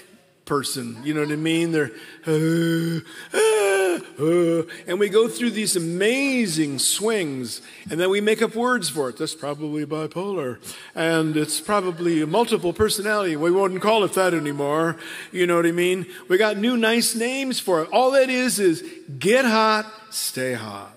person. 0.45 0.95
You 1.03 1.15
know 1.15 1.21
what 1.21 1.31
I 1.31 1.35
mean? 1.35 1.71
They're, 1.71 1.89
uh, 2.27 2.99
uh, 3.33 3.99
uh, 4.23 4.63
and 4.85 4.99
we 4.99 5.09
go 5.09 5.27
through 5.27 5.49
these 5.49 5.75
amazing 5.75 6.77
swings, 6.77 7.63
and 7.89 7.99
then 7.99 8.11
we 8.11 8.21
make 8.21 8.43
up 8.43 8.53
words 8.53 8.87
for 8.87 9.09
it. 9.09 9.17
That's 9.17 9.33
probably 9.33 9.83
bipolar, 9.83 10.59
and 10.93 11.35
it's 11.35 11.59
probably 11.59 12.23
multiple 12.23 12.71
personality. 12.71 13.35
We 13.35 13.49
wouldn't 13.49 13.81
call 13.81 14.03
it 14.03 14.13
that 14.13 14.35
anymore. 14.35 14.97
You 15.31 15.47
know 15.47 15.55
what 15.55 15.65
I 15.65 15.71
mean? 15.71 16.05
We 16.29 16.37
got 16.37 16.57
new 16.57 16.77
nice 16.77 17.15
names 17.15 17.59
for 17.59 17.81
it. 17.81 17.89
All 17.91 18.11
that 18.11 18.29
is 18.29 18.59
is 18.59 18.87
get 19.17 19.43
hot, 19.43 19.91
stay 20.11 20.53
hot. 20.53 20.93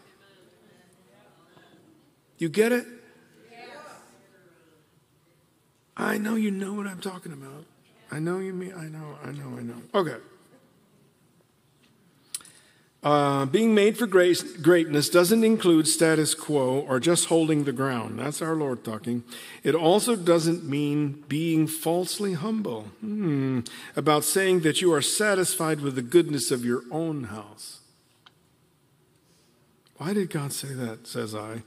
You 2.37 2.51
get 2.51 2.73
it? 2.73 2.87
I 6.01 6.17
know 6.17 6.35
you 6.35 6.51
know 6.51 6.73
what 6.73 6.87
I'm 6.87 7.01
talking 7.01 7.33
about. 7.33 7.67
I 8.11 8.19
know 8.19 8.39
you 8.39 8.55
mean, 8.55 8.73
I 8.75 8.87
know, 8.87 9.19
I 9.23 9.33
know, 9.33 9.59
I 9.59 9.63
know. 9.63 9.83
Okay. 9.95 10.17
Uh, 13.03 13.47
being 13.47 13.75
made 13.75 13.99
for 13.99 14.07
grace, 14.07 14.43
greatness 14.43 15.09
doesn't 15.11 15.45
include 15.45 15.87
status 15.87 16.35
quo 16.35 16.81
or 16.81 17.01
just 17.01 17.27
holding 17.27 17.65
the 17.65 17.73
ground. 17.73 18.19
That's 18.19 18.41
our 18.41 18.55
Lord 18.55 18.83
talking. 18.83 19.25
It 19.63 19.75
also 19.75 20.17
doesn't 20.17 20.65
mean 20.65 21.25
being 21.29 21.67
falsely 21.67 22.33
humble, 22.33 22.85
hmm, 23.01 23.61
about 23.95 24.25
saying 24.25 24.61
that 24.61 24.81
you 24.81 24.93
are 24.93 25.03
satisfied 25.03 25.81
with 25.81 25.97
the 25.97 26.03
goodness 26.03 26.51
of 26.51 26.65
your 26.65 26.83
own 26.91 27.25
house. 27.25 27.81
Why 29.97 30.15
did 30.15 30.31
God 30.31 30.53
say 30.53 30.73
that, 30.75 31.07
says 31.07 31.35
I? 31.35 31.63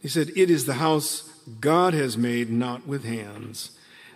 He 0.00 0.08
said, 0.08 0.30
It 0.36 0.50
is 0.50 0.64
the 0.64 0.74
house 0.74 1.33
God 1.60 1.94
has 1.94 2.16
made, 2.16 2.50
not 2.50 2.86
with 2.86 3.04
hands, 3.04 3.72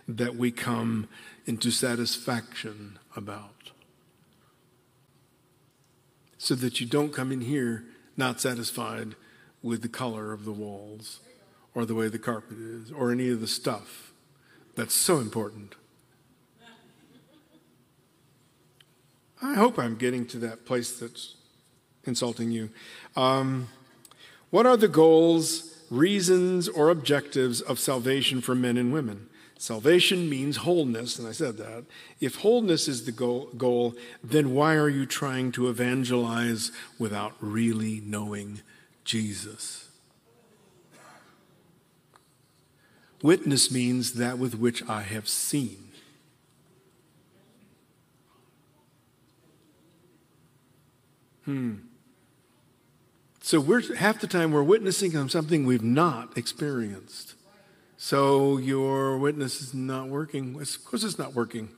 that 0.07 0.37
we 0.37 0.51
come 0.51 1.09
into 1.47 1.70
satisfaction 1.70 2.99
about. 3.14 3.70
So 6.39 6.55
that 6.55 6.81
you 6.81 6.87
don't 6.87 7.12
come 7.12 7.33
in 7.33 7.43
here 7.43 7.85
not 8.16 8.41
satisfied 8.41 9.14
with 9.62 9.83
the 9.83 9.89
color 9.89 10.33
of 10.33 10.45
the 10.45 10.53
walls 10.53 11.20
or 11.74 11.85
the 11.85 11.95
way 11.95 12.09
the 12.09 12.18
carpet 12.18 12.59
is 12.59 12.91
or 12.91 13.12
any 13.12 13.29
of 13.29 13.41
the 13.41 13.47
stuff. 13.47 14.12
That's 14.76 14.95
so 14.95 15.18
important. 15.18 15.74
I 19.43 19.55
hope 19.55 19.79
I'm 19.79 19.97
getting 19.97 20.26
to 20.26 20.39
that 20.39 20.64
place 20.64 20.99
that's 20.99 21.37
insulting 22.05 22.51
you. 22.51 22.70
Um, 23.16 23.68
what 24.51 24.66
are 24.66 24.76
the 24.76 24.89
goals, 24.89 25.68
reasons, 25.91 26.68
or 26.68 26.91
objectives 26.91 27.61
of 27.61 27.78
salvation 27.78 28.41
for 28.41 28.55
men 28.55 28.76
and 28.76 28.93
women? 28.93 29.28
Salvation 29.59 30.30
means 30.30 30.59
wholeness, 30.59 31.18
and 31.18 31.26
I 31.26 31.32
said 31.32 31.57
that. 31.57 31.84
If 32.20 32.36
wholeness 32.36 32.86
is 32.86 33.05
the 33.05 33.12
goal, 33.12 33.95
then 34.22 34.55
why 34.55 34.76
are 34.76 34.89
you 34.89 35.05
trying 35.05 35.51
to 35.53 35.68
evangelize 35.68 36.70
without 36.97 37.34
really 37.41 38.01
knowing 38.05 38.61
Jesus? 39.05 39.89
Witness 43.20 43.72
means 43.72 44.12
that 44.12 44.39
with 44.39 44.55
which 44.55 44.89
I 44.89 45.03
have 45.03 45.28
seen. 45.28 45.89
Hmm. 51.45 51.74
So 53.49 53.61
we're 53.61 53.95
half 53.95 54.21
the 54.21 54.27
time 54.27 54.53
we're 54.53 54.63
witnessing 54.63 55.17
on 55.17 55.31
something 55.31 55.65
we've 55.65 55.83
not 55.83 56.37
experienced. 56.37 57.35
So 57.97 58.59
your 58.59 59.17
witness 59.17 59.63
is 59.63 59.73
not 59.73 60.09
working. 60.09 60.61
Of 60.61 60.85
course, 60.85 61.03
it's 61.03 61.19
not 61.19 61.33
working. 61.33 61.71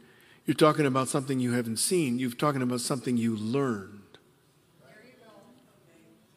You're 0.47 0.57
talking 0.57 0.85
about 0.85 1.07
something 1.07 1.39
you 1.39 1.53
haven't 1.53 1.77
seen. 1.77 2.19
You're 2.19 2.33
talking 2.33 2.61
about 2.61 2.81
something 2.81 3.17
you 3.17 3.37
learned. 3.37 4.19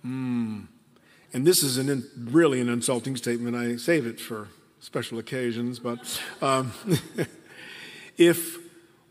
Hmm. 0.03 0.59
And 1.33 1.47
this 1.47 1.63
is 1.63 1.79
an 1.79 1.89
in, 1.89 2.03
really 2.15 2.61
an 2.61 2.69
insulting 2.69 3.15
statement. 3.15 3.55
I 3.55 3.77
save 3.77 4.05
it 4.05 4.19
for 4.19 4.49
special 4.81 5.17
occasions, 5.17 5.79
but 5.79 6.21
um, 6.43 6.73
if 8.19 8.59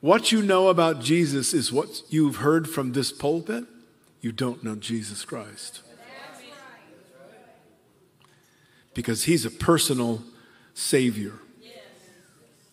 what 0.01 0.31
you 0.31 0.41
know 0.41 0.69
about 0.69 1.01
Jesus 1.01 1.53
is 1.53 1.73
what 1.73 2.03
you've 2.11 2.37
heard 2.37 2.71
from 2.71 2.93
this 2.93 3.11
pulpit, 3.11 3.65
you 4.21 4.31
don't 4.31 4.63
know 4.63 4.77
Jesus 4.77 5.25
Christ. 5.25 5.83
Because 8.95 9.25
he's 9.25 9.45
a 9.45 9.51
personal 9.51 10.23
Savior. 10.75 11.35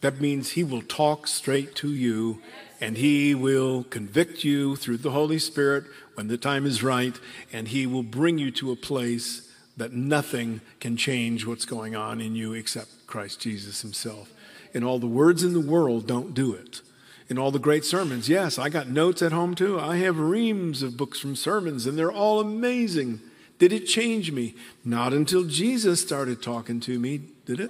That 0.02 0.22
means 0.22 0.52
He 0.52 0.64
will 0.64 0.82
talk 0.82 1.28
straight 1.28 1.76
to 1.76 1.90
you 1.90 2.42
and 2.80 2.98
He 2.98 3.36
will 3.36 3.84
convict 3.84 4.44
you 4.44 4.76
through 4.78 4.98
the 4.98 5.12
Holy 5.12 5.40
Spirit 5.40 5.84
when 6.14 6.28
the 6.28 6.38
time 6.38 6.66
is 6.66 6.82
right, 6.82 7.20
and 7.52 7.68
He 7.68 7.86
will 7.86 8.04
bring 8.04 8.38
you 8.38 8.52
to 8.52 8.72
a 8.72 8.78
place 8.78 9.52
that 9.76 9.94
nothing 9.94 10.62
can 10.80 10.96
change 10.96 11.46
what's 11.46 11.66
going 11.66 11.96
on 11.96 12.22
in 12.22 12.36
you 12.36 12.54
except 12.54 13.08
Christ 13.08 13.42
Jesus 13.42 13.82
Himself. 13.82 14.32
And 14.74 14.86
all 14.86 15.00
the 15.00 15.08
words 15.08 15.44
in 15.44 15.54
the 15.54 15.60
world 15.60 16.08
don't 16.08 16.34
do 16.34 16.54
it. 16.54 16.82
In 17.28 17.38
all 17.38 17.52
the 17.52 17.60
great 17.60 17.86
sermons, 17.86 18.30
yes, 18.30 18.58
I 18.58 18.70
got 18.70 18.88
notes 18.88 19.22
at 19.22 19.32
home 19.32 19.56
too. 19.56 19.80
I 19.80 19.98
have 19.98 20.18
reams 20.18 20.82
of 20.82 20.98
books 20.98 21.20
from 21.20 21.36
sermons, 21.36 21.86
and 21.86 21.98
they're 21.98 22.12
all 22.12 22.40
amazing. 22.40 23.20
Did 23.60 23.74
it 23.74 23.86
change 23.86 24.32
me? 24.32 24.56
Not 24.84 25.14
until 25.14 25.44
Jesus 25.44 26.02
started 26.02 26.42
talking 26.42 26.80
to 26.82 26.98
me, 26.98 27.22
did 27.46 27.60
it? 27.60 27.70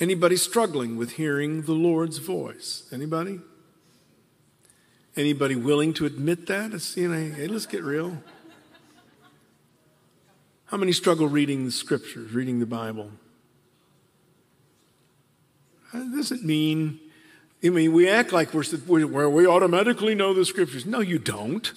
Anybody 0.00 0.36
struggling 0.36 0.96
with 0.96 1.12
hearing 1.12 1.62
the 1.62 1.72
Lord's 1.72 2.18
voice? 2.18 2.88
Anybody? 2.90 3.40
Anybody 5.14 5.54
willing 5.54 5.92
to 5.94 6.06
admit 6.06 6.46
that? 6.46 6.72
It's, 6.72 6.96
you 6.96 7.08
know, 7.08 7.34
hey, 7.34 7.46
let's 7.46 7.66
get 7.66 7.84
real. 7.84 8.18
How 10.64 10.78
many 10.78 10.90
struggle 10.92 11.28
reading 11.28 11.66
the 11.66 11.70
scriptures, 11.70 12.32
reading 12.32 12.58
the 12.58 12.66
Bible? 12.66 13.10
Uh, 15.92 15.98
that 15.98 16.16
doesn't 16.16 16.44
mean, 16.44 16.98
I 17.62 17.68
mean, 17.68 17.92
we 17.92 18.08
act 18.08 18.32
like 18.32 18.52
we're, 18.52 19.28
we 19.28 19.46
automatically 19.46 20.16
know 20.16 20.34
the 20.34 20.44
scriptures. 20.44 20.84
No, 20.84 20.98
you 21.00 21.20
don't. 21.20 21.72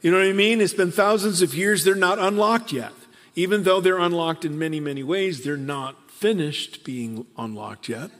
You 0.00 0.10
know 0.10 0.18
what 0.18 0.26
I 0.26 0.32
mean? 0.32 0.60
It's 0.60 0.74
been 0.74 0.92
thousands 0.92 1.42
of 1.42 1.54
years, 1.54 1.84
they're 1.84 1.94
not 1.94 2.18
unlocked 2.18 2.72
yet. 2.72 2.92
Even 3.34 3.62
though 3.62 3.80
they're 3.80 3.98
unlocked 3.98 4.44
in 4.44 4.58
many, 4.58 4.80
many 4.80 5.02
ways, 5.02 5.44
they're 5.44 5.56
not 5.56 6.10
finished 6.10 6.84
being 6.84 7.26
unlocked 7.36 7.88
yet. 7.88 8.10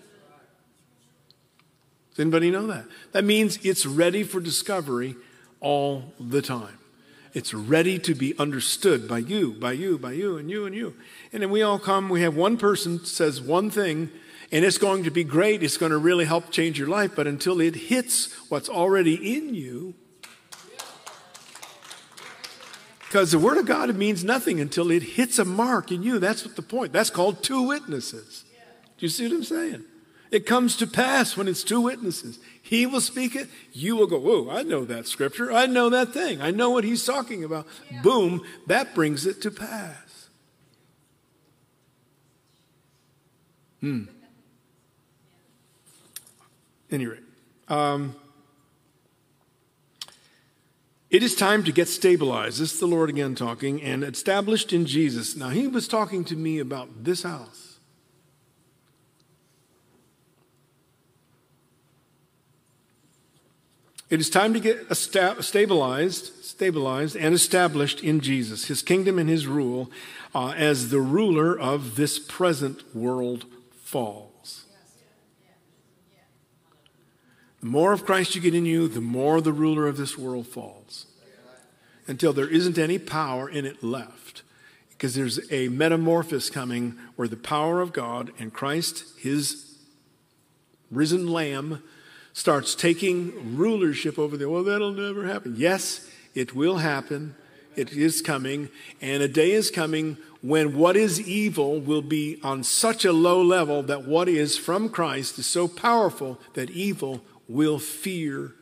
Does 2.11 2.21
anybody 2.21 2.51
know 2.51 2.67
that? 2.67 2.85
That 3.13 3.25
means 3.25 3.59
it's 3.65 3.87
ready 3.87 4.25
for 4.25 4.41
discovery 4.41 5.17
all 5.61 6.13
the 6.19 6.43
time. 6.43 6.79
It's 7.33 7.55
ready 7.55 7.99
to 8.01 8.15
be 8.15 8.37
understood 8.39 9.07
by 9.07 9.19
you, 9.19 9.53
by 9.53 9.73
you, 9.73 9.99
by 9.99 10.13
you, 10.13 10.37
and 10.37 10.51
you, 10.51 10.67
and 10.67 10.75
you. 10.75 10.95
And 11.33 11.43
then 11.43 11.51
we 11.51 11.63
all 11.63 11.79
come, 11.79 12.09
we 12.09 12.23
have 12.23 12.37
one 12.37 12.57
person 12.57 13.05
says 13.05 13.41
one 13.41 13.71
thing, 13.71 14.11
and 14.51 14.65
it's 14.65 14.79
going 14.79 15.05
to 15.05 15.11
be 15.11 15.23
great. 15.23 15.63
It's 15.63 15.77
going 15.77 15.93
to 15.93 15.99
really 15.99 16.25
help 16.25 16.51
change 16.51 16.79
your 16.79 16.89
life. 16.89 17.15
But 17.15 17.29
until 17.29 17.61
it 17.61 17.75
hits 17.77 18.35
what's 18.49 18.69
already 18.69 19.37
in 19.37 19.55
you, 19.55 19.95
because 23.11 23.33
the 23.33 23.41
Word 23.41 23.59
of 23.59 23.67
God 23.67 23.93
means 23.97 24.23
nothing 24.23 24.61
until 24.61 24.93
it 24.93 25.03
hits 25.03 25.41
a 25.41 25.45
mark 25.45 25.91
in 25.91 26.05
you. 26.05 26.21
That's 26.21 26.45
what 26.47 26.55
the 26.55 26.63
point. 26.63 26.93
That's 26.93 27.11
called 27.11 27.43
two 27.43 27.63
witnesses. 27.63 28.45
Do 28.99 29.05
you 29.05 29.09
see 29.09 29.27
what 29.27 29.35
I'm 29.35 29.43
saying? 29.43 29.85
It 30.31 30.47
comes 30.47 30.77
to 30.77 30.87
pass 30.87 31.37
when 31.37 31.49
it's 31.49 31.65
two 31.65 31.81
witnesses. 31.81 32.39
He 32.63 32.87
will 32.87 33.01
speak 33.01 33.35
it. 33.35 33.49
You 33.73 33.97
will 33.97 34.07
go, 34.07 34.21
Whoa, 34.21 34.49
I 34.49 34.63
know 34.63 34.85
that 34.85 35.09
scripture. 35.09 35.53
I 35.53 35.67
know 35.67 35.91
that 35.91 36.13
thing. 36.13 36.41
I 36.41 36.53
know 36.53 36.71
what 36.71 36.85
he's 36.85 37.05
talking 37.05 37.43
about. 37.43 37.67
Boom, 38.05 38.43
that 38.69 38.95
brings 38.95 39.27
it 39.27 39.43
to 39.43 39.51
pass. 39.51 40.29
Hmm. 43.81 44.05
Any 46.93 47.09
rate, 47.09 47.25
um, 47.67 48.15
it 51.11 51.23
is 51.23 51.35
time 51.35 51.65
to 51.65 51.73
get 51.73 51.89
stabilized. 51.89 52.61
This 52.61 52.75
is 52.75 52.81
the 52.81 52.87
Lord 52.87 53.11
again 53.11 53.35
talking, 53.35 53.83
and 53.83 54.05
established 54.05 54.73
in 54.73 54.87
Jesus. 54.87 55.37
Now, 55.37 55.49
he 55.49 55.67
was 55.67 55.89
talking 55.89 56.25
to 56.27 56.37
me 56.37 56.61
about 56.61 57.05
this 57.05 57.25
house. 57.25 57.79
It 64.09 64.21
is 64.21 64.29
time 64.29 64.55
to 64.55 64.61
get 64.61 64.93
stabilized, 64.97 66.45
stabilized 66.45 67.17
and 67.17 67.33
established 67.33 68.03
in 68.03 68.21
Jesus, 68.21 68.67
his 68.67 68.83
kingdom 68.83 69.21
and 69.21 69.29
his 69.31 69.47
rule, 69.47 69.89
uh, 70.35 70.49
as 70.57 70.91
the 70.91 71.01
ruler 71.01 71.59
of 71.59 71.95
this 71.95 72.19
present 72.19 72.95
world 72.95 73.47
falls. 73.83 74.65
The 77.61 77.67
more 77.67 77.93
of 77.93 78.05
Christ 78.05 78.35
you 78.35 78.41
get 78.41 78.55
in 78.55 78.65
you, 78.65 78.89
the 78.89 79.01
more 79.01 79.41
the 79.41 79.53
ruler 79.53 79.87
of 79.87 79.97
this 79.97 80.19
world 80.19 80.49
falls. 80.49 80.80
Until 82.11 82.33
there 82.33 82.49
isn't 82.49 82.77
any 82.77 82.99
power 82.99 83.49
in 83.49 83.65
it 83.65 83.85
left. 83.85 84.43
Because 84.89 85.15
there's 85.15 85.39
a 85.53 85.69
metamorphosis 85.69 86.51
coming 86.51 86.99
where 87.15 87.29
the 87.29 87.37
power 87.37 87.81
of 87.81 87.93
God 87.93 88.33
and 88.37 88.53
Christ, 88.53 89.05
his 89.17 89.79
risen 90.91 91.29
lamb, 91.29 91.85
starts 92.33 92.75
taking 92.75 93.57
rulership 93.57 94.19
over 94.19 94.37
the, 94.37 94.51
Well, 94.51 94.65
that'll 94.65 94.91
never 94.91 95.25
happen. 95.25 95.55
Yes, 95.57 96.11
it 96.35 96.53
will 96.53 96.79
happen. 96.79 97.37
It 97.77 97.93
is 97.93 98.23
coming. 98.23 98.71
And 99.01 99.23
a 99.23 99.29
day 99.29 99.53
is 99.53 99.71
coming 99.71 100.17
when 100.43 100.77
what 100.77 100.97
is 100.97 101.21
evil 101.21 101.79
will 101.79 102.03
be 102.03 102.41
on 102.43 102.65
such 102.65 103.05
a 103.05 103.13
low 103.13 103.41
level 103.41 103.85
that 103.85 104.05
what 104.05 104.29
is 104.29 104.59
from 104.59 104.89
Christ 104.89 105.39
is 105.39 105.47
so 105.47 105.69
powerful 105.69 106.41
that 106.55 106.71
evil 106.71 107.23
will 107.49 107.79
fear 107.79 108.57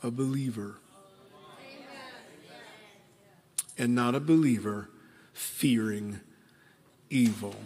a 0.00 0.12
believer. 0.12 0.76
And 3.78 3.94
not 3.94 4.14
a 4.14 4.20
believer 4.20 4.88
fearing 5.32 6.20
evil. 7.10 7.56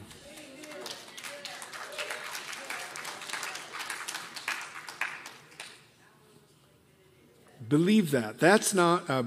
Believe 7.68 8.12
that. 8.12 8.38
That's 8.38 8.72
not 8.72 9.08
a 9.08 9.26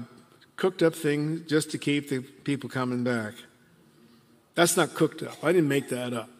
cooked 0.56 0.82
up 0.82 0.94
thing 0.94 1.44
just 1.46 1.70
to 1.72 1.78
keep 1.78 2.08
the 2.08 2.20
people 2.20 2.70
coming 2.70 3.04
back. 3.04 3.34
That's 4.54 4.76
not 4.76 4.94
cooked 4.94 5.22
up. 5.22 5.42
I 5.42 5.52
didn't 5.52 5.68
make 5.68 5.88
that 5.90 6.12
up. 6.12 6.30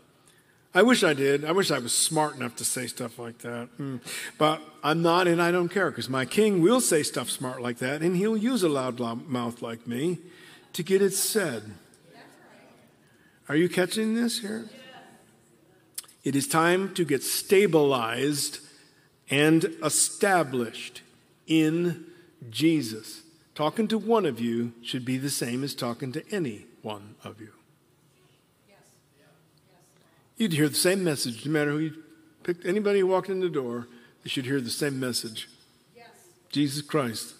I 0.72 0.82
wish 0.82 1.02
I 1.02 1.14
did. 1.14 1.44
I 1.44 1.50
wish 1.50 1.70
I 1.72 1.80
was 1.80 1.92
smart 1.92 2.36
enough 2.36 2.54
to 2.56 2.64
say 2.64 2.86
stuff 2.86 3.18
like 3.18 3.38
that. 3.38 3.68
Mm. 3.78 4.00
But 4.38 4.62
I'm 4.84 5.02
not, 5.02 5.26
and 5.26 5.42
I 5.42 5.50
don't 5.50 5.68
care 5.68 5.90
because 5.90 6.08
my 6.08 6.24
king 6.24 6.62
will 6.62 6.80
say 6.80 7.02
stuff 7.02 7.28
smart 7.28 7.60
like 7.60 7.78
that, 7.78 8.02
and 8.02 8.16
he'll 8.16 8.36
use 8.36 8.62
a 8.62 8.68
loud 8.68 9.00
mouth 9.28 9.62
like 9.62 9.86
me 9.86 10.18
to 10.74 10.82
get 10.82 11.02
it 11.02 11.12
said. 11.12 11.72
Are 13.48 13.56
you 13.56 13.68
catching 13.68 14.14
this 14.14 14.40
here? 14.40 14.70
It 16.22 16.36
is 16.36 16.46
time 16.46 16.94
to 16.94 17.04
get 17.04 17.24
stabilized 17.24 18.60
and 19.28 19.64
established 19.82 21.02
in 21.48 22.04
Jesus. 22.48 23.22
Talking 23.56 23.88
to 23.88 23.98
one 23.98 24.24
of 24.24 24.38
you 24.38 24.72
should 24.82 25.04
be 25.04 25.18
the 25.18 25.30
same 25.30 25.64
as 25.64 25.74
talking 25.74 26.12
to 26.12 26.22
any 26.30 26.66
one 26.82 27.16
of 27.24 27.40
you. 27.40 27.50
You'd 30.40 30.54
hear 30.54 30.70
the 30.70 30.74
same 30.74 31.04
message 31.04 31.44
no 31.44 31.52
matter 31.52 31.72
who 31.72 31.78
you 31.80 32.02
picked. 32.44 32.64
Anybody 32.64 33.00
who 33.00 33.06
walked 33.06 33.28
in 33.28 33.40
the 33.40 33.50
door, 33.50 33.88
they 34.22 34.30
should 34.30 34.46
hear 34.46 34.58
the 34.58 34.70
same 34.70 34.98
message 34.98 35.50
Jesus 36.48 36.80
Christ. 36.80 37.34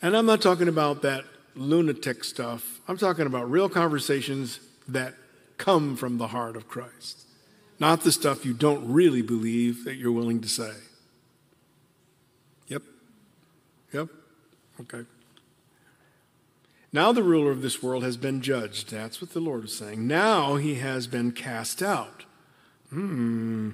And 0.00 0.16
I'm 0.16 0.24
not 0.24 0.40
talking 0.40 0.66
about 0.66 1.02
that 1.02 1.26
lunatic 1.54 2.24
stuff. 2.24 2.80
I'm 2.88 2.96
talking 2.96 3.26
about 3.26 3.50
real 3.50 3.68
conversations 3.68 4.58
that 4.88 5.12
come 5.58 5.96
from 5.96 6.16
the 6.16 6.28
heart 6.28 6.56
of 6.56 6.66
Christ, 6.66 7.26
not 7.78 8.04
the 8.04 8.10
stuff 8.10 8.46
you 8.46 8.54
don't 8.54 8.90
really 8.90 9.20
believe 9.20 9.84
that 9.84 9.96
you're 9.96 10.10
willing 10.10 10.40
to 10.40 10.48
say. 10.48 10.72
Yep. 12.68 12.82
Yep. 13.92 14.08
Okay. 14.80 15.04
Now 16.94 17.10
the 17.10 17.24
ruler 17.24 17.50
of 17.50 17.60
this 17.60 17.82
world 17.82 18.04
has 18.04 18.16
been 18.16 18.40
judged. 18.40 18.92
That's 18.92 19.20
what 19.20 19.32
the 19.32 19.40
Lord 19.40 19.64
is 19.64 19.76
saying. 19.76 20.06
Now 20.06 20.54
he 20.54 20.76
has 20.76 21.08
been 21.08 21.32
cast 21.32 21.82
out. 21.82 22.24
Hmm. 22.90 23.70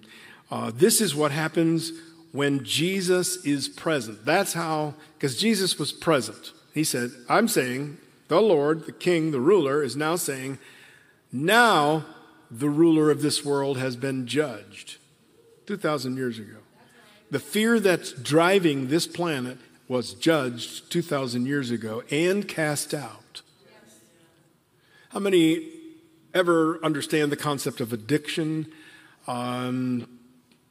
Uh, 0.51 0.73
this 0.75 1.03
is 1.03 1.15
what 1.15 1.31
happens 1.31 1.93
when 2.33 2.65
Jesus 2.65 3.45
is 3.45 3.69
present. 3.69 4.25
That's 4.25 4.55
how, 4.55 4.95
because 5.19 5.39
Jesus 5.39 5.79
was 5.79 5.93
present. 5.93 6.53
He 6.73 6.83
said, 6.83 7.11
I'm 7.29 7.47
saying, 7.47 7.99
the 8.29 8.41
Lord, 8.41 8.87
the 8.87 8.93
King, 8.93 9.33
the 9.33 9.41
ruler, 9.41 9.83
is 9.83 9.97
now 9.97 10.17
saying, 10.17 10.59
now 11.31 12.07
the 12.51 12.71
ruler 12.71 13.11
of 13.11 13.21
this 13.21 13.45
world 13.45 13.77
has 13.77 13.97
been 13.97 14.27
judged. 14.27 14.97
2,000 15.67 16.17
years 16.17 16.39
ago. 16.39 16.57
The 17.31 17.39
fear 17.39 17.81
that's 17.81 18.13
driving 18.13 18.89
this 18.89 19.07
planet 19.07 19.59
was 19.91 20.15
judged 20.15 20.89
2,000 20.93 21.47
years 21.47 21.73
ago 21.73 22.05
and 22.13 22.47
cast 22.47 22.95
out. 22.95 23.43
How 25.09 25.19
many 25.19 25.67
ever 26.33 26.79
understand 26.85 27.33
the 27.33 27.37
concept 27.37 27.81
of 27.81 27.93
addiction? 27.93 28.71
Um, 29.27 30.07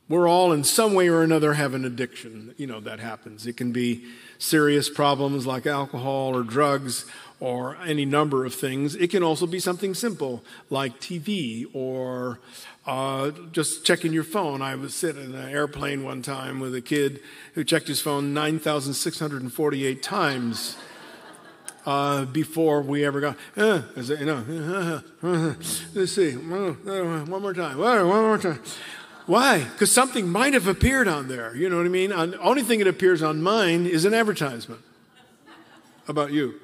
we're 0.07 0.29
all 0.29 0.53
in 0.53 0.63
some 0.63 0.93
way 0.93 1.09
or 1.09 1.21
another 1.21 1.55
have 1.55 1.73
an 1.73 1.83
addiction. 1.83 2.55
You 2.55 2.67
know, 2.67 2.79
that 2.79 3.01
happens. 3.01 3.45
It 3.45 3.57
can 3.57 3.73
be 3.73 4.05
serious 4.37 4.89
problems 4.89 5.45
like 5.45 5.67
alcohol 5.67 6.33
or 6.33 6.43
drugs 6.43 7.03
or 7.41 7.75
any 7.85 8.05
number 8.05 8.45
of 8.45 8.55
things. 8.55 8.95
It 8.95 9.09
can 9.09 9.21
also 9.21 9.45
be 9.45 9.59
something 9.59 9.93
simple 9.93 10.45
like 10.69 11.01
TV 11.01 11.65
or 11.73 12.39
uh, 12.89 13.31
just 13.51 13.85
checking 13.85 14.11
your 14.11 14.23
phone. 14.23 14.63
I 14.63 14.73
was 14.73 14.95
sitting 14.95 15.23
in 15.23 15.35
an 15.35 15.49
airplane 15.49 16.03
one 16.03 16.23
time 16.23 16.59
with 16.59 16.73
a 16.73 16.81
kid 16.81 17.19
who 17.53 17.63
checked 17.63 17.87
his 17.87 18.01
phone 18.01 18.33
9,648 18.33 20.01
times. 20.01 20.75
Uh, 21.85 22.25
before 22.25 22.81
we 22.81 23.05
ever 23.05 23.21
got, 23.21 23.37
uh, 23.55 23.81
you 23.95 24.25
know, 24.25 25.01
uh, 25.23 25.53
let's 25.95 26.11
see, 26.11 26.33
one 26.33 26.75
more 27.41 27.53
time, 27.53 27.77
one 27.77 28.05
more 28.05 28.37
time. 28.37 28.61
Why? 29.25 29.59
Because 29.63 29.91
something 29.91 30.27
might 30.27 30.53
have 30.53 30.67
appeared 30.67 31.07
on 31.07 31.27
there. 31.29 31.55
You 31.55 31.69
know 31.69 31.77
what 31.77 31.85
I 31.85 31.89
mean? 31.89 32.09
The 32.09 32.39
only 32.39 32.63
thing 32.63 32.79
that 32.79 32.87
appears 32.87 33.23
on 33.23 33.41
mine 33.41 33.85
is 33.85 34.05
an 34.05 34.13
advertisement 34.13 34.81
about 36.07 36.31
you. 36.31 36.59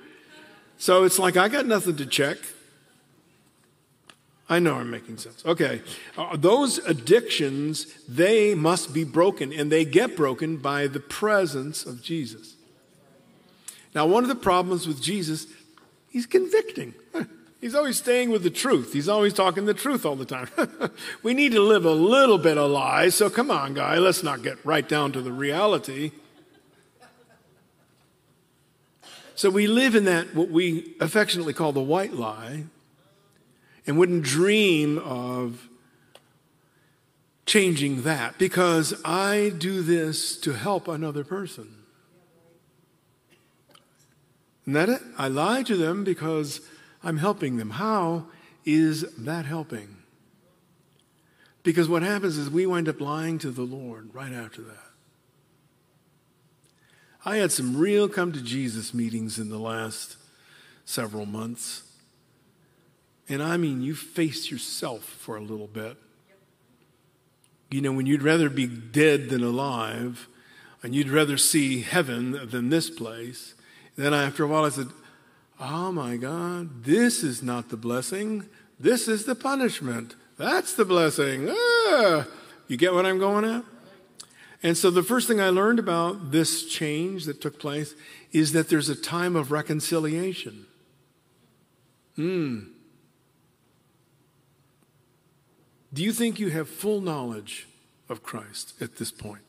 So 0.78 1.05
it's 1.05 1.17
like 1.17 1.38
I 1.38 1.47
got 1.47 1.65
nothing 1.65 1.95
to 1.95 2.05
check. 2.05 2.38
I 4.48 4.60
know 4.60 4.76
I'm 4.76 4.91
making 4.91 5.18
sense. 5.18 5.43
Okay. 5.46 5.82
Uh, 6.18 6.38
those 6.38 6.78
addictions, 6.80 7.88
they 8.08 8.54
must 8.54 8.93
be 8.93 9.04
broken, 9.04 9.52
and 9.52 9.72
they 9.72 9.86
get 9.86 10.16
broken 10.16 10.58
by 10.58 10.88
the 10.88 11.00
presence 11.00 11.86
of 11.86 12.04
Jesus. 12.04 12.56
Now, 13.96 14.06
one 14.06 14.24
of 14.24 14.30
the 14.30 14.36
problems 14.36 14.88
with 14.88 15.02
Jesus, 15.02 15.48
he's 16.10 16.26
convicting. 16.26 16.93
He's 17.62 17.74
always 17.74 17.98
staying 17.98 18.30
with 18.30 18.43
the 18.43 18.52
truth. 18.52 18.93
He's 18.93 19.10
always 19.10 19.34
talking 19.34 19.66
the 19.66 19.74
truth 19.74 20.06
all 20.06 20.16
the 20.16 20.24
time. 20.24 20.50
we 21.24 21.34
need 21.34 21.52
to 21.54 21.62
live 21.62 21.84
a 21.84 21.91
little 21.91 22.38
bit 22.38 22.60
of 22.60 22.70
lies, 22.70 23.16
so 23.16 23.28
come 23.28 23.50
on, 23.50 23.74
guy, 23.74 23.98
let's 23.98 24.22
not 24.22 24.43
get 24.43 24.64
right 24.64 24.88
down 24.88 25.12
to 25.14 25.22
the 25.22 25.32
reality. 25.32 26.12
So 29.34 29.50
we 29.50 29.66
live 29.66 29.96
in 29.96 30.06
that, 30.06 30.36
what 30.36 30.50
we 30.50 30.96
affectionately 31.00 31.54
call 31.54 31.72
the 31.72 31.82
white 31.82 32.14
lie. 32.14 32.66
And 33.86 33.97
wouldn't 33.97 34.23
dream 34.23 34.97
of 34.99 35.69
changing 37.45 38.03
that 38.03 38.38
because 38.38 38.99
I 39.05 39.51
do 39.57 39.81
this 39.81 40.38
to 40.38 40.53
help 40.53 40.88
another 40.88 41.23
person. 41.23 41.83
Isn't 44.63 44.73
that 44.73 44.89
it? 44.89 45.01
I 45.17 45.27
lie 45.27 45.61
to 45.63 45.75
them 45.75 46.03
because 46.03 46.61
I'm 47.03 47.17
helping 47.17 47.57
them. 47.57 47.71
How 47.71 48.25
is 48.65 49.01
that 49.15 49.45
helping? 49.45 49.97
Because 51.61 51.88
what 51.88 52.01
happens 52.01 52.38
is 52.38 52.49
we 52.49 52.65
wind 52.65 52.89
up 52.89 52.99
lying 52.99 53.38
to 53.39 53.51
the 53.51 53.63
Lord 53.63 54.13
right 54.13 54.33
after 54.33 54.61
that. 54.63 54.77
I 57.23 57.38
had 57.38 57.51
some 57.51 57.77
real 57.77 58.07
come 58.07 58.31
to 58.33 58.41
Jesus 58.41 58.93
meetings 58.93 59.39
in 59.39 59.49
the 59.49 59.57
last 59.57 60.17
several 60.83 61.25
months. 61.25 61.84
And 63.28 63.41
I 63.41 63.57
mean, 63.57 63.82
you 63.82 63.95
face 63.95 64.51
yourself 64.51 65.03
for 65.03 65.36
a 65.36 65.41
little 65.41 65.67
bit. 65.67 65.97
You 67.71 67.82
know, 67.82 67.91
when 67.91 68.05
you'd 68.05 68.21
rather 68.21 68.49
be 68.49 68.67
dead 68.67 69.30
than 69.30 69.43
alive, 69.43 70.28
and 70.84 70.93
you'd 70.93 71.09
rather 71.09 71.36
see 71.36 71.82
heaven 71.82 72.47
than 72.51 72.69
this 72.69 72.91
place, 72.91 73.55
then 73.97 74.13
after 74.13 74.43
a 74.43 74.47
while 74.47 74.65
I 74.65 74.69
said, 74.69 74.89
Oh 75.59 75.91
my 75.91 76.15
God, 76.17 76.84
this 76.84 77.23
is 77.23 77.41
not 77.41 77.69
the 77.69 77.78
blessing. 77.78 78.45
This 78.80 79.07
is 79.07 79.26
the 79.26 79.34
punishment. 79.34 80.15
That's 80.38 80.73
the 80.73 80.86
blessing. 80.86 81.47
Ah, 81.49 82.28
you 82.67 82.78
get 82.78 82.93
what 82.93 83.05
I'm 83.05 83.17
going 83.17 83.45
at? 83.45 83.63
And 84.61 84.78
so 84.78 84.91
the 84.91 85.03
first 85.03 85.28
thing 85.28 85.39
I 85.39 85.49
learned 85.49 85.80
about 85.80 86.32
this 86.32 86.65
change 86.65 87.26
that 87.26 87.41
took 87.41 87.57
place 87.59 87.95
is 88.32 88.51
that 88.51 88.69
there's 88.69 88.89
a 88.89 88.95
time 88.95 89.36
of 89.36 89.51
reconciliation. 89.51 90.65
Hmm. 92.15 92.59
Do 95.96 96.04
you 96.04 96.12
think 96.12 96.39
you 96.41 96.50
have 96.50 96.68
full 96.68 97.00
knowledge 97.00 97.70
of 98.10 98.22
Christ 98.22 98.74
at 98.82 98.98
this 98.98 99.12
point? 99.12 99.43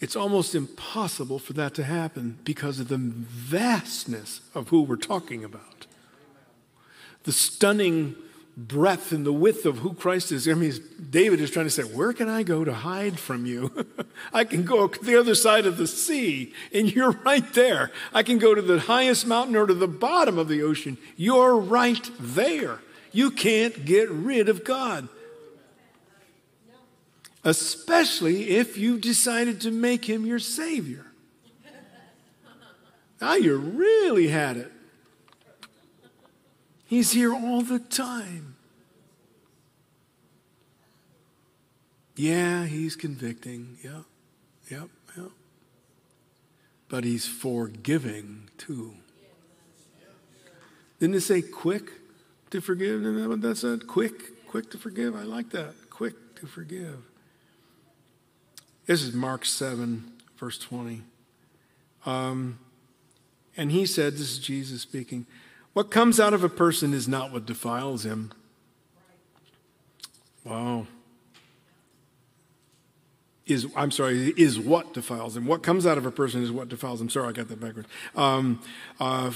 It's 0.00 0.16
almost 0.16 0.56
impossible 0.56 1.38
for 1.38 1.52
that 1.52 1.72
to 1.74 1.84
happen 1.84 2.40
because 2.42 2.80
of 2.80 2.88
the 2.88 2.98
vastness 2.98 4.40
of 4.52 4.70
who 4.70 4.82
we're 4.82 4.96
talking 4.96 5.44
about. 5.44 5.86
The 7.22 7.30
stunning 7.30 8.16
breadth 8.56 9.12
and 9.12 9.24
the 9.24 9.32
width 9.32 9.66
of 9.66 9.78
who 9.78 9.94
Christ 9.94 10.32
is. 10.32 10.48
I 10.48 10.54
mean, 10.54 10.72
David 11.10 11.40
is 11.40 11.52
trying 11.52 11.66
to 11.66 11.70
say, 11.70 11.84
Where 11.84 12.12
can 12.12 12.28
I 12.28 12.42
go 12.42 12.64
to 12.64 12.74
hide 12.74 13.20
from 13.20 13.46
you? 13.46 13.86
I 14.32 14.42
can 14.42 14.64
go 14.64 14.88
to 14.88 15.04
the 15.04 15.18
other 15.18 15.36
side 15.36 15.64
of 15.64 15.76
the 15.76 15.86
sea, 15.86 16.52
and 16.72 16.92
you're 16.92 17.12
right 17.12 17.54
there. 17.54 17.92
I 18.12 18.24
can 18.24 18.38
go 18.38 18.52
to 18.52 18.62
the 18.62 18.80
highest 18.80 19.28
mountain 19.28 19.54
or 19.54 19.66
to 19.66 19.74
the 19.74 19.86
bottom 19.86 20.38
of 20.38 20.48
the 20.48 20.62
ocean. 20.62 20.98
You're 21.16 21.56
right 21.56 22.10
there. 22.18 22.80
You 23.14 23.30
can't 23.30 23.84
get 23.84 24.10
rid 24.10 24.48
of 24.48 24.64
God. 24.64 25.08
Especially 27.44 28.50
if 28.50 28.76
you've 28.76 29.00
decided 29.00 29.60
to 29.60 29.70
make 29.70 30.04
him 30.04 30.26
your 30.26 30.40
Savior. 30.40 31.06
Now 33.20 33.36
you 33.36 33.56
really 33.56 34.28
had 34.28 34.56
it. 34.56 34.72
He's 36.86 37.12
here 37.12 37.32
all 37.32 37.62
the 37.62 37.78
time. 37.78 38.56
Yeah, 42.16 42.66
he's 42.66 42.96
convicting. 42.96 43.78
Yep, 43.82 44.02
yep, 44.70 44.88
yep. 45.16 45.30
But 46.88 47.04
he's 47.04 47.26
forgiving 47.26 48.50
too. 48.58 48.94
Didn't 50.98 51.16
it 51.16 51.20
say 51.20 51.42
quick 51.42 51.90
to 52.54 52.60
forgive? 52.60 53.04
Isn't 53.04 53.40
that? 53.40 53.86
Quick, 53.88 54.46
quick 54.46 54.70
to 54.70 54.78
forgive. 54.78 55.16
I 55.16 55.22
like 55.22 55.50
that. 55.50 55.74
Quick 55.90 56.36
to 56.36 56.46
forgive. 56.46 57.02
This 58.86 59.02
is 59.02 59.12
Mark 59.12 59.44
7, 59.44 60.12
verse 60.38 60.56
20. 60.58 61.02
Um, 62.06 62.60
and 63.56 63.72
he 63.72 63.84
said, 63.86 64.12
This 64.12 64.30
is 64.30 64.38
Jesus 64.38 64.82
speaking. 64.82 65.26
What 65.72 65.90
comes 65.90 66.20
out 66.20 66.32
of 66.32 66.44
a 66.44 66.48
person 66.48 66.94
is 66.94 67.08
not 67.08 67.32
what 67.32 67.44
defiles 67.44 68.06
him. 68.06 68.32
Wow. 70.44 70.86
Is 73.46 73.66
I'm 73.74 73.90
sorry, 73.90 74.32
is 74.36 74.60
what 74.60 74.94
defiles 74.94 75.36
him. 75.36 75.46
What 75.46 75.64
comes 75.64 75.86
out 75.86 75.98
of 75.98 76.06
a 76.06 76.12
person 76.12 76.40
is 76.44 76.52
what 76.52 76.68
defiles 76.68 77.00
him. 77.00 77.10
Sorry, 77.10 77.28
I 77.28 77.32
got 77.32 77.48
that 77.48 77.58
backwards. 77.58 77.88
Um, 78.14 78.62
uh, 79.00 79.32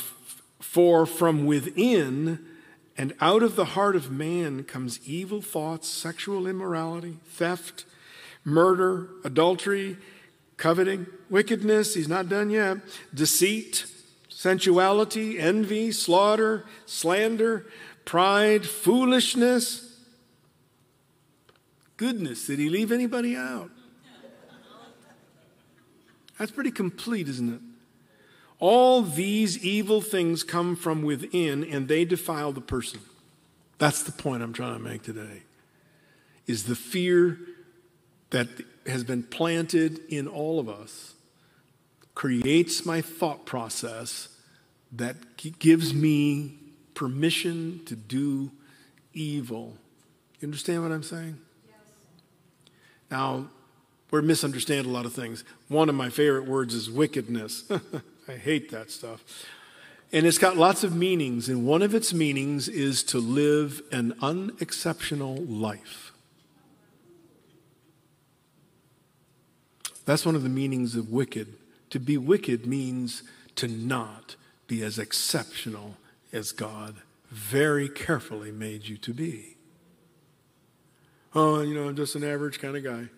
for 0.60 1.04
from 1.04 1.46
within 1.46 2.46
and 2.98 3.14
out 3.20 3.44
of 3.44 3.54
the 3.54 3.64
heart 3.64 3.94
of 3.94 4.10
man 4.10 4.64
comes 4.64 4.98
evil 5.06 5.40
thoughts, 5.40 5.88
sexual 5.88 6.48
immorality, 6.48 7.18
theft, 7.24 7.84
murder, 8.44 9.08
adultery, 9.24 9.96
coveting, 10.56 11.06
wickedness. 11.30 11.94
He's 11.94 12.08
not 12.08 12.28
done 12.28 12.50
yet. 12.50 12.78
Deceit 13.14 13.86
sensuality, 14.28 15.38
envy, 15.38 15.90
slaughter, 15.90 16.64
slander, 16.86 17.66
pride, 18.04 18.66
foolishness. 18.66 19.96
Goodness, 21.96 22.46
did 22.46 22.58
he 22.58 22.68
leave 22.68 22.92
anybody 22.92 23.34
out? 23.34 23.70
That's 26.38 26.52
pretty 26.52 26.70
complete, 26.70 27.28
isn't 27.28 27.52
it? 27.52 27.60
All 28.60 29.02
these 29.02 29.64
evil 29.64 30.00
things 30.00 30.42
come 30.42 30.74
from 30.74 31.02
within 31.02 31.64
and 31.64 31.86
they 31.86 32.04
defile 32.04 32.52
the 32.52 32.60
person. 32.60 33.00
That's 33.78 34.02
the 34.02 34.12
point 34.12 34.42
I'm 34.42 34.52
trying 34.52 34.76
to 34.76 34.82
make 34.82 35.02
today. 35.02 35.42
Is 36.46 36.64
the 36.64 36.74
fear 36.74 37.38
that 38.30 38.48
has 38.86 39.04
been 39.04 39.22
planted 39.22 40.00
in 40.08 40.26
all 40.26 40.58
of 40.58 40.68
us 40.68 41.14
creates 42.14 42.84
my 42.84 43.00
thought 43.00 43.46
process 43.46 44.28
that 44.92 45.36
gives 45.58 45.94
me 45.94 46.54
permission 46.94 47.80
to 47.86 47.94
do 47.94 48.50
evil. 49.12 49.76
You 50.40 50.46
understand 50.46 50.82
what 50.82 50.90
I'm 50.90 51.02
saying? 51.02 51.38
Yes. 51.66 51.76
Now, 53.10 53.50
we 54.10 54.22
misunderstand 54.22 54.86
a 54.86 54.90
lot 54.90 55.04
of 55.04 55.12
things. 55.12 55.44
One 55.68 55.88
of 55.88 55.94
my 55.94 56.08
favorite 56.08 56.46
words 56.46 56.74
is 56.74 56.90
wickedness. 56.90 57.70
I 58.28 58.36
hate 58.36 58.70
that 58.70 58.90
stuff. 58.90 59.24
And 60.12 60.26
it's 60.26 60.38
got 60.38 60.56
lots 60.56 60.84
of 60.84 60.94
meanings, 60.94 61.48
and 61.48 61.66
one 61.66 61.82
of 61.82 61.94
its 61.94 62.14
meanings 62.14 62.68
is 62.68 63.02
to 63.04 63.18
live 63.18 63.82
an 63.92 64.14
unexceptional 64.22 65.36
life. 65.36 66.12
That's 70.06 70.24
one 70.24 70.34
of 70.34 70.42
the 70.42 70.48
meanings 70.48 70.94
of 70.94 71.10
wicked. 71.10 71.54
To 71.90 71.98
be 71.98 72.16
wicked 72.16 72.66
means 72.66 73.22
to 73.56 73.68
not 73.68 74.36
be 74.66 74.82
as 74.82 74.98
exceptional 74.98 75.96
as 76.32 76.52
God 76.52 76.96
very 77.30 77.88
carefully 77.88 78.50
made 78.50 78.88
you 78.88 78.96
to 78.98 79.12
be. 79.12 79.56
Oh, 81.34 81.60
you 81.60 81.74
know, 81.74 81.88
I'm 81.88 81.96
just 81.96 82.14
an 82.14 82.24
average 82.24 82.58
kind 82.58 82.76
of 82.76 82.84
guy. 82.84 83.08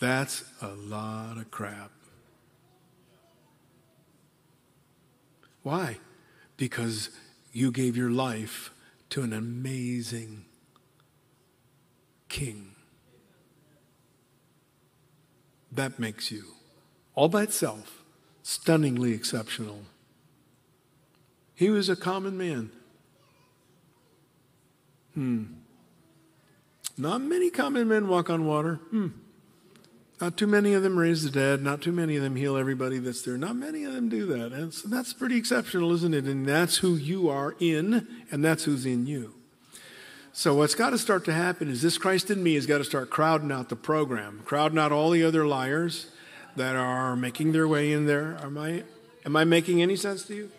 That's 0.00 0.44
a 0.62 0.68
lot 0.68 1.36
of 1.36 1.50
crap. 1.50 1.90
Why? 5.68 5.98
Because 6.56 7.10
you 7.52 7.70
gave 7.70 7.94
your 7.94 8.08
life 8.10 8.72
to 9.10 9.20
an 9.20 9.34
amazing 9.34 10.46
king. 12.30 12.70
That 15.70 15.98
makes 15.98 16.30
you 16.32 16.44
all 17.14 17.28
by 17.28 17.42
itself, 17.42 18.02
stunningly 18.42 19.12
exceptional. 19.12 19.82
He 21.54 21.68
was 21.68 21.90
a 21.90 21.96
common 21.96 22.38
man. 22.38 22.70
Hmm. 25.12 25.44
Not 26.96 27.20
many 27.20 27.50
common 27.50 27.88
men 27.88 28.08
walk 28.08 28.30
on 28.30 28.46
water. 28.46 28.76
Hmm. 28.88 29.08
Not 30.20 30.36
too 30.36 30.48
many 30.48 30.74
of 30.74 30.82
them 30.82 30.98
raise 30.98 31.22
the 31.22 31.30
dead. 31.30 31.62
Not 31.62 31.80
too 31.80 31.92
many 31.92 32.16
of 32.16 32.22
them 32.22 32.34
heal 32.34 32.56
everybody 32.56 32.98
that's 32.98 33.22
there. 33.22 33.38
Not 33.38 33.54
many 33.54 33.84
of 33.84 33.92
them 33.92 34.08
do 34.08 34.26
that. 34.26 34.52
And 34.52 34.74
so 34.74 34.88
that's 34.88 35.12
pretty 35.12 35.36
exceptional, 35.36 35.92
isn't 35.92 36.12
it? 36.12 36.24
And 36.24 36.46
that's 36.46 36.78
who 36.78 36.96
you 36.96 37.28
are 37.28 37.54
in, 37.60 38.06
and 38.30 38.44
that's 38.44 38.64
who's 38.64 38.84
in 38.84 39.06
you. 39.06 39.34
So 40.32 40.54
what's 40.54 40.74
got 40.74 40.90
to 40.90 40.98
start 40.98 41.24
to 41.26 41.32
happen 41.32 41.68
is 41.68 41.82
this 41.82 41.98
Christ 41.98 42.30
in 42.30 42.42
me 42.42 42.54
has 42.54 42.66
got 42.66 42.78
to 42.78 42.84
start 42.84 43.10
crowding 43.10 43.52
out 43.52 43.68
the 43.68 43.76
program, 43.76 44.42
crowding 44.44 44.78
out 44.78 44.92
all 44.92 45.10
the 45.10 45.24
other 45.24 45.46
liars, 45.46 46.10
that 46.56 46.74
are 46.76 47.14
making 47.14 47.52
their 47.52 47.68
way 47.68 47.92
in 47.92 48.06
there. 48.06 48.36
Am 48.42 48.58
I, 48.58 48.82
am 49.24 49.36
I 49.36 49.44
making 49.44 49.82
any 49.82 49.96
sense 49.96 50.24
to 50.24 50.34
you? 50.34 50.50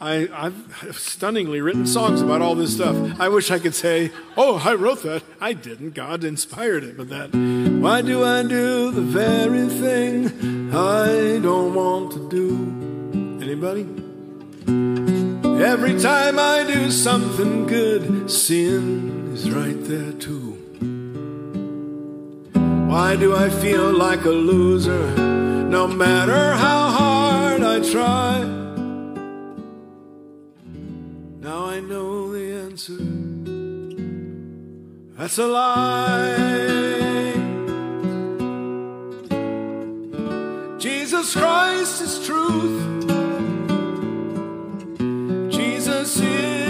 I, 0.00 0.28
I've 0.32 0.98
stunningly 0.98 1.60
written 1.60 1.86
songs 1.86 2.20
about 2.20 2.40
all 2.40 2.54
this 2.54 2.74
stuff. 2.74 3.20
I 3.20 3.28
wish 3.28 3.50
I 3.50 3.58
could 3.58 3.74
say, 3.74 4.12
oh, 4.36 4.62
I 4.64 4.74
wrote 4.74 5.02
that. 5.02 5.24
I 5.40 5.54
didn't. 5.54 5.94
God 5.94 6.22
inspired 6.22 6.84
it. 6.84 6.96
But 6.96 7.08
that, 7.08 7.34
why 7.34 8.02
do 8.02 8.24
I 8.24 8.42
do 8.44 8.92
the 8.92 9.00
very 9.00 9.66
thing 9.68 10.72
I 10.72 11.40
don't 11.42 11.74
want 11.74 12.12
to 12.12 12.28
do? 12.28 13.42
Anybody? 13.42 13.86
Every 15.64 15.98
time 15.98 16.38
I 16.38 16.64
do 16.64 16.90
something 16.92 17.66
good, 17.66 18.30
sin 18.30 19.32
is 19.34 19.50
right 19.50 19.82
there 19.84 20.12
too. 20.12 20.52
Why 22.88 23.16
do 23.16 23.34
I 23.34 23.50
feel 23.50 23.92
like 23.92 24.24
a 24.24 24.30
loser 24.30 25.16
no 25.16 25.88
matter 25.88 26.52
how 26.52 26.90
hard 26.90 27.62
I 27.62 27.80
try? 27.80 28.57
Now 31.48 31.64
I 31.64 31.80
know 31.80 32.30
the 32.30 32.46
answer. 32.66 33.00
That's 35.16 35.38
a 35.38 35.46
lie. 35.46 36.36
Jesus 40.78 41.34
Christ 41.34 42.02
is 42.02 42.26
truth. 42.26 43.06
Jesus 45.50 46.20
is 46.20 46.67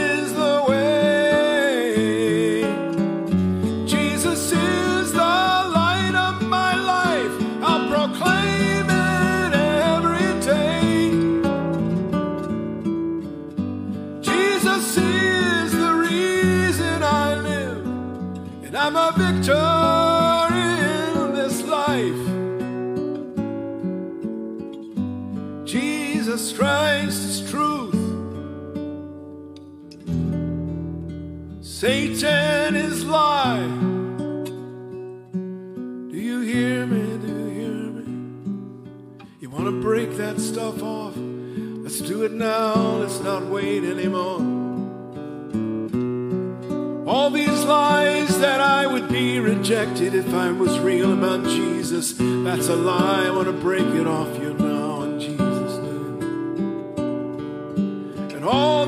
Satan 31.79 32.75
is 32.75 33.05
lie. 33.05 33.65
Do 36.11 36.19
you 36.19 36.41
hear 36.41 36.85
me? 36.85 37.19
Do 37.25 37.29
you 37.29 37.47
hear 37.55 37.71
me? 37.71 39.23
You 39.39 39.49
want 39.49 39.67
to 39.67 39.81
break 39.81 40.17
that 40.17 40.41
stuff 40.41 40.83
off? 40.83 41.15
Let's 41.17 42.01
do 42.01 42.25
it 42.25 42.33
now. 42.33 42.75
Let's 42.97 43.21
not 43.21 43.45
wait 43.45 43.85
anymore. 43.85 44.41
All 47.07 47.31
these 47.31 47.63
lies 47.63 48.41
that 48.41 48.61
I 48.61 48.89
would 48.89 49.09
be 49.09 49.39
rejected 49.39 50.17
if 50.17 50.35
I 50.35 50.51
was 50.51 50.81
real 50.81 51.13
about 51.13 51.45
Jesus, 51.45 52.15
that's 52.19 52.67
a 52.67 52.75
lie. 52.75 53.27
I 53.27 53.31
want 53.31 53.47
to 53.47 53.53
break 53.53 53.87
it 53.87 54.09
off 54.09 54.37
you 54.43 54.48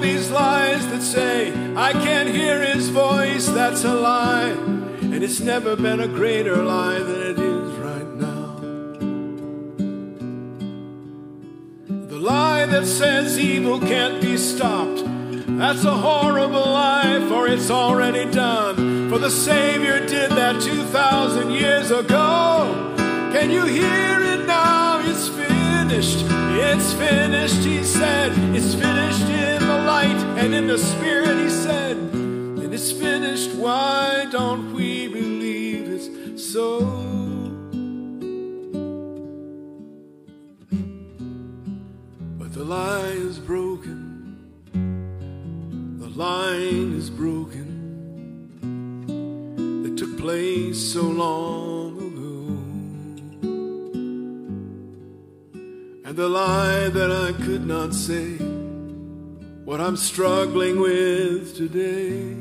these 0.01 0.31
lies 0.31 0.87
that 0.89 1.03
say, 1.03 1.53
I 1.77 1.93
can't 1.93 2.29
hear 2.29 2.61
his 2.63 2.89
voice, 2.89 3.47
that's 3.47 3.85
a 3.85 3.95
lie. 3.95 4.51
And 5.01 5.23
it's 5.23 5.41
never 5.41 5.77
been 5.77 6.01
a 6.01 6.09
greater 6.09 6.57
lie 6.57 6.99
than 6.99 7.21
it 7.23 7.39
is 7.39 7.73
right 7.77 8.11
now. 8.15 8.57
The 12.09 12.19
lie 12.19 12.67
that 12.67 12.87
says 12.87 13.39
evil 13.39 13.79
can't 13.79 14.21
be 14.21 14.37
stopped. 14.37 15.03
That's 15.59 15.85
a 15.85 15.97
horrible 15.97 16.61
lie, 16.61 17.25
for 17.29 17.47
it's 17.47 17.71
already 17.71 18.31
done. 18.31 19.11
For 19.11 19.19
the 19.19 19.31
Savior 19.31 20.01
did 20.07 20.31
that 20.31 20.63
2,000 20.63 21.51
years 21.51 21.91
ago. 21.91 22.95
Can 23.33 23.51
you 23.51 23.65
hear 23.65 24.23
it 24.23 24.47
now? 24.47 25.01
It's 25.05 25.29
finished. 25.29 26.25
It's 26.29 26.93
finished, 26.95 27.63
he 27.65 27.85
said. 27.85 28.33
It's 28.55 28.75
finished 28.75 29.29
in 29.29 29.60
light 30.01 30.23
and 30.43 30.55
in 30.55 30.67
the 30.67 30.79
spirit, 30.79 31.37
he 31.39 31.51
said. 31.51 31.97
And 31.97 32.73
it's 32.73 32.93
finished. 32.93 33.51
Why 33.55 34.27
don't 34.31 34.73
we 34.73 35.09
believe 35.09 35.89
it's 35.97 36.45
so? 36.53 36.81
But 42.39 42.51
the 42.59 42.65
lie 42.65 43.17
is 43.29 43.39
broken. 43.39 44.01
The 46.05 46.11
line 46.27 46.93
is 47.01 47.11
broken. 47.11 47.69
That 49.83 49.95
took 49.99 50.19
place 50.19 50.81
so 50.95 51.03
long 51.03 51.91
ago. 52.09 52.35
And 56.07 56.15
the 56.17 56.29
lie 56.29 56.89
that 56.89 57.11
I 57.27 57.33
could 57.45 57.67
not 57.67 57.93
say. 57.95 58.60
What 59.71 59.81
I'm 59.81 59.97
struggling 59.97 60.81
with 60.81 61.57
today. 61.57 62.35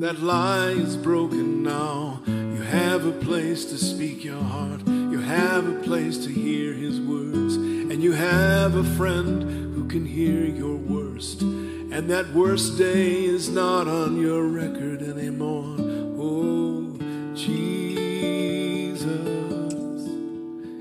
That 0.00 0.22
lie 0.22 0.70
is 0.70 0.96
broken 0.96 1.62
now. 1.62 2.22
You 2.26 2.62
have 2.62 3.04
a 3.04 3.12
place 3.12 3.66
to 3.66 3.76
speak 3.76 4.24
your 4.24 4.42
heart. 4.42 4.88
You 4.88 5.18
have 5.18 5.68
a 5.68 5.82
place 5.82 6.16
to 6.24 6.32
hear 6.32 6.72
his 6.72 6.98
words. 6.98 7.56
And 7.56 8.02
you 8.02 8.12
have 8.12 8.74
a 8.74 8.84
friend 8.96 9.42
who 9.74 9.86
can 9.86 10.06
hear 10.06 10.46
your 10.46 10.76
worst. 10.76 11.42
And 11.42 12.08
that 12.08 12.32
worst 12.32 12.78
day 12.78 13.26
is 13.26 13.50
not 13.50 13.86
on 13.86 14.18
your 14.18 14.46
record 14.46 15.02
anymore. 15.02 15.76
Oh, 16.18 16.96
Jesus 17.34 19.02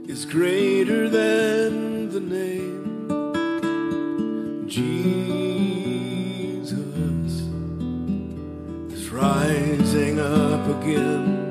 is 0.08 0.24
greater 0.24 1.10
than 1.10 2.12
the 2.12 2.22
name. 2.22 2.81
Jesus 4.72 6.72
is 8.90 9.10
rising 9.10 10.18
up 10.18 10.82
again. 10.82 11.50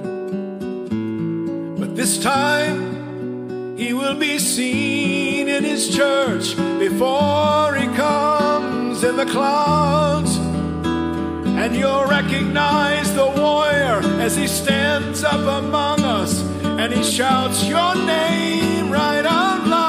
But 1.79 1.97
this 1.97 2.23
time 2.23 3.77
he 3.77 3.93
will 3.93 4.15
be 4.15 4.39
seen 4.39 5.49
in 5.49 5.65
his 5.65 5.95
church 5.95 6.57
before 6.79 7.75
he 7.75 7.89
comes 7.95 9.05
in 9.05 9.17
the 9.17 9.27
clouds. 9.27 10.39
And 10.39 11.77
you'll 11.77 12.07
recognize 12.07 13.15
the 13.15 13.27
warrior 13.27 14.01
as 14.19 14.35
he 14.35 14.47
stands 14.47 15.25
up 15.25 15.63
among 15.63 16.05
us 16.05 16.41
and 16.63 16.91
he 16.91 17.03
shouts 17.03 17.67
your 17.67 17.95
name 17.97 18.91
right 18.91 19.27
out 19.27 19.67
loud. 19.67 19.80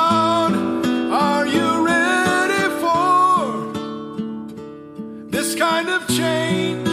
Kind 5.61 5.89
of 5.89 6.07
change? 6.07 6.87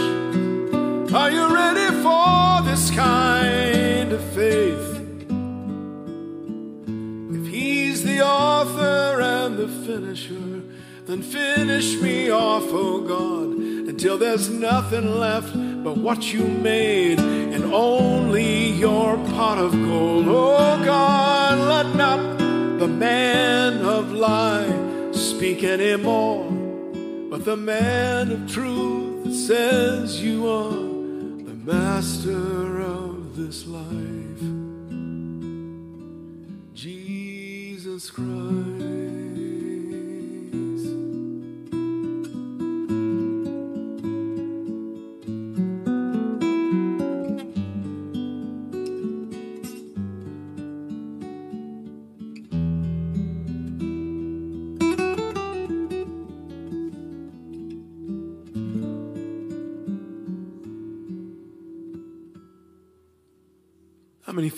Are 1.15 1.31
you 1.31 1.45
ready 1.55 1.89
for 2.05 2.61
this 2.69 2.91
kind 2.91 4.13
of 4.13 4.23
faith? 4.35 4.89
If 7.39 7.47
he's 7.47 8.05
the 8.05 8.21
author 8.21 9.23
and 9.23 9.57
the 9.57 9.69
finisher, 9.87 10.63
then 11.07 11.23
finish 11.23 11.99
me 12.03 12.29
off, 12.31 12.65
oh 12.67 13.01
God, 13.01 13.57
until 13.89 14.19
there's 14.19 14.51
nothing 14.51 15.19
left 15.19 15.55
but 15.83 15.97
what 15.97 16.35
you 16.35 16.45
made 16.45 17.19
and 17.19 17.65
only 17.73 18.73
your 18.73 19.17
pot 19.33 19.57
of 19.57 19.73
gold. 19.73 20.27
Oh 20.29 20.85
God, 20.85 21.57
let 21.75 21.97
not 21.97 22.39
the 22.79 22.87
man 22.87 23.79
of 23.79 24.13
lie 24.13 25.11
speak 25.13 25.65
anymore, 25.65 26.45
but 27.39 27.45
the 27.45 27.57
man 27.57 28.33
of 28.33 28.51
truth 28.51 29.33
says 29.33 30.21
you 30.21 30.49
are 30.49 30.71
the 30.71 31.55
master 31.65 32.81
of 32.81 33.37
this 33.37 33.65
life. 33.67 33.85
Jesus 36.75 38.11
Christ. 38.11 38.78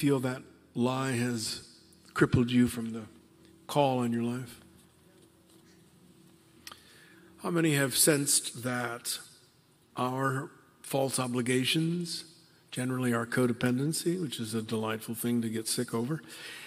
Feel 0.01 0.19
that 0.19 0.41
lie 0.75 1.13
has 1.13 1.69
crippled 2.15 2.51
you 2.51 2.67
from 2.67 2.95
the 2.95 3.03
call 3.67 3.99
on 3.99 4.15
your 4.15 4.23
life? 4.23 4.59
How 7.43 7.51
many 7.51 7.75
have 7.75 7.95
sensed 7.95 8.63
that 8.63 9.19
our 9.99 10.51
false 10.81 11.19
obligations, 11.19 12.25
generally 12.71 13.13
our 13.13 13.27
codependency, 13.27 14.19
which 14.19 14.41
is 14.41 14.55
a 14.55 14.63
delightful 14.63 15.15
thing 15.15 15.43
to 15.43 15.51
get 15.51 15.69
sick 15.69 15.93
over, 15.93 16.23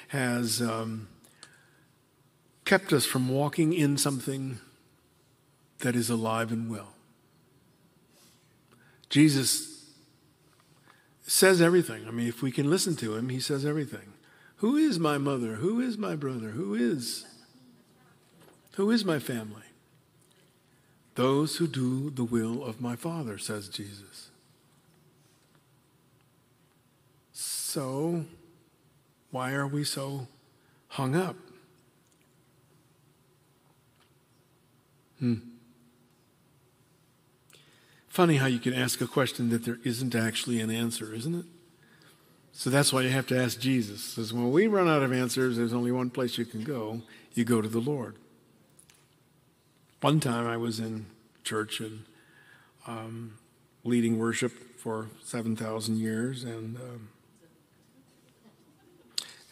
has 0.10 0.62
um, 0.62 1.08
kept 2.66 2.94
us 2.94 3.04
from 3.04 3.30
walking 3.30 3.74
in 3.74 3.98
something 3.98 4.60
that 5.80 5.96
is 5.96 6.12
alive 6.12 6.52
and 6.52 6.70
well. 6.70 6.94
Jesus 9.10 9.73
says 11.24 11.62
everything. 11.62 12.06
I 12.08 12.12
mean, 12.12 12.28
if 12.28 12.42
we 12.42 12.52
can 12.52 12.70
listen 12.70 12.96
to 12.98 13.16
him, 13.16 13.30
he 13.30 13.40
says 13.40 13.66
everything. 13.66 14.14
Who 14.58 14.76
is 14.76 15.00
my 15.00 15.18
mother? 15.18 15.56
Who 15.56 15.80
is 15.80 15.98
my 15.98 16.16
brother? 16.16 16.50
Who 16.50 16.76
is 16.76 17.26
who 18.76 18.90
is 18.90 19.06
my 19.06 19.20
family? 19.20 19.62
Those 21.16 21.58
who 21.58 21.68
do 21.68 22.10
the 22.10 22.24
will 22.24 22.64
of 22.64 22.82
my 22.82 22.96
Father, 22.96 23.38
says 23.38 23.70
Jesus. 23.70 24.32
So, 27.32 28.26
why 29.30 29.54
are 29.54 29.68
we 29.68 29.84
so 29.84 30.28
hung 30.88 31.16
up? 31.16 31.36
Hmm. 35.20 35.53
Funny 38.14 38.36
how 38.36 38.46
you 38.46 38.60
can 38.60 38.76
ask 38.76 39.02
a 39.02 39.08
question 39.08 39.50
that 39.50 39.66
there 39.66 39.80
isn't 39.84 40.14
actually 40.14 40.62
an 40.62 40.70
answer, 40.70 41.16
isn't 41.16 41.34
it? 41.34 41.46
So 42.52 42.70
that's 42.70 42.94
why 42.94 43.02
you 43.02 43.10
have 43.10 43.26
to 43.26 43.36
ask 43.36 43.60
Jesus. 43.60 44.04
Says 44.04 44.32
when 44.32 44.52
we 44.52 44.68
run 44.68 44.88
out 44.88 45.02
of 45.02 45.12
answers, 45.12 45.58
there's 45.58 45.74
only 45.74 45.92
one 45.92 46.12
place 46.12 46.38
you 46.38 46.46
can 46.46 46.64
go. 46.64 47.02
You 47.34 47.44
go 47.44 47.60
to 47.60 47.68
the 47.68 47.80
Lord. 47.80 48.18
One 50.02 50.20
time 50.20 50.46
I 50.46 50.58
was 50.58 50.80
in 50.80 51.08
church 51.44 51.80
and 51.80 52.04
um, 52.86 53.40
leading 53.84 54.20
worship 54.20 54.52
for 54.78 55.10
7,000 55.24 55.98
years, 55.98 56.44
and 56.44 56.78
um, 56.78 57.10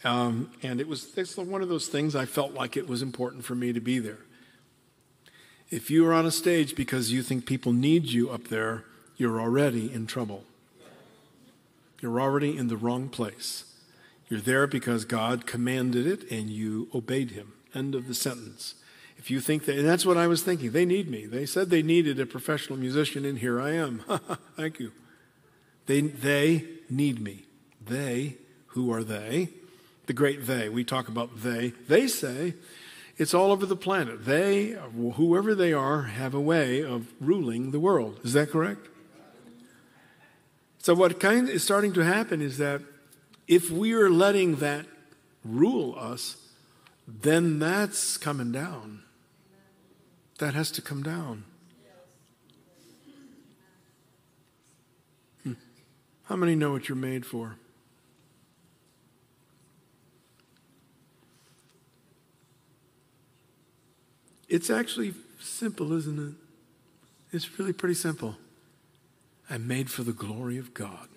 um, 0.04 0.52
and 0.62 0.80
it 0.80 0.86
was 0.86 1.18
it's 1.18 1.36
one 1.36 1.62
of 1.62 1.68
those 1.68 1.88
things 1.88 2.14
I 2.14 2.26
felt 2.26 2.54
like 2.54 2.76
it 2.76 2.86
was 2.86 3.02
important 3.02 3.44
for 3.44 3.56
me 3.56 3.72
to 3.72 3.80
be 3.80 3.98
there. 3.98 4.20
If 5.72 5.90
you 5.90 6.06
are 6.06 6.12
on 6.12 6.26
a 6.26 6.30
stage 6.30 6.76
because 6.76 7.12
you 7.12 7.22
think 7.22 7.46
people 7.46 7.72
need 7.72 8.04
you 8.04 8.28
up 8.28 8.48
there, 8.48 8.84
you're 9.16 9.40
already 9.40 9.90
in 9.90 10.06
trouble. 10.06 10.44
You're 12.02 12.20
already 12.20 12.58
in 12.58 12.68
the 12.68 12.76
wrong 12.76 13.08
place. 13.08 13.64
You're 14.28 14.42
there 14.42 14.66
because 14.66 15.06
God 15.06 15.46
commanded 15.46 16.06
it 16.06 16.30
and 16.30 16.50
you 16.50 16.88
obeyed 16.94 17.30
Him. 17.30 17.54
End 17.74 17.94
of 17.94 18.06
the 18.06 18.12
sentence. 18.12 18.74
If 19.16 19.30
you 19.30 19.40
think 19.40 19.64
that, 19.64 19.78
and 19.78 19.88
that's 19.88 20.04
what 20.04 20.18
I 20.18 20.26
was 20.26 20.42
thinking, 20.42 20.72
they 20.72 20.84
need 20.84 21.08
me. 21.08 21.24
They 21.24 21.46
said 21.46 21.70
they 21.70 21.82
needed 21.82 22.20
a 22.20 22.26
professional 22.26 22.78
musician, 22.78 23.24
and 23.24 23.38
here 23.38 23.58
I 23.58 23.70
am. 23.70 24.02
Thank 24.56 24.78
you. 24.78 24.92
They, 25.86 26.02
they 26.02 26.66
need 26.90 27.18
me. 27.18 27.44
They, 27.82 28.36
who 28.66 28.92
are 28.92 29.02
they? 29.02 29.48
The 30.04 30.12
great 30.12 30.46
they. 30.46 30.68
We 30.68 30.84
talk 30.84 31.08
about 31.08 31.42
they. 31.42 31.72
They 31.88 32.08
say 32.08 32.56
it's 33.18 33.34
all 33.34 33.52
over 33.52 33.66
the 33.66 33.76
planet. 33.76 34.24
They, 34.24 34.70
whoever 34.70 35.54
they 35.54 35.72
are, 35.72 36.02
have 36.02 36.34
a 36.34 36.40
way 36.40 36.82
of 36.82 37.12
ruling 37.20 37.70
the 37.70 37.80
world. 37.80 38.20
Is 38.24 38.32
that 38.32 38.50
correct? 38.50 38.88
So, 40.78 40.94
what 40.94 41.20
kind 41.20 41.48
is 41.48 41.62
starting 41.62 41.92
to 41.92 42.00
happen 42.00 42.40
is 42.40 42.58
that 42.58 42.82
if 43.46 43.70
we 43.70 43.92
are 43.92 44.10
letting 44.10 44.56
that 44.56 44.86
rule 45.44 45.94
us, 45.96 46.36
then 47.06 47.58
that's 47.58 48.16
coming 48.16 48.50
down. 48.50 49.02
That 50.38 50.54
has 50.54 50.70
to 50.72 50.82
come 50.82 51.02
down. 51.02 51.44
Hmm. 55.44 55.52
How 56.24 56.36
many 56.36 56.56
know 56.56 56.72
what 56.72 56.88
you're 56.88 56.96
made 56.96 57.24
for? 57.26 57.58
It's 64.52 64.68
actually 64.68 65.14
simple, 65.40 65.94
isn't 65.94 66.18
it? 66.18 66.34
It's 67.34 67.58
really 67.58 67.72
pretty 67.72 67.94
simple. 67.94 68.36
I'm 69.48 69.66
made 69.66 69.90
for 69.90 70.02
the 70.02 70.12
glory 70.12 70.58
of 70.58 70.74
God. 70.74 71.08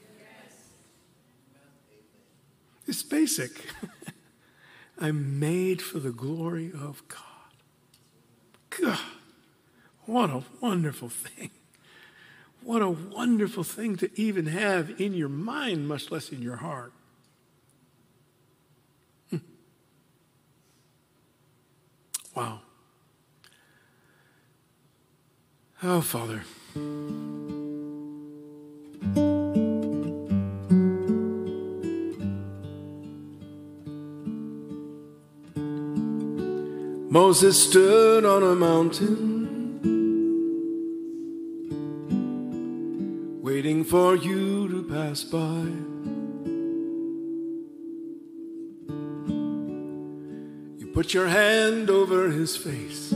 It's 2.88 3.03
basic. 3.03 3.51
I'm 5.01 5.38
made 5.38 5.81
for 5.81 5.99
the 5.99 6.11
glory 6.11 6.71
of 6.71 7.03
God. 7.09 7.19
God, 8.69 8.99
what 10.05 10.29
a 10.29 10.43
wonderful 10.61 11.09
thing. 11.09 11.49
What 12.63 12.81
a 12.81 12.89
wonderful 12.89 13.65
thing 13.65 13.97
to 13.97 14.09
even 14.17 14.45
have 14.45 14.97
in 14.97 15.13
your 15.13 15.27
mind, 15.27 15.89
much 15.89 16.09
less 16.09 16.29
in 16.29 16.41
your 16.41 16.55
heart. 16.55 16.93
Hmm. 19.29 19.38
Wow. 22.33 22.61
Oh, 25.88 26.01
Father. 26.01 26.41
Moses 37.11 37.69
stood 37.69 38.25
on 38.25 38.41
a 38.41 38.55
mountain, 38.55 39.13
waiting 43.43 43.83
for 43.83 44.15
you 44.15 44.67
to 44.69 44.81
pass 44.81 45.23
by. 45.23 45.69
You 50.79 50.88
put 50.91 51.13
your 51.13 51.27
hand 51.27 51.91
over 51.91 52.31
his 52.31 52.57
face, 52.57 53.13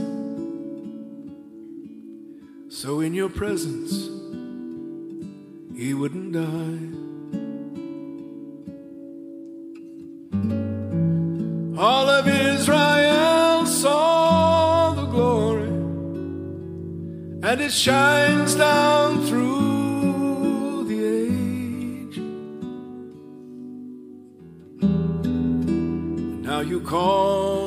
so 2.80 3.00
in 3.00 3.12
your 3.12 3.28
presence 3.28 4.08
he 5.76 5.92
wouldn't 5.92 6.32
die. 6.32 6.80
All 11.78 12.08
of 12.08 12.26
Israel 12.26 13.66
saw 13.66 14.94
the 14.94 15.04
glory, 15.04 15.68
and 17.48 17.60
it 17.60 17.70
shines 17.70 18.54
down 18.54 19.26
through 19.26 20.84
the 20.88 21.00
age. 21.26 22.16
Now 26.48 26.60
you 26.60 26.80
call 26.80 27.59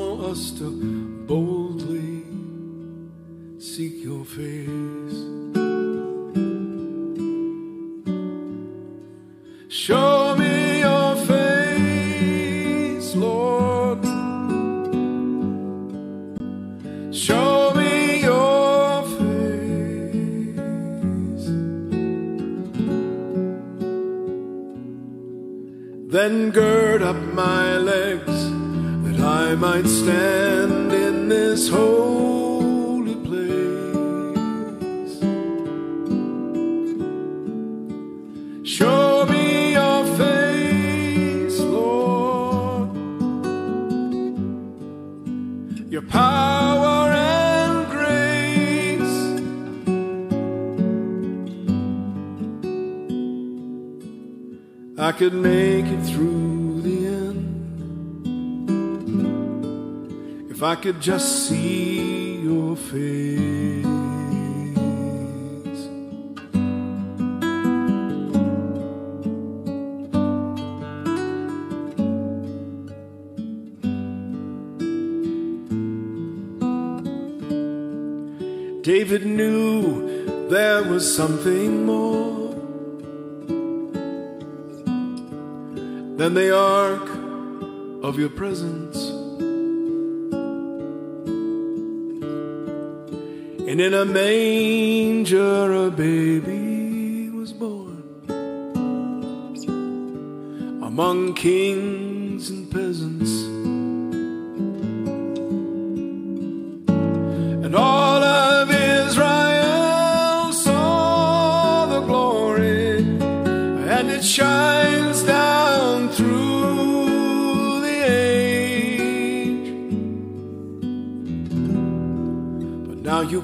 could 60.84 61.00
just 61.00 61.48
see 61.48 61.63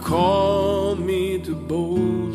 Call 0.03 0.95
me 0.95 1.39
to 1.39 1.53
boldly 1.53 2.28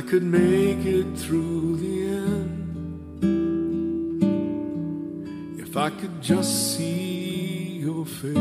I 0.00 0.02
could 0.02 0.22
make 0.22 0.86
it 0.86 1.18
through 1.18 1.76
the 1.76 2.06
end 2.08 2.80
if 5.60 5.76
I 5.76 5.90
could 5.90 6.22
just 6.22 6.74
see 6.74 7.80
your 7.84 8.06
face. 8.06 8.32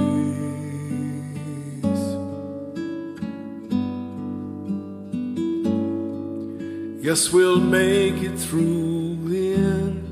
Yes, 7.04 7.34
we'll 7.34 7.60
make 7.60 8.24
it 8.24 8.38
through 8.40 9.18
the 9.28 9.56
end 9.56 10.06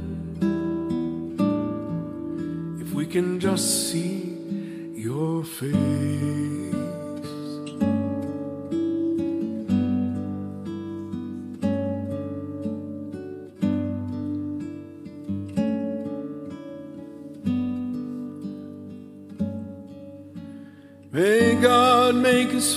if 2.82 2.94
we 2.94 3.06
can 3.06 3.40
just 3.40 3.90
see 3.90 4.91
your 4.94 5.45
face. 5.45 6.16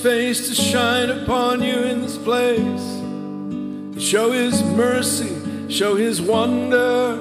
Face 0.03 0.49
to 0.49 0.55
shine 0.55 1.11
upon 1.11 1.63
you 1.63 1.83
in 1.83 2.01
this 2.01 2.17
place. 2.17 2.87
Show 4.03 4.33
his 4.33 4.63
mercy, 4.63 5.69
show 5.69 5.95
his 5.95 6.23
wonder. 6.23 7.21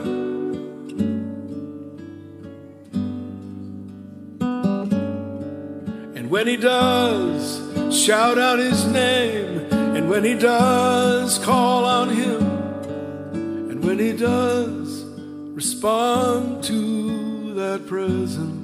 And 6.15 6.29
when 6.29 6.47
he 6.47 6.55
does, 6.55 7.59
shout 7.91 8.37
out 8.37 8.59
his 8.59 8.85
name. 8.85 9.67
And 9.71 10.09
when 10.09 10.23
he 10.23 10.35
does, 10.35 11.37
call 11.39 11.83
on 11.83 12.09
him. 12.09 12.41
And 13.71 13.83
when 13.83 13.99
he 13.99 14.13
does, 14.13 15.03
respond 15.53 16.63
to 16.63 17.53
that 17.55 17.85
presence. 17.87 18.58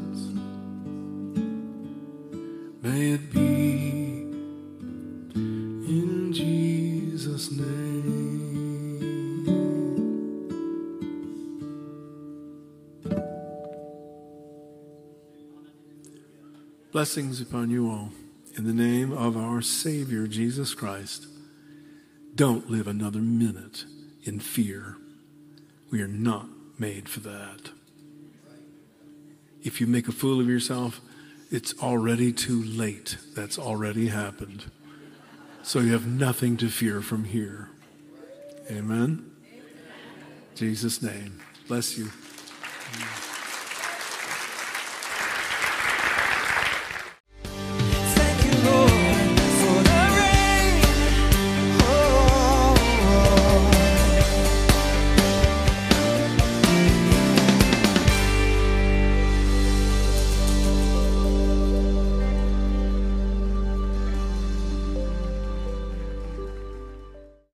Blessings 16.96 17.42
upon 17.42 17.70
you 17.70 17.90
all. 17.90 18.12
In 18.58 18.64
the 18.64 18.74
name 18.74 19.12
of 19.12 19.36
our 19.36 19.62
Savior, 19.62 20.28
Jesus 20.28 20.74
Christ, 20.74 21.28
don't 22.36 22.70
live 22.70 22.88
another 22.88 23.20
minute 23.20 23.84
in 24.24 24.40
fear. 24.40 24.96
We 25.92 26.02
are 26.02 26.08
not 26.08 26.48
made 26.80 27.10
for 27.10 27.20
that. 27.20 27.72
If 29.62 29.82
you 29.82 29.88
make 29.88 30.08
a 30.08 30.14
fool 30.14 30.40
of 30.40 30.48
yourself, 30.48 31.02
it's 31.52 31.78
already 31.84 32.32
too 32.32 32.64
late. 32.64 33.18
That's 33.36 33.60
already 33.60 34.08
happened. 34.08 34.72
So 35.64 35.80
you 35.80 35.92
have 35.92 36.08
nothing 36.08 36.56
to 36.56 36.70
fear 36.70 37.02
from 37.02 37.26
here. 37.26 37.72
Amen. 38.72 39.32
Jesus' 40.56 41.02
name. 41.02 41.42
Bless 41.68 41.98
you. 41.98 42.10